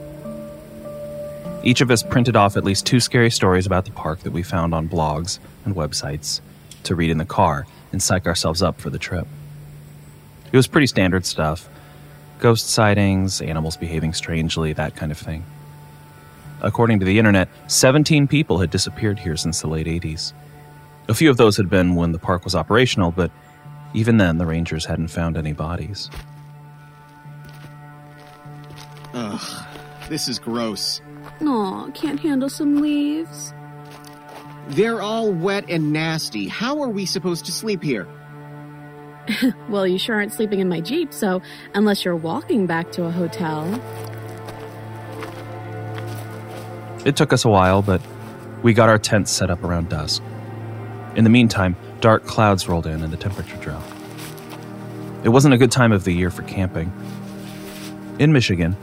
[1.67, 4.45] Each of us printed off at least two scary stories about the park that we
[4.45, 6.41] found on blogs and websites
[6.85, 9.27] to read in the car and psych ourselves up for the trip.
[10.53, 11.69] It was pretty standard stuff
[12.39, 15.45] ghost sightings, animals behaving strangely, that kind of thing.
[16.61, 20.35] According to the internet, 17 people had disappeared here since the late 80s.
[21.09, 23.33] A few of those had been when the park was operational, but
[23.93, 26.11] even then, the rangers hadn't found any bodies.
[29.15, 29.67] Ugh,
[30.09, 31.01] this is gross.
[31.43, 33.53] Aw, can't handle some leaves.
[34.69, 36.49] They're all wet and nasty.
[36.49, 38.07] How are we supposed to sleep here?
[39.69, 41.43] Well, you sure aren't sleeping in my Jeep, so
[41.75, 43.65] unless you're walking back to a hotel.
[47.05, 48.01] It took us a while, but
[48.63, 50.23] we got our tents set up around dusk.
[51.17, 53.93] In the meantime, dark clouds rolled in and the temperature dropped.
[55.25, 56.93] It wasn't a good time of the year for camping.
[58.19, 58.77] In Michigan,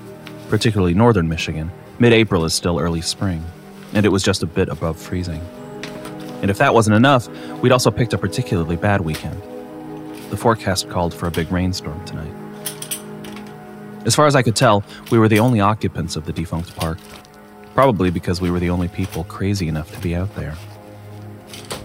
[0.49, 3.43] particularly northern Michigan, mid April is still early spring,
[3.93, 5.41] and it was just a bit above freezing.
[6.41, 7.27] And if that wasn't enough,
[7.61, 9.41] we'd also picked a particularly bad weekend.
[10.29, 12.33] The forecast called for a big rainstorm tonight.
[14.05, 16.97] As far as I could tell, we were the only occupants of the defunct park,
[17.73, 20.55] probably because we were the only people crazy enough to be out there.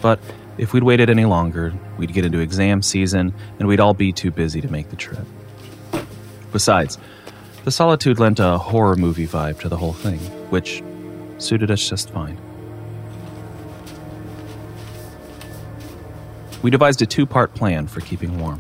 [0.02, 0.18] But
[0.56, 4.32] if we'd waited any longer, we'd get into exam season and we'd all be too
[4.32, 5.24] busy to make the trip.
[6.52, 6.98] Besides,
[7.68, 10.18] the solitude lent a horror movie vibe to the whole thing,
[10.48, 10.82] which
[11.36, 12.40] suited us just fine.
[16.62, 18.58] We devised a two part plan for keeping warm.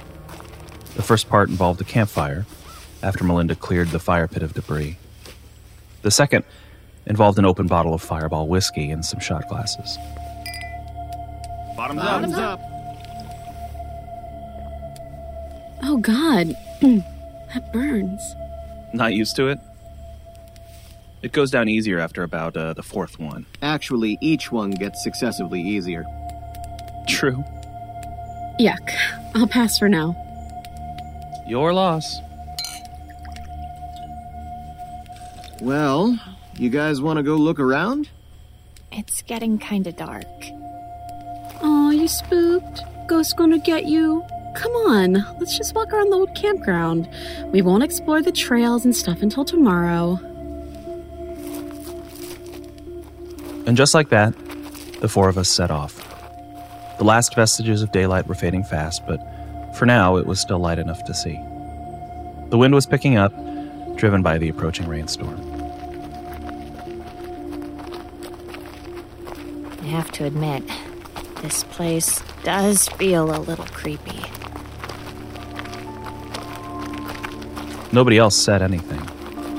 [0.94, 2.44] The first part involved a campfire,
[3.02, 4.98] after Melinda cleared the fire pit of debris.
[6.02, 6.44] The second
[7.06, 9.96] involved an open bottle of fireball whiskey and some shot glasses.
[11.78, 12.60] Bottoms, Bottoms up.
[15.82, 16.48] Oh, God.
[16.82, 18.34] that burns.
[18.92, 19.58] Not used to it?
[21.22, 23.46] It goes down easier after about uh, the fourth one.
[23.60, 26.04] Actually, each one gets successively easier.
[27.08, 27.44] True.
[28.60, 28.90] Yuck.
[29.34, 30.14] I'll pass for now.
[31.48, 32.20] Your loss.
[35.60, 36.18] Well,
[36.56, 38.08] you guys want to go look around?
[38.92, 40.26] It's getting kinda dark.
[41.62, 42.82] Aw, you spooked?
[43.08, 44.24] Ghost's gonna get you?
[44.54, 47.08] Come on, let's just walk around the old campground.
[47.52, 50.18] We won't explore the trails and stuff until tomorrow.
[53.66, 54.34] And just like that,
[55.00, 56.04] the four of us set off.
[56.98, 59.20] The last vestiges of daylight were fading fast, but
[59.76, 61.38] for now it was still light enough to see.
[62.48, 63.32] The wind was picking up,
[63.96, 65.38] driven by the approaching rainstorm.
[69.82, 70.64] I have to admit,
[71.42, 74.24] this place does feel a little creepy.
[77.92, 79.00] Nobody else said anything,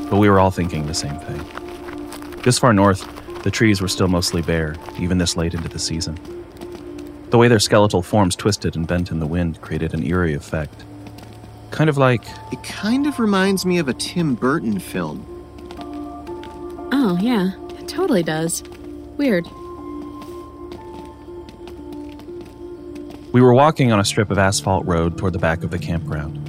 [0.09, 2.41] but we were all thinking the same thing.
[2.43, 3.03] This far north,
[3.43, 6.17] the trees were still mostly bare, even this late into the season.
[7.31, 10.83] The way their skeletal forms twisted and bent in the wind created an eerie effect.
[11.71, 12.23] Kind of like.
[12.51, 15.25] It kind of reminds me of a Tim Burton film.
[16.91, 18.63] Oh, yeah, it totally does.
[19.17, 19.45] Weird.
[23.31, 26.48] We were walking on a strip of asphalt road toward the back of the campground.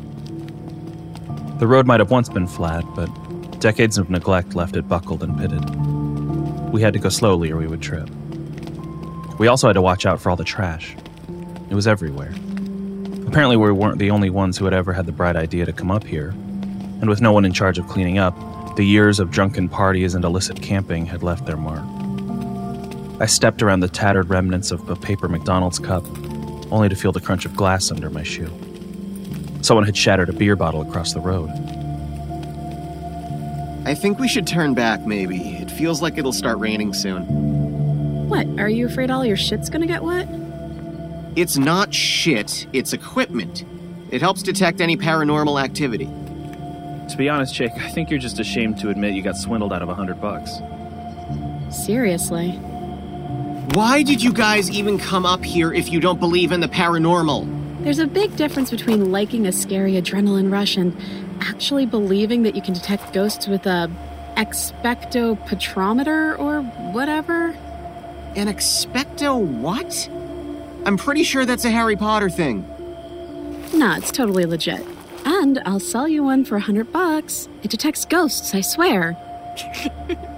[1.61, 5.39] The road might have once been flat, but decades of neglect left it buckled and
[5.39, 5.63] pitted.
[6.73, 8.09] We had to go slowly or we would trip.
[9.39, 10.97] We also had to watch out for all the trash.
[11.69, 12.33] It was everywhere.
[13.27, 15.91] Apparently, we weren't the only ones who had ever had the bright idea to come
[15.91, 18.35] up here, and with no one in charge of cleaning up,
[18.77, 21.85] the years of drunken parties and illicit camping had left their mark.
[23.21, 26.07] I stepped around the tattered remnants of a paper McDonald's cup,
[26.73, 28.51] only to feel the crunch of glass under my shoe.
[29.63, 31.51] Someone had shattered a beer bottle across the road.
[33.87, 35.57] I think we should turn back, maybe.
[35.57, 38.29] It feels like it'll start raining soon.
[38.29, 40.29] What, are you afraid all your shit's gonna get wet?
[41.37, 43.65] It's not shit, it's equipment.
[44.11, 46.07] It helps detect any paranormal activity.
[46.07, 49.83] To be honest, Jake, I think you're just ashamed to admit you got swindled out
[49.83, 50.61] of a hundred bucks.
[51.71, 52.53] Seriously.
[53.75, 57.60] Why did you guys even come up here if you don't believe in the paranormal?
[57.83, 60.97] There's a big difference between liking a scary adrenaline rush and
[61.41, 63.91] actually believing that you can detect ghosts with a
[64.37, 66.63] expectopetrometer or
[66.93, 67.57] whatever.
[68.37, 70.09] An expecto what?
[70.87, 72.67] I'm pretty sure that's a Harry Potter thing.
[73.75, 74.85] Nah, it's totally legit.
[75.25, 77.49] And I'll sell you one for a hundred bucks.
[77.63, 79.17] It detects ghosts, I swear.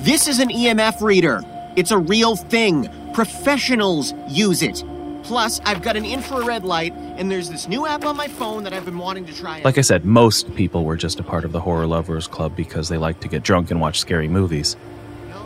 [0.00, 1.42] This is an EMF reader.
[1.76, 2.88] It's a real thing.
[3.12, 4.82] Professionals use it.
[5.30, 8.72] Plus, I've got an infrared light, and there's this new app on my phone that
[8.72, 9.62] I've been wanting to try.
[9.62, 12.88] Like I said, most people were just a part of the Horror Lovers Club because
[12.88, 14.76] they like to get drunk and watch scary movies.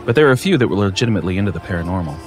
[0.03, 2.17] But there are a few that were legitimately into the paranormal.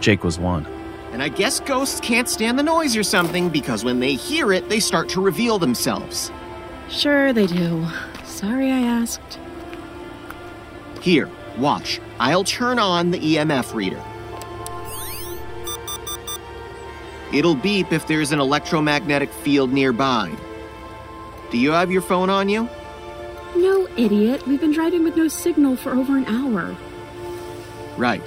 [0.00, 0.66] Jake was one.
[1.12, 4.68] And I guess ghosts can't stand the noise or something because when they hear it,
[4.68, 6.32] they start to reveal themselves.
[6.88, 7.86] Sure, they do.
[8.24, 9.38] Sorry I asked.
[11.00, 12.00] Here, watch.
[12.18, 14.02] I'll turn on the EMF reader.
[17.34, 20.32] It'll beep if there's an electromagnetic field nearby.
[21.50, 22.68] Do you have your phone on you?
[23.56, 24.46] No, idiot.
[24.46, 26.76] We've been driving with no signal for over an hour.
[27.96, 28.22] Right.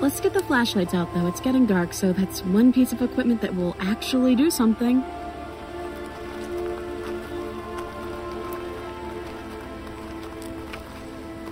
[0.00, 1.26] Let's get the flashlights out, though.
[1.26, 5.02] It's getting dark, so that's one piece of equipment that will actually do something.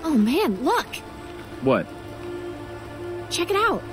[0.03, 0.95] Oh man, look!
[1.61, 1.87] What?
[3.31, 3.83] Check it out.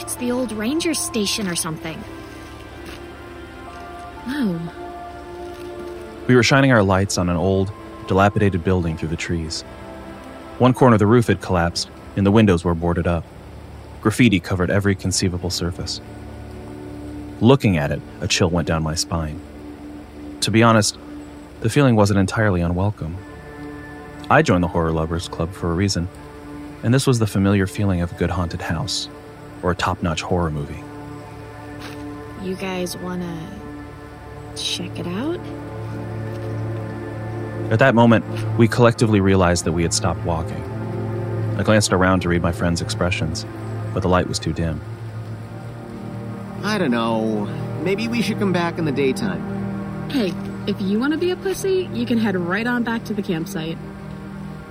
[0.00, 1.98] It's the old ranger station or something.
[4.26, 4.60] Whoa.
[6.28, 7.72] We were shining our lights on an old,
[8.06, 9.62] dilapidated building through the trees.
[10.58, 13.24] One corner of the roof had collapsed, and the windows were boarded up.
[14.00, 16.00] Graffiti covered every conceivable surface.
[17.40, 19.40] Looking at it, a chill went down my spine.
[20.42, 20.96] To be honest,
[21.60, 23.16] the feeling wasn't entirely unwelcome.
[24.30, 26.08] I joined the Horror Lovers Club for a reason,
[26.84, 29.08] and this was the familiar feeling of a good haunted house
[29.62, 30.82] or a top notch horror movie.
[32.42, 33.48] You guys wanna
[34.56, 35.40] check it out?
[37.70, 38.24] At that moment,
[38.56, 40.62] we collectively realized that we had stopped walking.
[41.58, 43.44] I glanced around to read my friend's expressions,
[43.92, 44.80] but the light was too dim.
[46.62, 47.44] I don't know.
[47.82, 50.10] Maybe we should come back in the daytime.
[50.10, 50.32] Hey,
[50.66, 53.22] if you want to be a pussy, you can head right on back to the
[53.22, 53.76] campsite.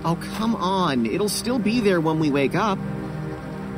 [0.03, 1.05] Oh, come on.
[1.05, 2.79] It'll still be there when we wake up.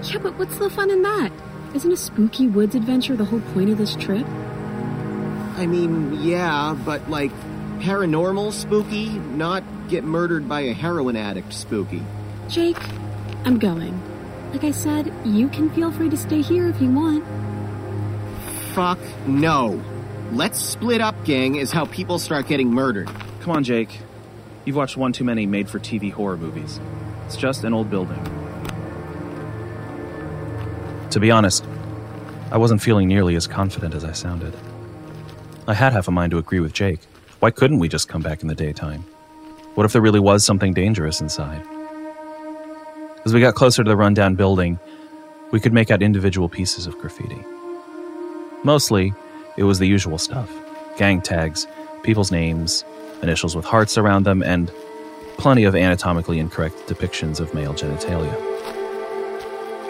[0.03, 1.31] Yeah, but what's the fun in that?
[1.76, 4.26] Isn't a spooky woods adventure the whole point of this trip?
[5.57, 7.31] I mean, yeah, but like
[7.80, 12.01] paranormal spooky, not get murdered by a heroin addict spooky.
[12.47, 12.77] Jake,
[13.45, 14.01] I'm going.
[14.51, 17.23] Like I said, you can feel free to stay here if you want.
[18.73, 19.81] Fuck no.
[20.31, 23.09] Let's split up, gang, is how people start getting murdered.
[23.41, 23.99] Come on, Jake.
[24.65, 26.80] You've watched one too many made for TV horror movies.
[27.26, 28.39] It's just an old building.
[31.11, 31.65] To be honest,
[32.52, 34.53] I wasn't feeling nearly as confident as I sounded.
[35.68, 36.99] I had half a mind to agree with Jake.
[37.40, 39.02] Why couldn't we just come back in the daytime?
[39.73, 41.65] What if there really was something dangerous inside?
[43.26, 44.80] As we got closer to the rundown building,
[45.52, 47.44] we could make out individual pieces of graffiti.
[48.64, 49.14] Mostly,
[49.57, 50.52] it was the usual stuff
[50.98, 51.65] gang tags,
[52.03, 52.84] people's names,
[53.23, 54.72] initials with hearts around them, and
[55.38, 58.59] plenty of anatomically incorrect depictions of male genitalia.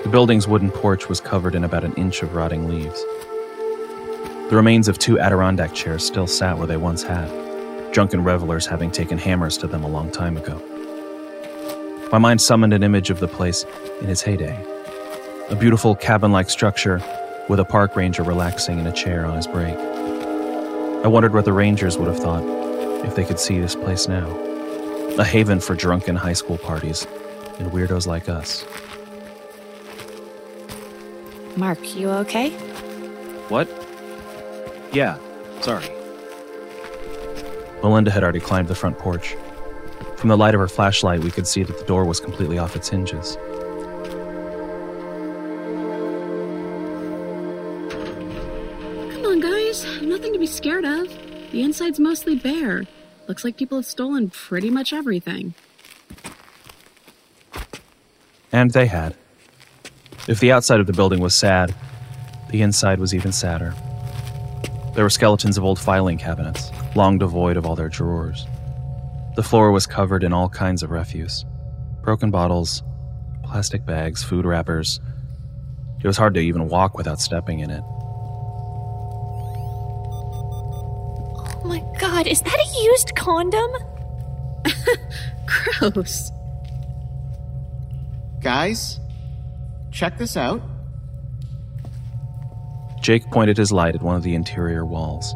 [0.04, 3.04] The building's wooden porch was covered in about an inch of rotting leaves.
[4.50, 7.28] The remains of two Adirondack chairs still sat where they once had,
[7.92, 10.62] drunken revelers having taken hammers to them a long time ago.
[12.14, 13.66] My mind summoned an image of the place
[14.02, 14.58] in its heyday
[15.50, 17.02] a beautiful cabin like structure
[17.50, 19.76] with a park ranger relaxing in a chair on his break.
[21.04, 22.44] I wondered what the rangers would have thought
[23.06, 24.28] if they could see this place now
[25.18, 27.06] a haven for drunken high school parties
[27.58, 28.64] and weirdos like us.
[31.60, 32.52] Mark, you okay?
[33.50, 33.68] What?
[34.94, 35.18] Yeah,
[35.60, 35.90] sorry.
[37.84, 39.36] Melinda had already climbed the front porch.
[40.16, 42.78] From the light of her flashlight, we could see that the door was completely off
[42.78, 43.36] its hinges.
[49.12, 49.86] Come on, guys.
[50.02, 51.08] Nothing to be scared of.
[51.52, 52.86] The inside's mostly bare.
[53.28, 55.54] Looks like people have stolen pretty much everything.
[58.52, 59.16] And they had.
[60.30, 61.74] If the outside of the building was sad,
[62.52, 63.74] the inside was even sadder.
[64.94, 68.46] There were skeletons of old filing cabinets, long devoid of all their drawers.
[69.36, 71.46] The floor was covered in all kinds of refuse
[72.04, 72.84] broken bottles,
[73.44, 75.00] plastic bags, food wrappers.
[76.00, 77.82] It was hard to even walk without stepping in it.
[81.56, 83.72] Oh my god, is that a used condom?
[85.80, 86.32] Gross.
[88.42, 89.00] Guys,
[90.00, 90.62] check this out.
[93.02, 95.36] Jake pointed his light at one of the interior walls.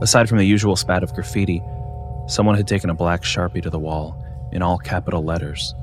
[0.00, 1.62] Aside from the usual spat of graffiti,
[2.28, 5.74] someone had taken a black sharpie to the wall in all capital letters.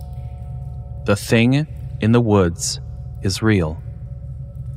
[1.05, 1.67] The thing
[2.01, 2.79] in the woods
[3.21, 3.79] is real.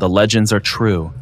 [0.00, 1.14] The legends are true.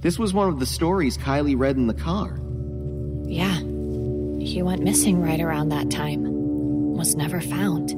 [0.00, 2.40] This was one of the stories Kylie read in the car.
[3.24, 3.58] Yeah.
[4.40, 6.22] He went missing right around that time.
[6.94, 7.90] Was never found.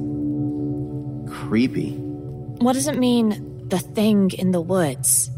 [1.29, 1.91] Creepy.
[1.91, 5.29] What does it mean, the thing in the woods?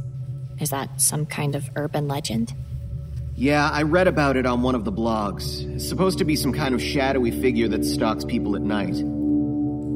[0.59, 2.53] Is that some kind of urban legend?
[3.37, 5.69] Yeah, I read about it on one of the blogs.
[5.75, 8.95] It's supposed to be some kind of shadowy figure that stalks people at night.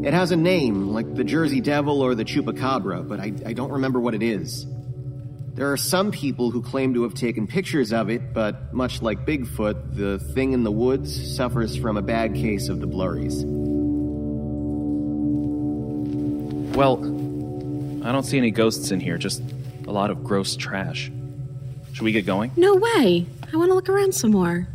[0.06, 3.72] It has a name, like the Jersey Devil or the Chupacabra, but I, I don't
[3.72, 4.66] remember what it is.
[5.54, 9.26] There are some people who claim to have taken pictures of it, but much like
[9.26, 13.46] Bigfoot, the thing in the woods suffers from a bad case of the blurries.
[16.76, 16.98] Well,
[18.06, 19.42] I don't see any ghosts in here, just
[19.88, 21.10] a lot of gross trash.
[21.94, 22.52] Should we get going?
[22.56, 23.26] No way.
[23.52, 24.68] I want to look around some more.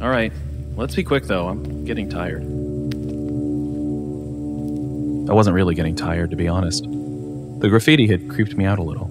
[0.00, 0.32] All right.
[0.76, 1.48] Let's be quick, though.
[1.48, 2.42] I'm getting tired.
[5.30, 6.84] I wasn't really getting tired, to be honest.
[6.84, 9.06] The graffiti had creeped me out a little.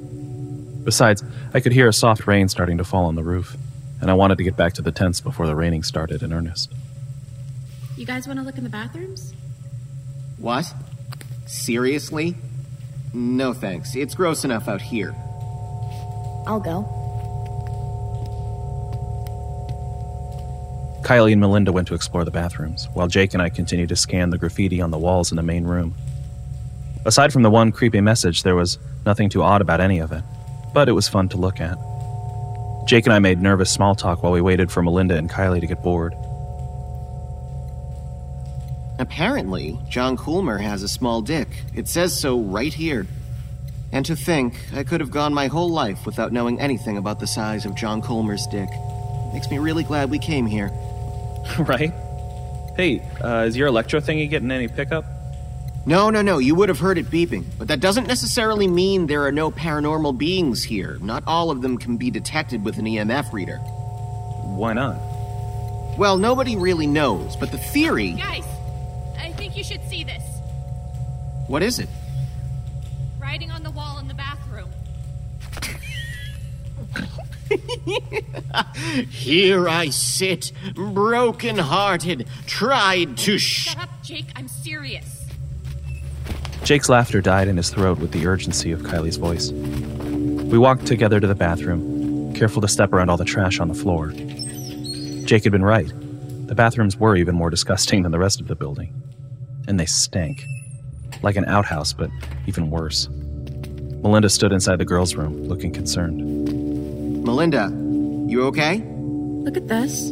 [0.83, 1.23] Besides,
[1.53, 3.55] I could hear a soft rain starting to fall on the roof,
[4.01, 6.71] and I wanted to get back to the tents before the raining started in earnest.
[7.95, 9.33] You guys want to look in the bathrooms?
[10.37, 10.65] What?
[11.45, 12.35] Seriously?
[13.13, 13.95] No thanks.
[13.95, 15.15] It's gross enough out here.
[16.45, 16.87] I'll go.
[21.03, 24.29] Kylie and Melinda went to explore the bathrooms, while Jake and I continued to scan
[24.29, 25.93] the graffiti on the walls in the main room.
[27.05, 30.23] Aside from the one creepy message, there was nothing too odd about any of it,
[30.73, 31.77] but it was fun to look at.
[32.85, 35.67] Jake and I made nervous small talk while we waited for Melinda and Kylie to
[35.67, 36.13] get bored.
[38.99, 41.49] Apparently, John Coolmer has a small dick.
[41.75, 43.05] It says so right here.
[43.93, 47.27] And to think, I could have gone my whole life without knowing anything about the
[47.27, 48.67] size of John Coolmer's dick.
[49.31, 50.71] Makes me really glad we came here.
[51.59, 51.93] right?
[52.75, 55.05] Hey, uh, is your electro thingy getting any pickup?
[55.85, 57.45] No, no, no, you would have heard it beeping.
[57.59, 60.97] But that doesn't necessarily mean there are no paranormal beings here.
[60.99, 63.57] Not all of them can be detected with an EMF reader.
[63.57, 64.97] Why not?
[65.99, 68.13] Well, nobody really knows, but the theory.
[68.13, 68.45] Guys,
[69.19, 70.23] I think you should see this.
[71.45, 71.89] What is it?
[79.09, 83.69] Here I sit, broken hearted, tried to sh.
[83.69, 84.27] Shut up, Jake.
[84.35, 85.25] I'm serious.
[86.63, 89.51] Jake's laughter died in his throat with the urgency of Kylie's voice.
[89.51, 93.73] We walked together to the bathroom, careful to step around all the trash on the
[93.73, 94.13] floor.
[95.25, 95.91] Jake had been right.
[96.47, 98.93] The bathrooms were even more disgusting than the rest of the building.
[99.67, 100.45] And they stank.
[101.21, 102.09] Like an outhouse, but
[102.47, 103.09] even worse.
[104.03, 106.42] Melinda stood inside the girls' room, looking concerned.
[107.23, 107.69] Melinda,
[108.27, 108.83] you okay?
[108.85, 110.11] Look at this.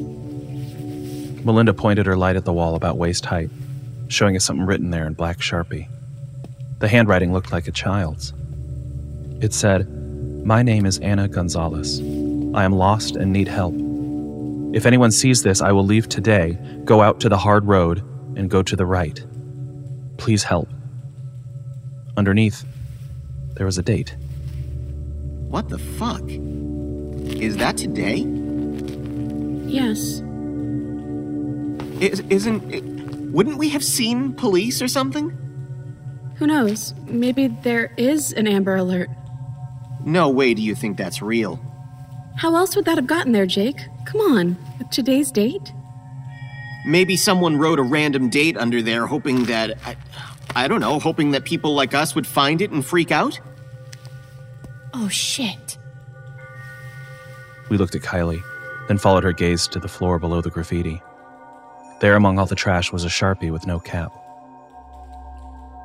[1.43, 3.49] Melinda pointed her light at the wall about waist height,
[4.07, 5.87] showing us something written there in black sharpie.
[6.79, 8.33] The handwriting looked like a child's.
[9.41, 9.89] It said,
[10.45, 11.99] My name is Anna Gonzalez.
[12.53, 13.75] I am lost and need help.
[14.73, 17.99] If anyone sees this, I will leave today, go out to the hard road,
[18.37, 19.23] and go to the right.
[20.17, 20.69] Please help.
[22.15, 22.63] Underneath,
[23.55, 24.15] there was a date.
[25.49, 26.23] What the fuck?
[27.39, 28.17] Is that today?
[29.67, 30.21] Yes.
[32.01, 32.73] Is, isn't.
[32.73, 32.83] It,
[33.31, 35.37] wouldn't we have seen police or something?
[36.35, 36.93] Who knows?
[37.05, 39.09] Maybe there is an Amber Alert.
[40.03, 41.59] No way do you think that's real.
[42.35, 43.87] How else would that have gotten there, Jake?
[44.05, 45.71] Come on, with today's date?
[46.85, 49.77] Maybe someone wrote a random date under there hoping that.
[49.85, 49.95] I,
[50.55, 53.39] I don't know, hoping that people like us would find it and freak out?
[54.93, 55.77] Oh shit.
[57.71, 58.43] We looked at Kylie,
[58.89, 61.01] then followed her gaze to the floor below the graffiti.
[62.01, 64.11] There among all the trash was a sharpie with no cap.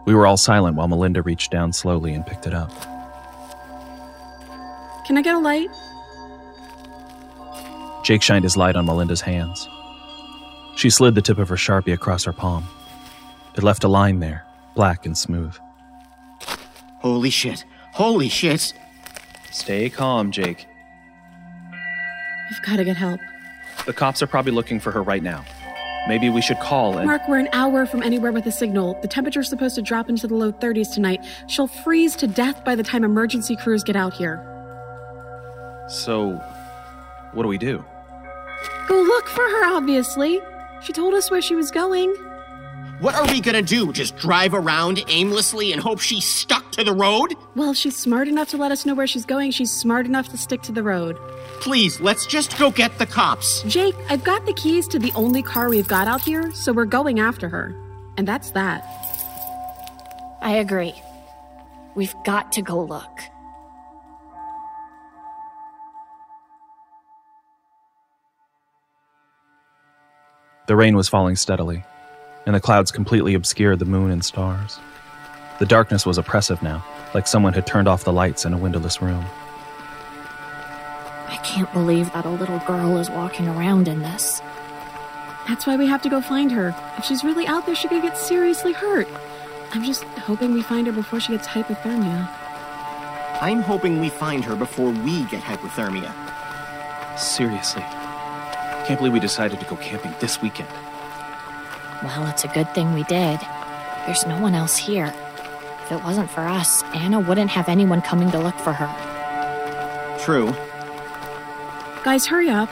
[0.05, 2.73] We were all silent while Melinda reached down slowly and picked it up.
[5.07, 5.69] Can I get a light?
[8.03, 9.69] Jake shined his light on Melinda's hands.
[10.75, 12.67] She slid the tip of her sharpie across her palm.
[13.55, 14.45] It left a line there,
[14.75, 15.55] black and smooth.
[16.99, 17.65] Holy shit.
[17.93, 18.75] Holy shit.
[19.53, 20.67] Stay calm, Jake.
[22.51, 23.21] We've got to get help.
[23.87, 25.45] The cops are probably looking for her right now.
[26.09, 27.07] Maybe we should call and.
[27.07, 28.99] Mark, we're an hour from anywhere with a signal.
[29.03, 31.25] The temperature's supposed to drop into the low 30s tonight.
[31.49, 34.41] She'll freeze to death by the time emergency crews get out here.
[35.89, 36.35] So,
[37.33, 37.85] what do we do?
[38.89, 40.41] Go look for her, obviously.
[40.81, 42.15] She told us where she was going.
[42.99, 43.93] What are we gonna do?
[43.93, 47.35] Just drive around aimlessly and hope she's stuck to the road?
[47.55, 50.31] Well, if she's smart enough to let us know where she's going, she's smart enough
[50.31, 51.19] to stick to the road.
[51.61, 53.63] Please, let's just go get the cops.
[53.65, 56.87] Jake, I've got the keys to the only car we've got out here, so we're
[56.87, 57.75] going after her.
[58.17, 58.83] And that's that.
[60.41, 60.95] I agree.
[61.97, 63.21] We've got to go look.
[70.67, 71.85] The rain was falling steadily,
[72.47, 74.79] and the clouds completely obscured the moon and stars.
[75.59, 79.03] The darkness was oppressive now, like someone had turned off the lights in a windowless
[79.03, 79.25] room.
[81.29, 84.41] I can't believe that a little girl is walking around in this.
[85.49, 86.75] That's why we have to go find her.
[86.97, 89.09] If she's really out there, she could get seriously hurt.
[89.73, 92.29] I'm just hoping we find her before she gets hypothermia.
[93.41, 96.13] I'm hoping we find her before we get hypothermia.
[97.19, 97.83] Seriously.
[98.87, 100.69] Can't believe we decided to go camping this weekend.
[102.03, 103.41] Well, it's a good thing we did.
[104.07, 105.13] There's no one else here.
[105.85, 110.19] If it wasn't for us, Anna wouldn't have anyone coming to look for her.
[110.21, 110.55] True.
[112.05, 112.69] Guys, hurry up.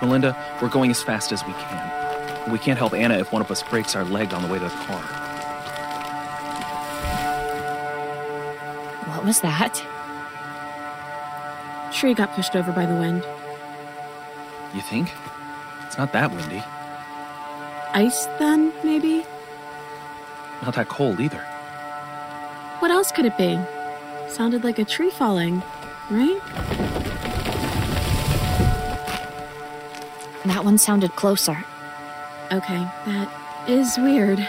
[0.00, 2.50] Melinda, we're going as fast as we can.
[2.50, 4.64] We can't help Anna if one of us breaks our leg on the way to
[4.64, 5.02] the car.
[9.08, 9.82] What was that?
[11.92, 13.24] Tree got pushed over by the wind.
[14.74, 15.12] You think?
[15.86, 16.62] It's not that windy.
[17.94, 19.24] Ice, then, maybe?
[20.62, 21.38] Not that cold either.
[22.80, 23.56] What else could it be?
[24.28, 25.62] Sounded like a tree falling,
[26.10, 26.40] right?
[30.44, 31.56] That one sounded closer.
[32.50, 34.46] Okay, that is weird.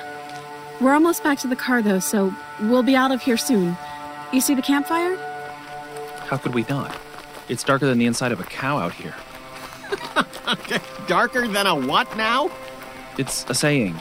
[0.81, 3.77] We're almost back to the car, though, so we'll be out of here soon.
[4.33, 5.15] You see the campfire?
[6.25, 6.97] How could we not?
[7.47, 9.13] It's darker than the inside of a cow out here.
[11.07, 12.49] Darker than a what now?
[13.17, 13.95] It's a saying.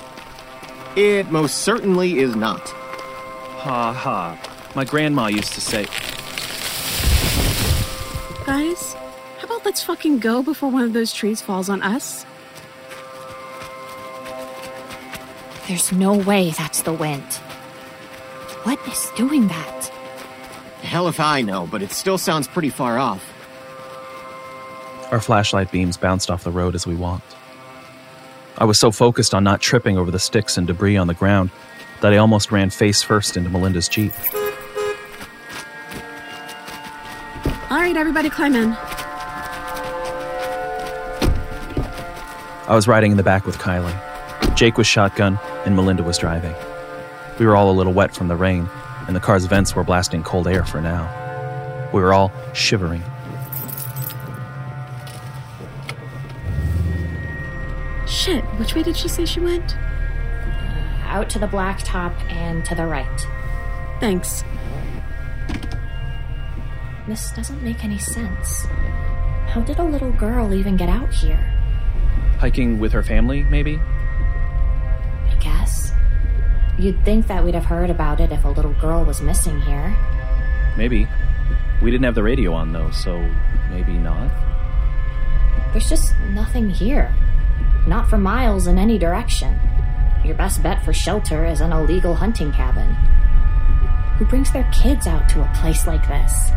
[0.97, 2.69] It most certainly is not.
[2.69, 4.39] Ha ha.
[4.75, 5.87] My grandma used to say.
[8.45, 8.95] Guys,
[9.39, 12.27] how about let's fucking go before one of those trees falls on us?
[15.67, 17.33] There's no way that's the wind.
[18.65, 19.87] What is doing that?
[20.83, 23.25] Hell if I know, but it still sounds pretty far off.
[25.11, 27.35] Our flashlight beams bounced off the road as we walked.
[28.57, 31.51] I was so focused on not tripping over the sticks and debris on the ground
[32.01, 34.13] that I almost ran face first into Melinda's Jeep.
[37.71, 38.73] All right, everybody climb in.
[42.67, 43.95] I was riding in the back with Kylie.
[44.55, 46.55] Jake was shotgun, and Melinda was driving.
[47.41, 48.69] We were all a little wet from the rain,
[49.09, 51.11] and the car's vents were blasting cold air for now.
[51.93, 53.03] We were all shivering.
[58.25, 59.77] Shit, which way did she say she went?
[59.77, 63.27] Uh, out to the blacktop and to the right.
[64.01, 64.43] Thanks.
[67.07, 68.65] This doesn't make any sense.
[69.49, 71.37] How did a little girl even get out here?
[72.39, 73.77] Hiking with her family, maybe?
[73.77, 75.93] I guess.
[76.79, 79.95] You'd think that we'd have heard about it if a little girl was missing here.
[80.79, 81.07] Maybe.
[81.83, 83.19] We didn't have the radio on, though, so
[83.69, 84.31] maybe not.
[85.73, 87.15] There's just nothing here.
[87.87, 89.59] Not for miles in any direction.
[90.25, 92.95] Your best bet for shelter is an illegal hunting cabin.
[94.19, 96.51] Who brings their kids out to a place like this?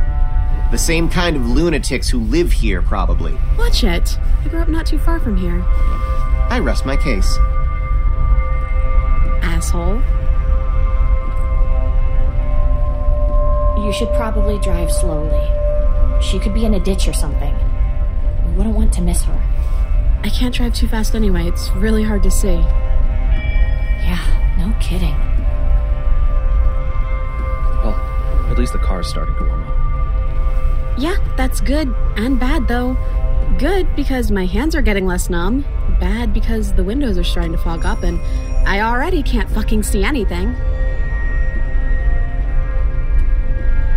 [0.71, 3.37] The same kind of lunatics who live here, probably.
[3.57, 4.17] Watch it.
[4.43, 5.61] I grew up not too far from here.
[6.49, 7.37] I rest my case.
[9.43, 10.01] Asshole.
[13.85, 15.41] You should probably drive slowly.
[16.21, 17.55] She could be in a ditch or something.
[18.45, 19.46] We wouldn't want to miss her.
[20.23, 21.47] I can't drive too fast anyway.
[21.47, 22.55] It's really hard to see.
[24.03, 25.15] Yeah, no kidding.
[27.83, 27.95] Well,
[28.51, 30.99] at least the car's starting to warm up.
[30.99, 32.97] Yeah, that's good and bad though.
[33.59, 35.65] Good because my hands are getting less numb.
[35.99, 38.19] Bad because the windows are starting to fog up and
[38.67, 40.55] I already can't fucking see anything.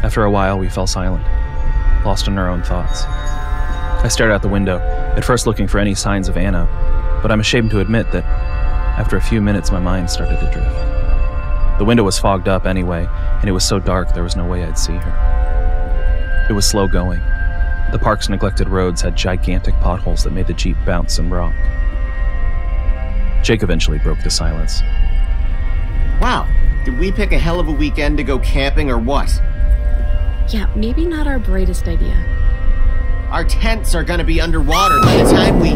[0.02, 1.22] After a while, we fell silent,
[2.04, 3.04] lost in our own thoughts.
[3.04, 4.78] I stared out the window,
[5.16, 6.68] at first looking for any signs of Anna,
[7.22, 11.78] but I'm ashamed to admit that after a few minutes, my mind started to drift.
[11.78, 14.64] The window was fogged up anyway, and it was so dark there was no way
[14.64, 16.46] I'd see her.
[16.48, 17.20] It was slow going.
[17.92, 21.54] The park's neglected roads had gigantic potholes that made the Jeep bounce and rock.
[23.42, 24.82] Jake eventually broke the silence.
[26.20, 26.46] Wow,
[26.84, 29.30] did we pick a hell of a weekend to go camping or what?
[30.48, 32.16] Yeah, maybe not our brightest idea.
[33.30, 35.70] Our tents are gonna be underwater by the time we.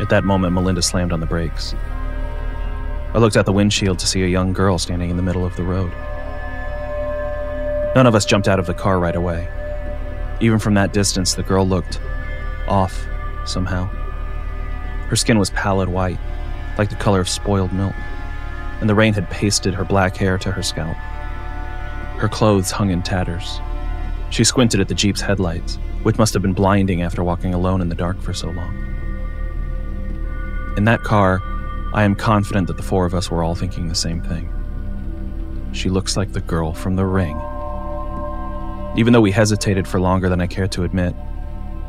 [0.00, 1.74] At that moment, Melinda slammed on the brakes.
[3.12, 5.56] I looked out the windshield to see a young girl standing in the middle of
[5.56, 5.90] the road.
[7.96, 9.48] None of us jumped out of the car right away.
[10.40, 12.00] Even from that distance, the girl looked
[12.68, 13.04] off
[13.44, 13.86] somehow.
[15.08, 16.20] Her skin was pallid white,
[16.78, 17.96] like the color of spoiled milk,
[18.80, 20.96] and the rain had pasted her black hair to her scalp.
[22.16, 23.60] Her clothes hung in tatters.
[24.30, 27.88] She squinted at the Jeep's headlights, which must have been blinding after walking alone in
[27.88, 28.74] the dark for so long.
[30.76, 31.42] In that car,
[31.92, 34.48] I am confident that the four of us were all thinking the same thing.
[35.72, 37.36] She looks like the girl from the ring.
[38.96, 41.14] Even though we hesitated for longer than I cared to admit,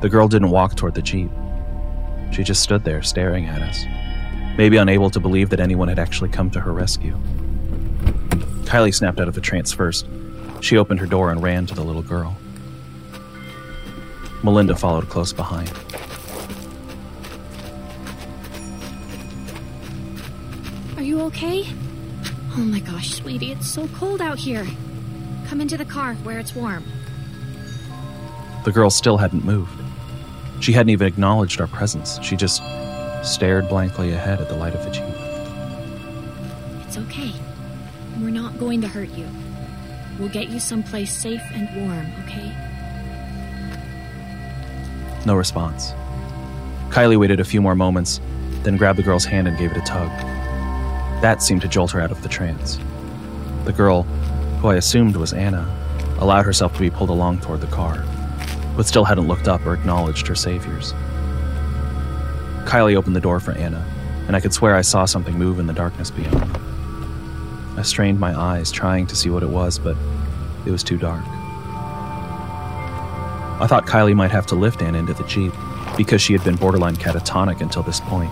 [0.02, 1.30] the girl didn't walk toward the Jeep.
[2.32, 3.86] She just stood there staring at us,
[4.58, 7.16] maybe unable to believe that anyone had actually come to her rescue.
[8.66, 10.08] Kylie snapped out of a trance first.
[10.62, 12.38] She opened her door and ran to the little girl.
[14.44, 15.72] Melinda followed close behind.
[20.98, 21.66] Are you okay?
[22.54, 24.66] Oh my gosh, sweetie, it's so cold out here.
[25.48, 26.84] Come into the car where it's warm.
[28.64, 29.72] The girl still hadn't moved.
[30.60, 32.20] She hadn't even acknowledged our presence.
[32.22, 32.62] She just
[33.24, 35.04] stared blankly ahead at the light of the Jeep.
[36.86, 37.32] It's okay.
[38.20, 39.28] We're not going to hurt you.
[40.20, 42.54] We'll get you someplace safe and warm, okay?
[45.26, 45.94] No response.
[46.90, 48.20] Kylie waited a few more moments,
[48.64, 50.10] then grabbed the girl's hand and gave it a tug.
[51.22, 52.80] That seemed to jolt her out of the trance.
[53.66, 54.04] The girl,
[54.62, 55.68] who I assumed was Anna,
[56.20, 58.04] allowed herself to be pulled along toward the car,
[58.76, 60.94] but still hadn't looked up or acknowledged her saviors.
[62.66, 63.86] Kylie opened the door for Anna,
[64.28, 66.61] and I could swear I saw something move in the darkness beyond.
[67.82, 69.98] I strained my eyes, trying to see what it was, but
[70.68, 71.24] it was too dark.
[73.60, 75.52] I thought Kylie might have to lift Anna into the Jeep
[75.98, 78.30] because she had been borderline catatonic until this point.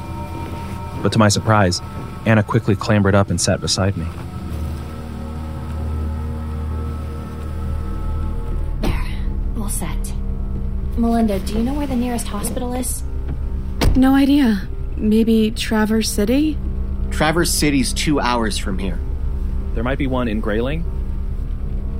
[1.01, 1.81] But to my surprise,
[2.27, 4.05] Anna quickly clambered up and sat beside me.
[8.81, 9.07] There.
[9.57, 10.13] All set.
[10.95, 13.01] Melinda, do you know where the nearest hospital is?
[13.95, 14.67] No idea.
[14.95, 16.55] Maybe Traverse City?
[17.09, 18.99] Traverse City's two hours from here.
[19.79, 20.83] There might be one in Grayling.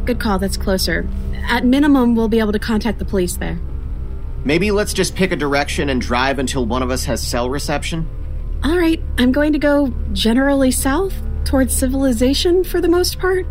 [0.03, 1.07] Good call, that's closer.
[1.47, 3.57] At minimum, we'll be able to contact the police there.
[4.43, 8.05] Maybe let's just pick a direction and drive until one of us has cell reception?
[8.65, 11.13] All right, I'm going to go generally south,
[11.45, 13.45] towards civilization for the most part.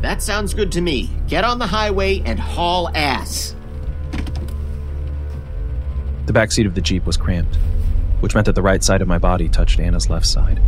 [0.00, 1.10] That sounds good to me.
[1.28, 3.54] Get on the highway and haul ass.
[6.24, 7.56] The back seat of the Jeep was cramped,
[8.20, 10.62] which meant that the right side of my body touched Anna's left side.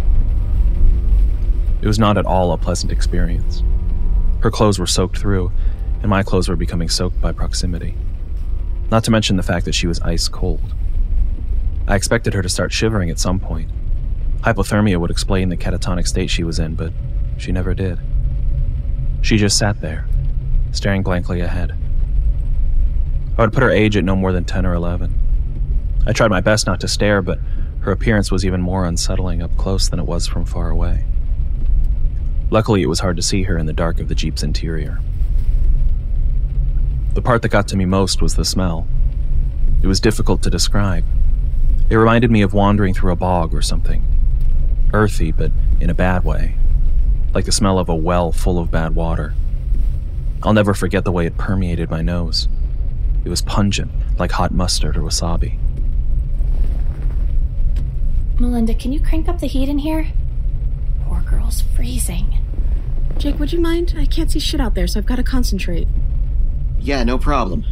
[1.87, 3.63] It was not at all a pleasant experience.
[4.41, 5.53] Her clothes were soaked through,
[6.01, 7.95] and my clothes were becoming soaked by proximity.
[8.91, 10.75] Not to mention the fact that she was ice cold.
[11.87, 13.71] I expected her to start shivering at some point.
[14.41, 16.93] Hypothermia would explain the catatonic state she was in, but
[17.39, 18.01] she never did.
[19.23, 20.09] She just sat there,
[20.73, 21.77] staring blankly ahead.
[23.39, 26.03] I would put her age at no more than 10 or 11.
[26.05, 27.39] I tried my best not to stare, but
[27.83, 31.05] her appearance was even more unsettling up close than it was from far away.
[32.51, 35.01] Luckily, it was hard to see her in the dark of the Jeep's interior.
[37.15, 38.87] The part that got to me most was the smell.
[39.83, 41.05] It was difficult to describe.
[41.89, 44.05] It reminded me of wandering through a bog or something.
[44.93, 45.51] Earthy, but
[45.81, 46.57] in a bad way.
[47.35, 49.35] Like the smell of a well full of bad water.
[50.43, 52.49] I'll never forget the way it permeated my nose.
[53.25, 55.59] It was pungent, like hot mustard or wasabi.
[58.39, 60.09] Melinda, can you crank up the heat in here?
[61.07, 62.39] Poor girl's freezing.
[63.19, 63.95] Jake, would you mind?
[63.97, 65.89] I can't see shit out there, so I've got to concentrate.
[66.79, 67.65] Yeah, no problem.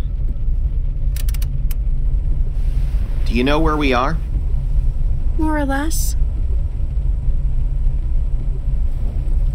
[3.27, 4.16] Do you know where we are?
[5.39, 6.16] More or less.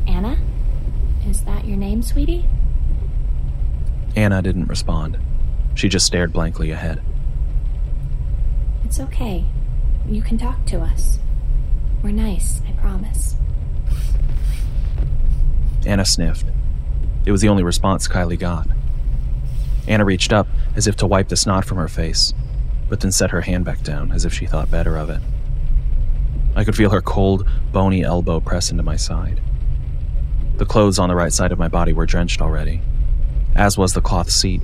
[0.08, 0.38] Anna?
[1.28, 2.46] Is that your name, sweetie?
[4.16, 5.18] Anna didn't respond.
[5.76, 7.02] She just stared blankly ahead.
[8.84, 9.46] It's okay.
[10.08, 11.20] You can talk to us.
[12.04, 13.36] We're nice, I promise.
[15.86, 16.46] Anna sniffed.
[17.26, 18.68] It was the only response Kylie got.
[19.88, 22.34] Anna reached up as if to wipe the snot from her face,
[22.88, 25.22] but then set her hand back down as if she thought better of it.
[26.56, 29.42] I could feel her cold, bony elbow press into my side.
[30.58, 32.82] The clothes on the right side of my body were drenched already,
[33.56, 34.62] as was the cloth seat.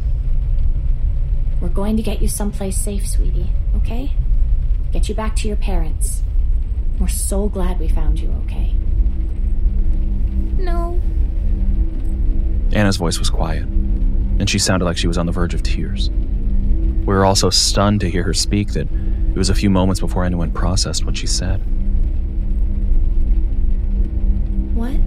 [1.62, 4.12] We're going to get you someplace safe, sweetie, okay?
[4.92, 6.22] Get you back to your parents.
[7.00, 8.76] We're so glad we found you, okay?
[10.66, 11.00] No.
[12.74, 16.10] Anna's voice was quiet, and she sounded like she was on the verge of tears.
[16.10, 18.88] We were all so stunned to hear her speak that
[19.36, 21.58] It was a few moments before anyone processed what she said.
[24.74, 24.98] What?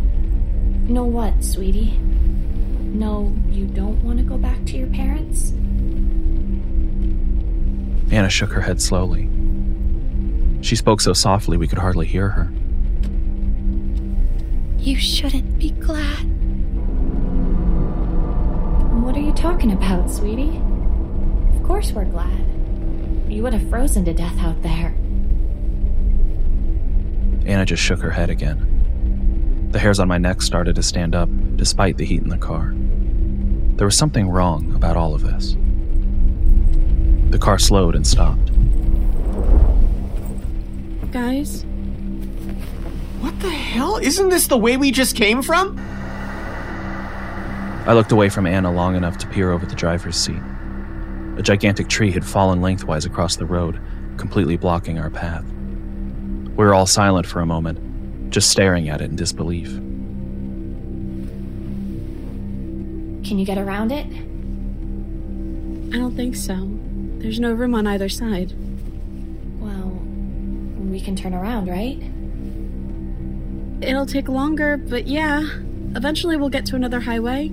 [0.89, 1.99] No, what, sweetie?
[1.99, 5.53] No, you don't want to go back to your parents?
[8.13, 9.29] Anna shook her head slowly.
[10.61, 12.53] She spoke so softly we could hardly hear her.
[14.79, 16.25] You shouldn't be glad.
[19.03, 20.63] What are you talking about, sweetie?
[21.55, 22.45] Of course we're glad.
[23.29, 24.95] You would have frozen to death out there.
[27.45, 29.69] Anna just shook her head again.
[29.73, 32.75] The hairs on my neck started to stand up despite the heat in the car.
[33.77, 35.57] There was something wrong about all of this.
[37.31, 38.51] The car slowed and stopped.
[41.13, 41.65] Guys,
[43.39, 43.99] What the hell?
[43.99, 45.79] Isn't this the way we just came from?
[47.87, 50.43] I looked away from Anna long enough to peer over the driver's seat.
[51.37, 53.81] A gigantic tree had fallen lengthwise across the road,
[54.17, 55.45] completely blocking our path.
[55.45, 59.69] We were all silent for a moment, just staring at it in disbelief.
[63.25, 64.07] Can you get around it?
[65.95, 66.69] I don't think so.
[67.19, 68.53] There's no room on either side.
[69.61, 69.91] Well,
[70.91, 72.03] we can turn around, right?
[73.81, 75.43] It'll take longer, but yeah.
[75.95, 77.51] Eventually we'll get to another highway.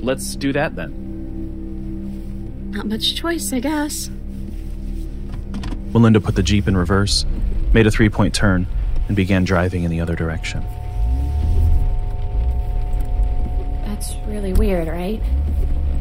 [0.00, 2.70] Let's do that then.
[2.70, 4.10] Not much choice, I guess.
[5.92, 7.24] Melinda put the Jeep in reverse,
[7.72, 8.66] made a three point turn,
[9.06, 10.62] and began driving in the other direction.
[13.84, 15.20] That's really weird, right?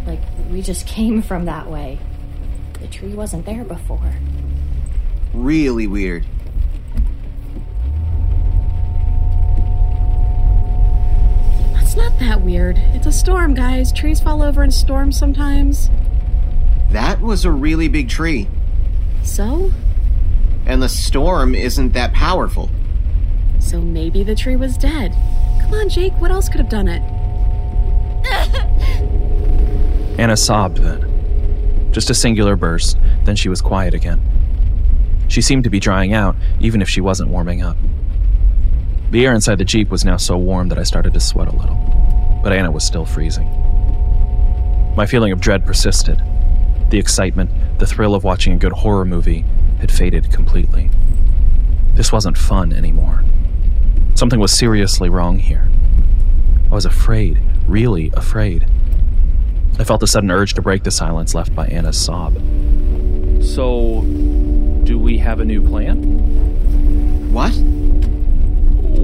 [0.06, 0.20] Like,
[0.52, 2.00] we just came from that way.
[2.80, 4.14] The tree wasn't there before.
[5.34, 6.26] Really weird.
[12.20, 12.78] That weird.
[12.78, 13.92] It's a storm, guys.
[13.92, 15.90] Trees fall over in storms sometimes.
[16.92, 18.48] That was a really big tree.
[19.24, 19.72] So?
[20.66, 22.70] And the storm isn't that powerful.
[23.60, 25.12] So maybe the tree was dead.
[25.62, 27.02] Come on, Jake, what else could have done it?
[30.20, 31.92] Anna sobbed then.
[31.92, 34.22] Just a singular burst, then she was quiet again.
[35.28, 37.78] She seemed to be drying out, even if she wasn't warming up.
[39.10, 41.56] The air inside the Jeep was now so warm that I started to sweat a
[41.56, 41.76] little,
[42.44, 43.48] but Anna was still freezing.
[44.98, 46.22] My feeling of dread persisted.
[46.90, 49.46] The excitement, the thrill of watching a good horror movie,
[49.80, 50.90] had faded completely.
[51.94, 53.24] This wasn't fun anymore.
[54.16, 55.70] Something was seriously wrong here.
[56.70, 58.68] I was afraid, really afraid.
[59.80, 62.36] I felt a sudden urge to break the silence left by Anna's sob.
[63.42, 64.02] So,
[64.84, 67.32] do we have a new plan?
[67.32, 67.54] What?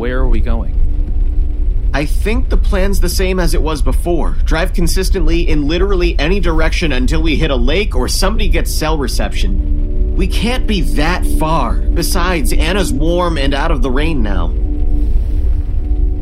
[0.03, 1.89] Where are we going?
[1.93, 4.31] I think the plan's the same as it was before.
[4.43, 8.97] Drive consistently in literally any direction until we hit a lake or somebody gets cell
[8.97, 10.13] reception.
[10.17, 11.75] We can't be that far.
[11.75, 14.49] Besides, Anna's warm and out of the rain now.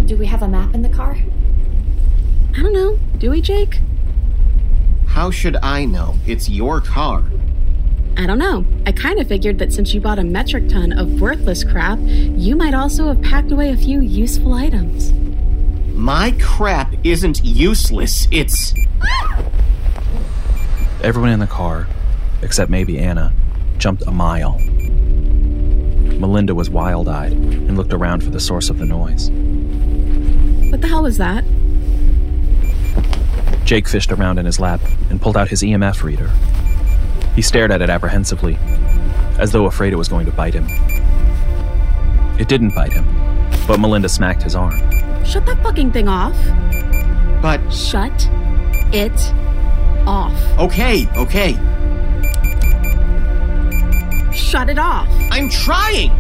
[0.05, 1.17] Do we have a map in the car?
[2.55, 2.99] I don't know.
[3.17, 3.79] Do we, Jake?
[5.07, 6.17] How should I know?
[6.27, 7.23] It's your car.
[8.17, 8.65] I don't know.
[8.85, 12.55] I kind of figured that since you bought a metric ton of worthless crap, you
[12.55, 15.13] might also have packed away a few useful items.
[15.93, 18.27] My crap isn't useless.
[18.31, 18.73] It's.
[21.03, 21.87] Everyone in the car,
[22.41, 23.33] except maybe Anna,
[23.77, 24.59] jumped a mile.
[26.19, 29.31] Melinda was wild eyed and looked around for the source of the noise.
[30.71, 31.43] What the hell was that?
[33.65, 36.29] Jake fished around in his lap and pulled out his EMF reader.
[37.35, 38.57] He stared at it apprehensively,
[39.39, 40.67] as though afraid it was going to bite him.
[42.39, 43.05] It didn't bite him,
[43.67, 44.79] but Melinda smacked his arm.
[45.23, 46.35] Shut that fucking thing off.
[47.41, 47.61] But.
[47.71, 48.27] Shut
[48.93, 49.33] it
[50.05, 50.33] off.
[50.59, 51.53] Okay, okay.
[54.33, 55.07] Shut it off.
[55.31, 56.11] I'm trying!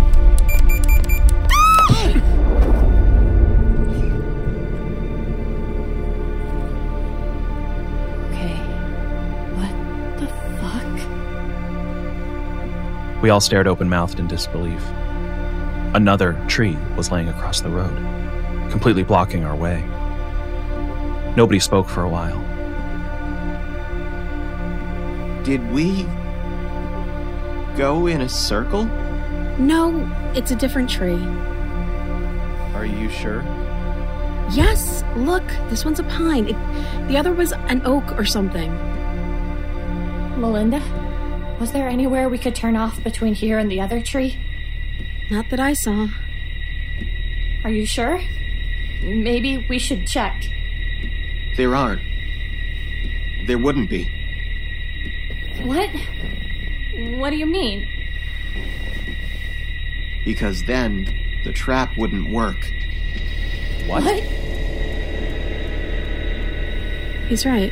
[13.21, 14.83] We all stared open mouthed in disbelief.
[15.93, 17.95] Another tree was laying across the road,
[18.71, 19.83] completely blocking our way.
[21.35, 22.39] Nobody spoke for a while.
[25.43, 26.03] Did we.
[27.77, 28.85] go in a circle?
[29.57, 31.23] No, it's a different tree.
[32.73, 33.43] Are you sure?
[34.51, 36.47] Yes, look, this one's a pine.
[36.49, 38.71] It, the other was an oak or something.
[40.39, 40.81] Melinda?
[41.61, 44.35] Was there anywhere we could turn off between here and the other tree?
[45.29, 46.07] Not that I saw.
[47.63, 48.19] Are you sure?
[49.03, 50.43] Maybe we should check.
[51.57, 52.01] There aren't.
[53.45, 54.05] There wouldn't be.
[55.61, 55.91] What?
[56.95, 57.87] What do you mean?
[60.25, 61.13] Because then,
[61.43, 62.71] the trap wouldn't work.
[63.85, 64.23] What?
[67.29, 67.71] He's right.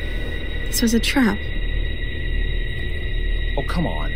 [0.68, 1.40] This was a trap.
[3.70, 4.12] Come on.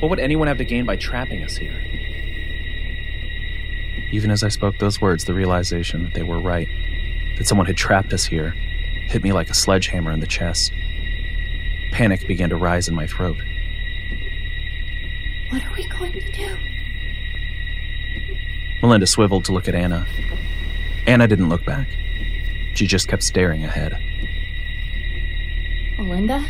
[0.00, 1.80] What would anyone have to gain by trapping us here?
[4.10, 6.68] Even as I spoke those words, the realization that they were right,
[7.38, 10.72] that someone had trapped us here, hit me like a sledgehammer in the chest.
[11.92, 13.36] Panic began to rise in my throat.
[15.50, 16.56] What are we going to do?
[18.82, 20.04] Melinda swiveled to look at Anna.
[21.06, 21.86] Anna didn't look back.
[22.74, 23.92] She just kept staring ahead.
[25.96, 26.44] Melinda?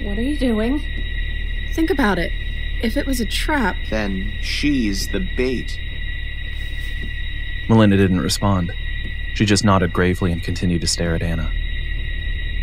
[0.00, 1.05] What are you doing?
[1.76, 2.32] Think about it.
[2.82, 5.78] If it was a trap, Then she's the bait.
[7.68, 8.72] Melinda didn't respond.
[9.34, 11.52] She just nodded gravely and continued to stare at Anna.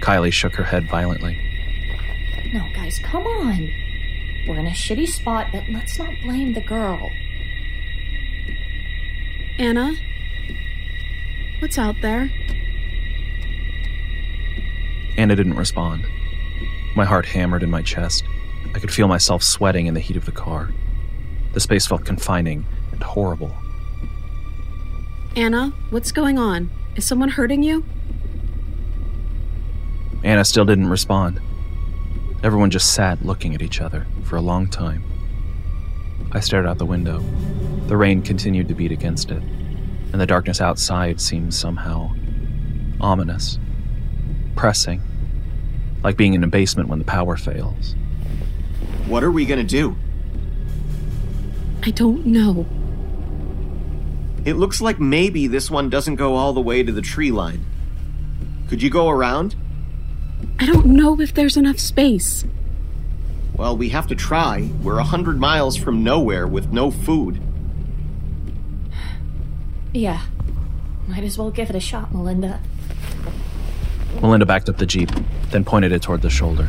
[0.01, 1.37] Kylie shook her head violently.
[2.51, 3.71] No, guys, come on.
[4.47, 7.11] We're in a shitty spot, but let's not blame the girl.
[9.59, 9.93] Anna?
[11.59, 12.31] What's out there?
[15.17, 16.07] Anna didn't respond.
[16.95, 18.23] My heart hammered in my chest.
[18.73, 20.71] I could feel myself sweating in the heat of the car.
[21.53, 23.55] The space felt confining and horrible.
[25.35, 26.69] Anna, what's going on?
[26.95, 27.83] Is someone hurting you?
[30.23, 31.41] Anna still didn't respond.
[32.43, 35.03] Everyone just sat looking at each other for a long time.
[36.31, 37.23] I stared out the window.
[37.87, 39.41] The rain continued to beat against it,
[40.11, 42.11] and the darkness outside seemed somehow
[42.99, 43.59] ominous,
[44.55, 45.01] pressing,
[46.03, 47.95] like being in a basement when the power fails.
[49.07, 49.95] What are we gonna do?
[51.83, 52.65] I don't know.
[54.45, 57.65] It looks like maybe this one doesn't go all the way to the tree line.
[58.67, 59.55] Could you go around?
[60.59, 62.45] I don't know if there's enough space.
[63.55, 64.69] Well, we have to try.
[64.81, 67.41] We're a hundred miles from nowhere with no food.
[69.93, 70.23] Yeah.
[71.07, 72.59] Might as well give it a shot, Melinda.
[74.21, 75.11] Melinda backed up the Jeep,
[75.51, 76.67] then pointed it toward the shoulder,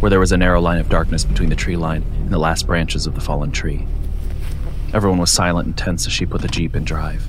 [0.00, 2.66] where there was a narrow line of darkness between the tree line and the last
[2.66, 3.86] branches of the fallen tree.
[4.94, 7.26] Everyone was silent and tense as she put the Jeep in drive.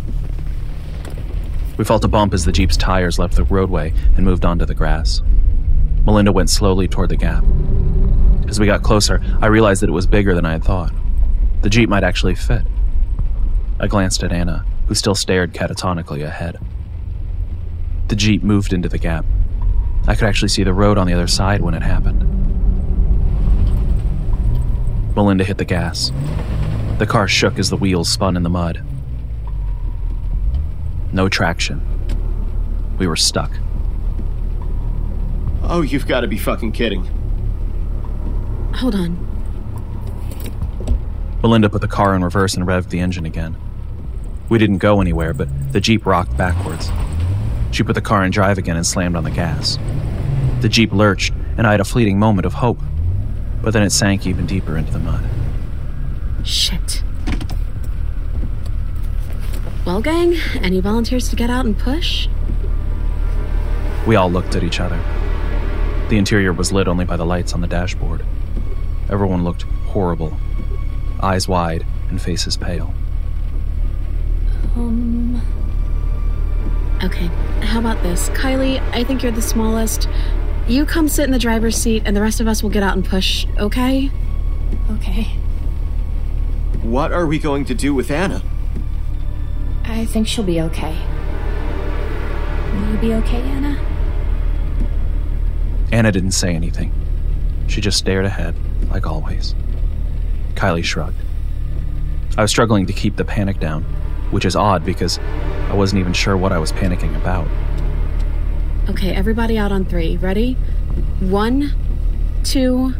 [1.78, 4.76] We felt a bump as the Jeep's tires left the roadway and moved onto the
[4.76, 5.22] grass.
[6.06, 7.44] Melinda went slowly toward the gap.
[8.48, 10.92] As we got closer, I realized that it was bigger than I had thought.
[11.62, 12.64] The Jeep might actually fit.
[13.80, 16.60] I glanced at Anna, who still stared catatonically ahead.
[18.08, 19.26] The Jeep moved into the gap.
[20.08, 22.29] I could actually see the road on the other side when it happened.
[25.16, 26.12] Melinda hit the gas.
[26.98, 28.84] The car shook as the wheels spun in the mud.
[31.12, 31.82] No traction.
[32.98, 33.52] We were stuck.
[35.64, 37.04] Oh, you've got to be fucking kidding.
[38.76, 39.26] Hold on.
[41.42, 43.56] Melinda put the car in reverse and revved the engine again.
[44.50, 46.92] We didn't go anywhere, but the Jeep rocked backwards.
[47.72, 49.78] She put the car in drive again and slammed on the gas.
[50.62, 52.80] The Jeep lurched, and I had a fleeting moment of hope,
[53.62, 55.24] but then it sank even deeper into the mud.
[56.44, 57.04] Shit.
[59.86, 62.28] Well, gang, any volunteers to get out and push?
[64.06, 64.98] We all looked at each other.
[66.10, 68.24] The interior was lit only by the lights on the dashboard.
[69.10, 70.38] Everyone looked horrible,
[71.22, 72.94] eyes wide and faces pale.
[74.76, 75.42] Um.
[77.04, 77.28] Okay,
[77.62, 78.30] how about this?
[78.30, 80.08] Kylie, I think you're the smallest.
[80.70, 82.96] You come sit in the driver's seat, and the rest of us will get out
[82.96, 84.12] and push, okay?
[84.92, 85.24] Okay.
[86.84, 88.44] What are we going to do with Anna?
[89.84, 90.96] I think she'll be okay.
[92.72, 93.84] Will you be okay, Anna?
[95.92, 96.94] Anna didn't say anything.
[97.68, 98.54] She just stared ahead,
[98.92, 99.56] like always.
[100.54, 101.18] Kylie shrugged.
[102.38, 103.82] I was struggling to keep the panic down,
[104.30, 107.48] which is odd because I wasn't even sure what I was panicking about.
[108.90, 110.18] Okay, everybody out on three.
[110.18, 110.56] Ready?
[111.20, 111.76] One,
[112.44, 112.96] two,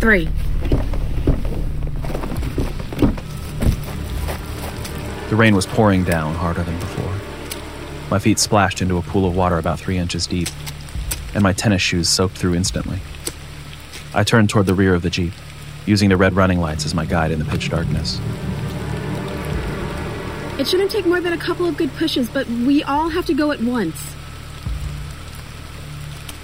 [0.00, 0.28] three.
[5.28, 7.14] The rain was pouring down harder than before.
[8.10, 10.48] My feet splashed into a pool of water about three inches deep,
[11.34, 12.98] and my tennis shoes soaked through instantly.
[14.14, 15.32] I turned toward the rear of the Jeep,
[15.86, 18.20] using the red running lights as my guide in the pitch darkness.
[20.58, 23.34] It shouldn't take more than a couple of good pushes, but we all have to
[23.34, 24.16] go at once.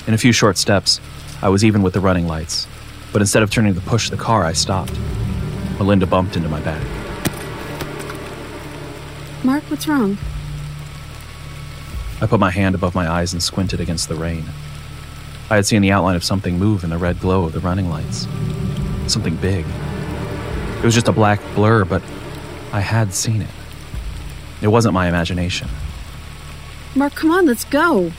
[0.09, 1.03] In a few short steps,
[1.43, 2.67] I was even with the running lights,
[3.13, 4.99] but instead of turning to push the car, I stopped.
[5.79, 6.83] Melinda bumped into my back.
[9.45, 10.17] Mark, what's wrong?
[12.23, 14.45] I put my hand above my eyes and squinted against the rain.
[15.51, 17.91] I had seen the outline of something move in the red glow of the running
[17.91, 18.27] lights.
[19.09, 19.67] Something big.
[20.79, 22.03] It was just a black blur, but
[22.73, 23.51] I had seen it.
[24.63, 25.69] It wasn't my imagination.
[26.95, 28.11] Mark, come on, let's go.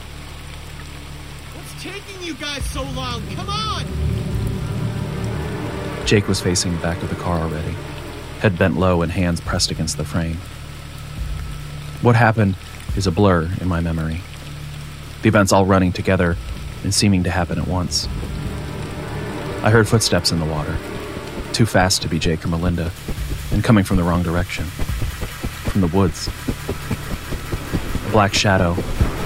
[1.79, 3.23] Taking you guys so long?
[3.35, 3.85] Come on!
[6.05, 7.73] Jake was facing the back of the car already,
[8.39, 10.35] head bent low and hands pressed against the frame.
[12.01, 12.55] What happened
[12.97, 14.19] is a blur in my memory.
[15.21, 16.35] The events all running together
[16.83, 18.07] and seeming to happen at once.
[19.63, 20.75] I heard footsteps in the water,
[21.53, 22.91] too fast to be Jake or Melinda,
[23.53, 26.27] and coming from the wrong direction from the woods.
[28.07, 28.75] A black shadow,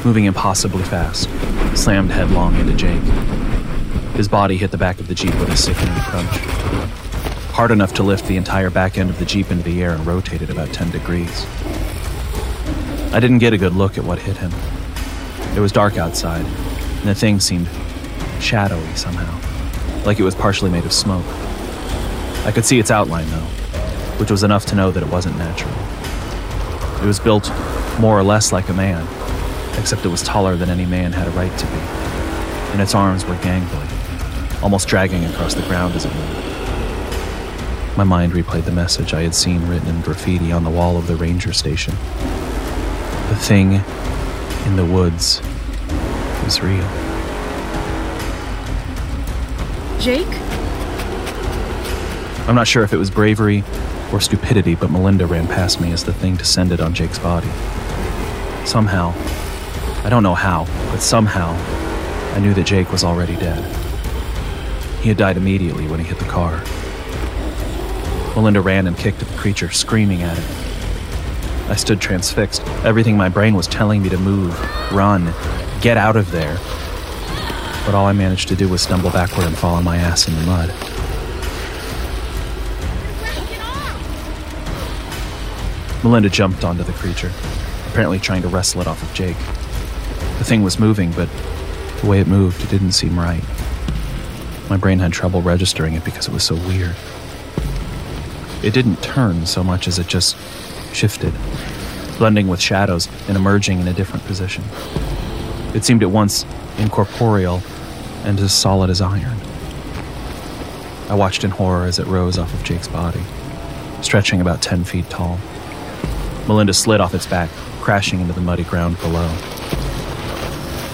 [0.06, 1.30] moving impossibly fast,
[1.78, 3.02] slammed headlong into Jake.
[4.16, 6.38] His body hit the back of the Jeep with a sickening crunch.
[7.52, 10.06] Hard enough to lift the entire back end of the Jeep into the air and
[10.06, 11.46] rotate it about 10 degrees.
[13.14, 14.52] I didn't get a good look at what hit him.
[15.56, 17.70] It was dark outside, and the thing seemed
[18.40, 19.40] shadowy somehow,
[20.06, 21.26] like it was partially made of smoke.
[22.46, 23.48] I could see its outline, though,
[24.18, 25.74] which was enough to know that it wasn't natural.
[27.02, 27.52] It was built
[28.00, 29.08] more or less like a man,
[29.78, 31.80] except it was taller than any man had a right to be,
[32.72, 37.98] and its arms were gangly, almost dragging across the ground as it moved.
[37.98, 41.06] My mind replayed the message I had seen written in graffiti on the wall of
[41.06, 41.94] the ranger station.
[43.30, 43.74] The thing
[44.66, 45.42] in the woods
[46.44, 46.88] was real.
[50.00, 50.28] Jake?
[52.48, 53.64] I'm not sure if it was bravery
[54.12, 57.48] or stupidity, but Melinda ran past me as the thing descended on Jake's body.
[58.66, 59.14] Somehow,
[60.04, 61.56] I don't know how, but somehow,
[62.36, 63.64] I knew that Jake was already dead.
[65.02, 66.62] He had died immediately when he hit the car.
[68.36, 71.70] Melinda ran and kicked at the creature, screaming at it.
[71.70, 72.62] I stood transfixed.
[72.84, 74.60] Everything my brain was telling me to move,
[74.92, 75.34] run,
[75.80, 76.58] get out of there.
[77.86, 80.36] But all I managed to do was stumble backward and fall on my ass in
[80.36, 80.70] the mud.
[86.04, 87.32] Melinda jumped onto the creature,
[87.88, 89.38] apparently trying to wrestle it off of Jake.
[90.44, 91.30] The thing was moving, but
[92.02, 93.42] the way it moved, it didn't seem right.
[94.70, 96.98] My brain had trouble registering it because it was so weird.
[98.62, 100.36] It didn't turn so much as it just
[100.94, 101.34] shifted,
[102.18, 104.66] blending with shadows and emerging in a different position.
[105.74, 106.46] It seemed at once
[106.78, 107.64] incorporeal
[108.26, 109.38] and as solid as iron.
[111.08, 113.24] I watched in horror as it rose off of Jake's body,
[114.02, 115.40] stretching about 10 feet tall.
[116.50, 117.50] Melinda slid off its back,
[117.80, 119.34] crashing into the muddy ground below.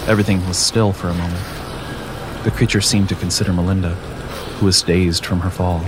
[0.10, 2.44] Everything was still for a moment.
[2.44, 3.94] The creature seemed to consider Melinda,
[4.58, 5.82] who was dazed from her fall.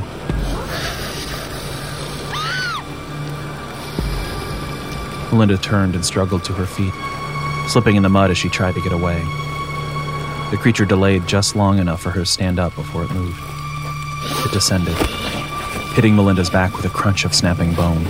[5.32, 6.94] Melinda turned and struggled to her feet,
[7.68, 9.18] slipping in the mud as she tried to get away.
[10.52, 13.42] The creature delayed just long enough for her to stand up before it moved.
[14.46, 14.96] It descended,
[15.96, 18.06] hitting Melinda's back with a crunch of snapping bone.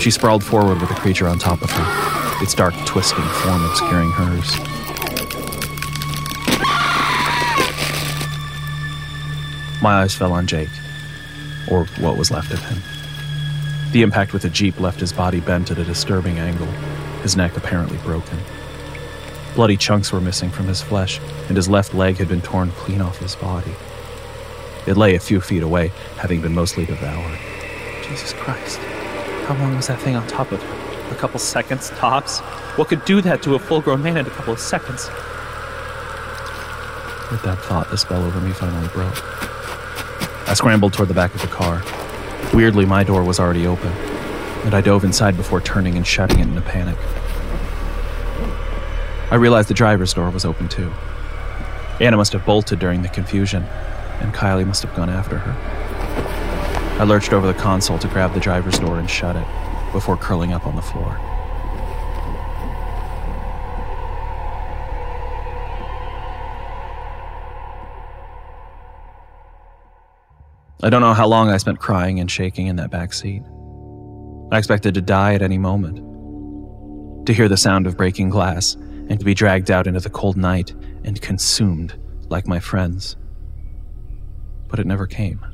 [0.00, 2.09] She sprawled forward with the creature on top of her,
[2.40, 4.56] its dark, twisting form obscuring hers.
[9.82, 10.68] My eyes fell on Jake,
[11.70, 12.82] or what was left of him.
[13.92, 16.66] The impact with the Jeep left his body bent at a disturbing angle,
[17.22, 18.38] his neck apparently broken.
[19.54, 23.00] Bloody chunks were missing from his flesh, and his left leg had been torn clean
[23.00, 23.72] off his body.
[24.86, 27.38] It lay a few feet away, having been mostly devoured.
[28.02, 28.78] Jesus Christ.
[29.46, 30.79] How long was that thing on top of her?
[31.10, 32.38] A couple seconds, tops?
[32.78, 35.08] What could do that to a full grown man in a couple of seconds?
[37.30, 39.22] With that thought, the spell over me finally broke.
[40.48, 41.82] I scrambled toward the back of the car.
[42.54, 43.92] Weirdly, my door was already open,
[44.64, 46.96] and I dove inside before turning and shutting it in a panic.
[49.30, 50.92] I realized the driver's door was open too.
[52.00, 53.64] Anna must have bolted during the confusion,
[54.20, 57.00] and Kylie must have gone after her.
[57.00, 59.46] I lurched over the console to grab the driver's door and shut it
[59.92, 61.18] before curling up on the floor.
[70.82, 73.42] I don't know how long I spent crying and shaking in that back seat.
[74.50, 75.98] I expected to die at any moment.
[77.26, 80.38] To hear the sound of breaking glass and to be dragged out into the cold
[80.38, 80.72] night
[81.04, 81.98] and consumed
[82.30, 83.16] like my friends.
[84.68, 85.44] But it never came.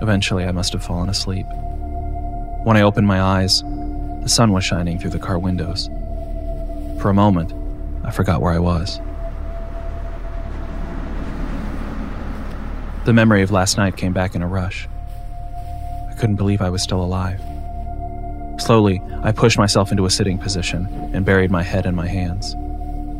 [0.00, 1.46] Eventually, I must have fallen asleep.
[2.64, 3.62] When I opened my eyes,
[4.22, 5.88] the sun was shining through the car windows.
[7.00, 7.52] For a moment,
[8.04, 9.00] I forgot where I was.
[13.04, 14.88] The memory of last night came back in a rush.
[16.08, 17.40] I couldn't believe I was still alive.
[18.60, 22.54] Slowly, I pushed myself into a sitting position and buried my head in my hands.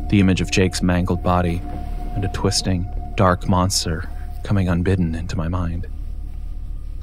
[0.09, 1.61] The image of Jake's mangled body
[2.15, 4.07] and a twisting, dark monster
[4.43, 5.85] coming unbidden into my mind.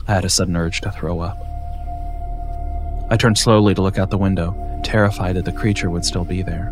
[0.08, 1.49] I had a sudden urge to throw up.
[3.10, 6.42] I turned slowly to look out the window, terrified that the creature would still be
[6.42, 6.66] there.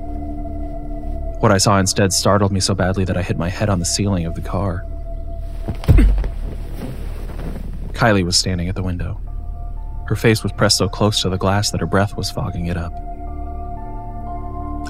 [1.40, 3.84] What I saw instead startled me so badly that I hit my head on the
[3.84, 4.86] ceiling of the car.
[7.92, 9.20] Kylie was standing at the window.
[10.06, 12.76] Her face was pressed so close to the glass that her breath was fogging it
[12.76, 12.92] up.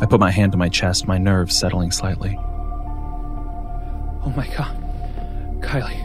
[0.02, 2.36] I put my hand to my chest, my nerves settling slightly.
[4.22, 4.76] Oh my god.
[5.62, 6.04] Kylie.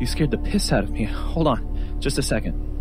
[0.00, 1.04] You scared the piss out of me.
[1.04, 2.73] Hold on, just a second.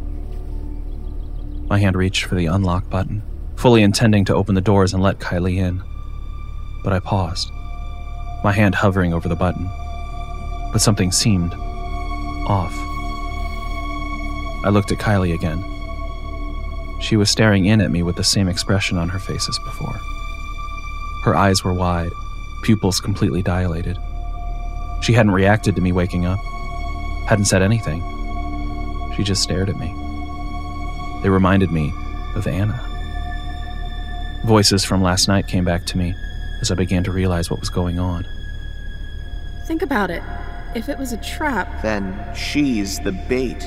[1.70, 3.24] My hand reached for the unlock button,
[3.56, 5.82] fully intending to open the doors and let Kylie in.
[6.84, 7.50] But I paused,
[8.44, 9.70] my hand hovering over the button.
[10.72, 11.54] But something seemed
[12.48, 12.74] off.
[14.66, 15.64] I looked at Kylie again.
[17.02, 20.00] She was staring in at me with the same expression on her face as before.
[21.24, 22.12] Her eyes were wide,
[22.64, 23.98] pupils completely dilated.
[25.02, 26.40] She hadn't reacted to me waking up,
[27.28, 28.02] hadn't said anything.
[29.16, 30.03] She just stared at me.
[31.24, 31.94] They reminded me
[32.36, 32.80] of Anna.
[34.46, 36.14] Voices from last night came back to me
[36.60, 38.28] as I began to realize what was going on.
[39.66, 40.22] Think about it.
[40.76, 43.64] If it was a trap, Then she's the bait.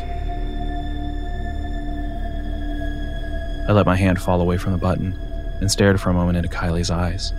[3.69, 5.13] I let my hand fall away from the button
[5.61, 7.33] and stared for a moment into Kylie's eyes.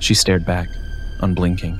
[0.00, 0.68] She stared back,
[1.20, 1.78] unblinking.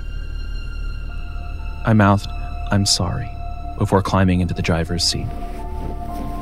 [1.86, 2.26] I mouthed,
[2.70, 3.30] I'm sorry,
[3.78, 5.26] before climbing into the driver's seat.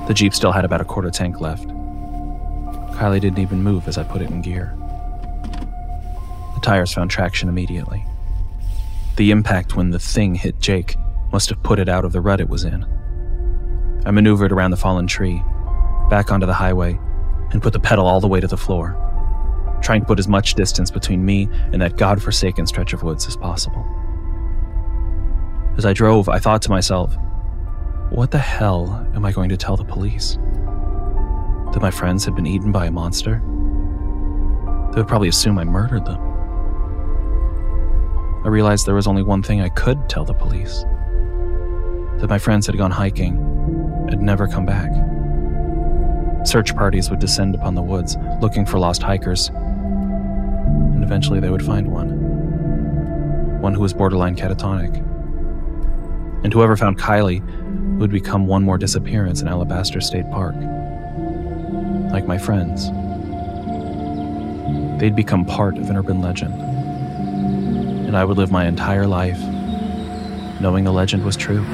[0.08, 1.68] The Jeep still had about a quarter tank left.
[1.68, 4.74] Kylie didn't even move as I put it in gear.
[6.54, 8.06] The tires found traction immediately.
[9.16, 10.96] The impact when the thing hit Jake
[11.30, 12.86] must have put it out of the rut it was in.
[14.06, 15.42] I maneuvered around the fallen tree,
[16.08, 16.98] back onto the highway,
[17.50, 18.96] and put the pedal all the way to the floor,
[19.82, 23.36] trying to put as much distance between me and that god-forsaken stretch of woods as
[23.36, 23.84] possible.
[25.76, 27.14] As I drove, I thought to myself,
[28.10, 30.38] what the hell am I going to tell the police?
[31.72, 33.42] That my friends had been eaten by a monster?
[34.92, 36.20] They would probably assume I murdered them.
[38.44, 40.84] I realized there was only one thing I could tell the police
[42.18, 43.36] that my friends had gone hiking
[44.10, 44.90] and never come back.
[46.46, 51.64] Search parties would descend upon the woods looking for lost hikers, and eventually they would
[51.64, 53.60] find one.
[53.60, 55.04] One who was borderline catatonic.
[56.44, 57.42] And whoever found Kylie
[57.98, 60.54] would become one more disappearance in Alabaster State Park.
[62.12, 62.90] Like my friends.
[65.00, 66.54] They'd become part of an urban legend.
[68.06, 69.38] And I would live my entire life
[70.60, 71.64] knowing the legend was true.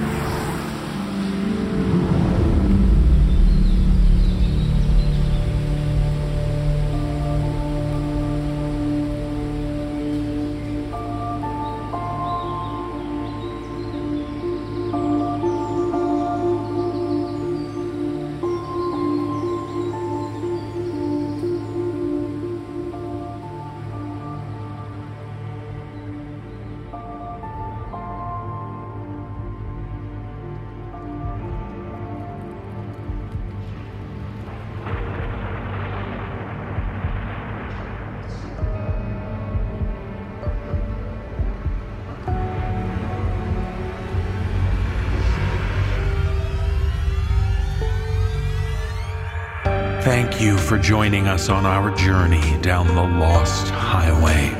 [50.75, 54.51] For joining us on our journey down the Lost Highway.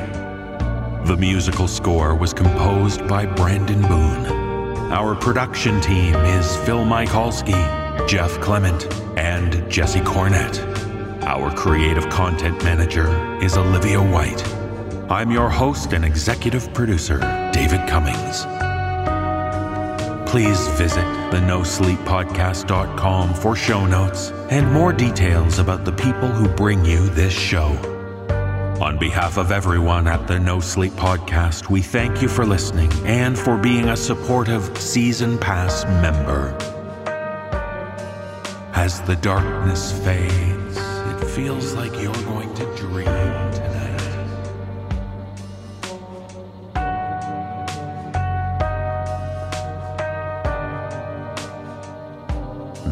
[1.05, 4.25] The musical score was composed by Brandon Boone.
[4.93, 8.85] Our production team is Phil Michalski, Jeff Clement,
[9.17, 10.57] and Jesse Cornett.
[11.23, 13.09] Our creative content manager
[13.43, 14.41] is Olivia White.
[15.11, 17.19] I'm your host and executive producer,
[17.51, 18.45] David Cummings.
[20.31, 26.85] Please visit the NoSleepPodcast.com for show notes and more details about the people who bring
[26.85, 27.67] you this show.
[28.81, 33.37] On behalf of everyone at the No Sleep Podcast, we thank you for listening and
[33.37, 36.55] for being a supportive Season Pass member.
[38.73, 43.24] As the darkness fades, it feels like you're going to dream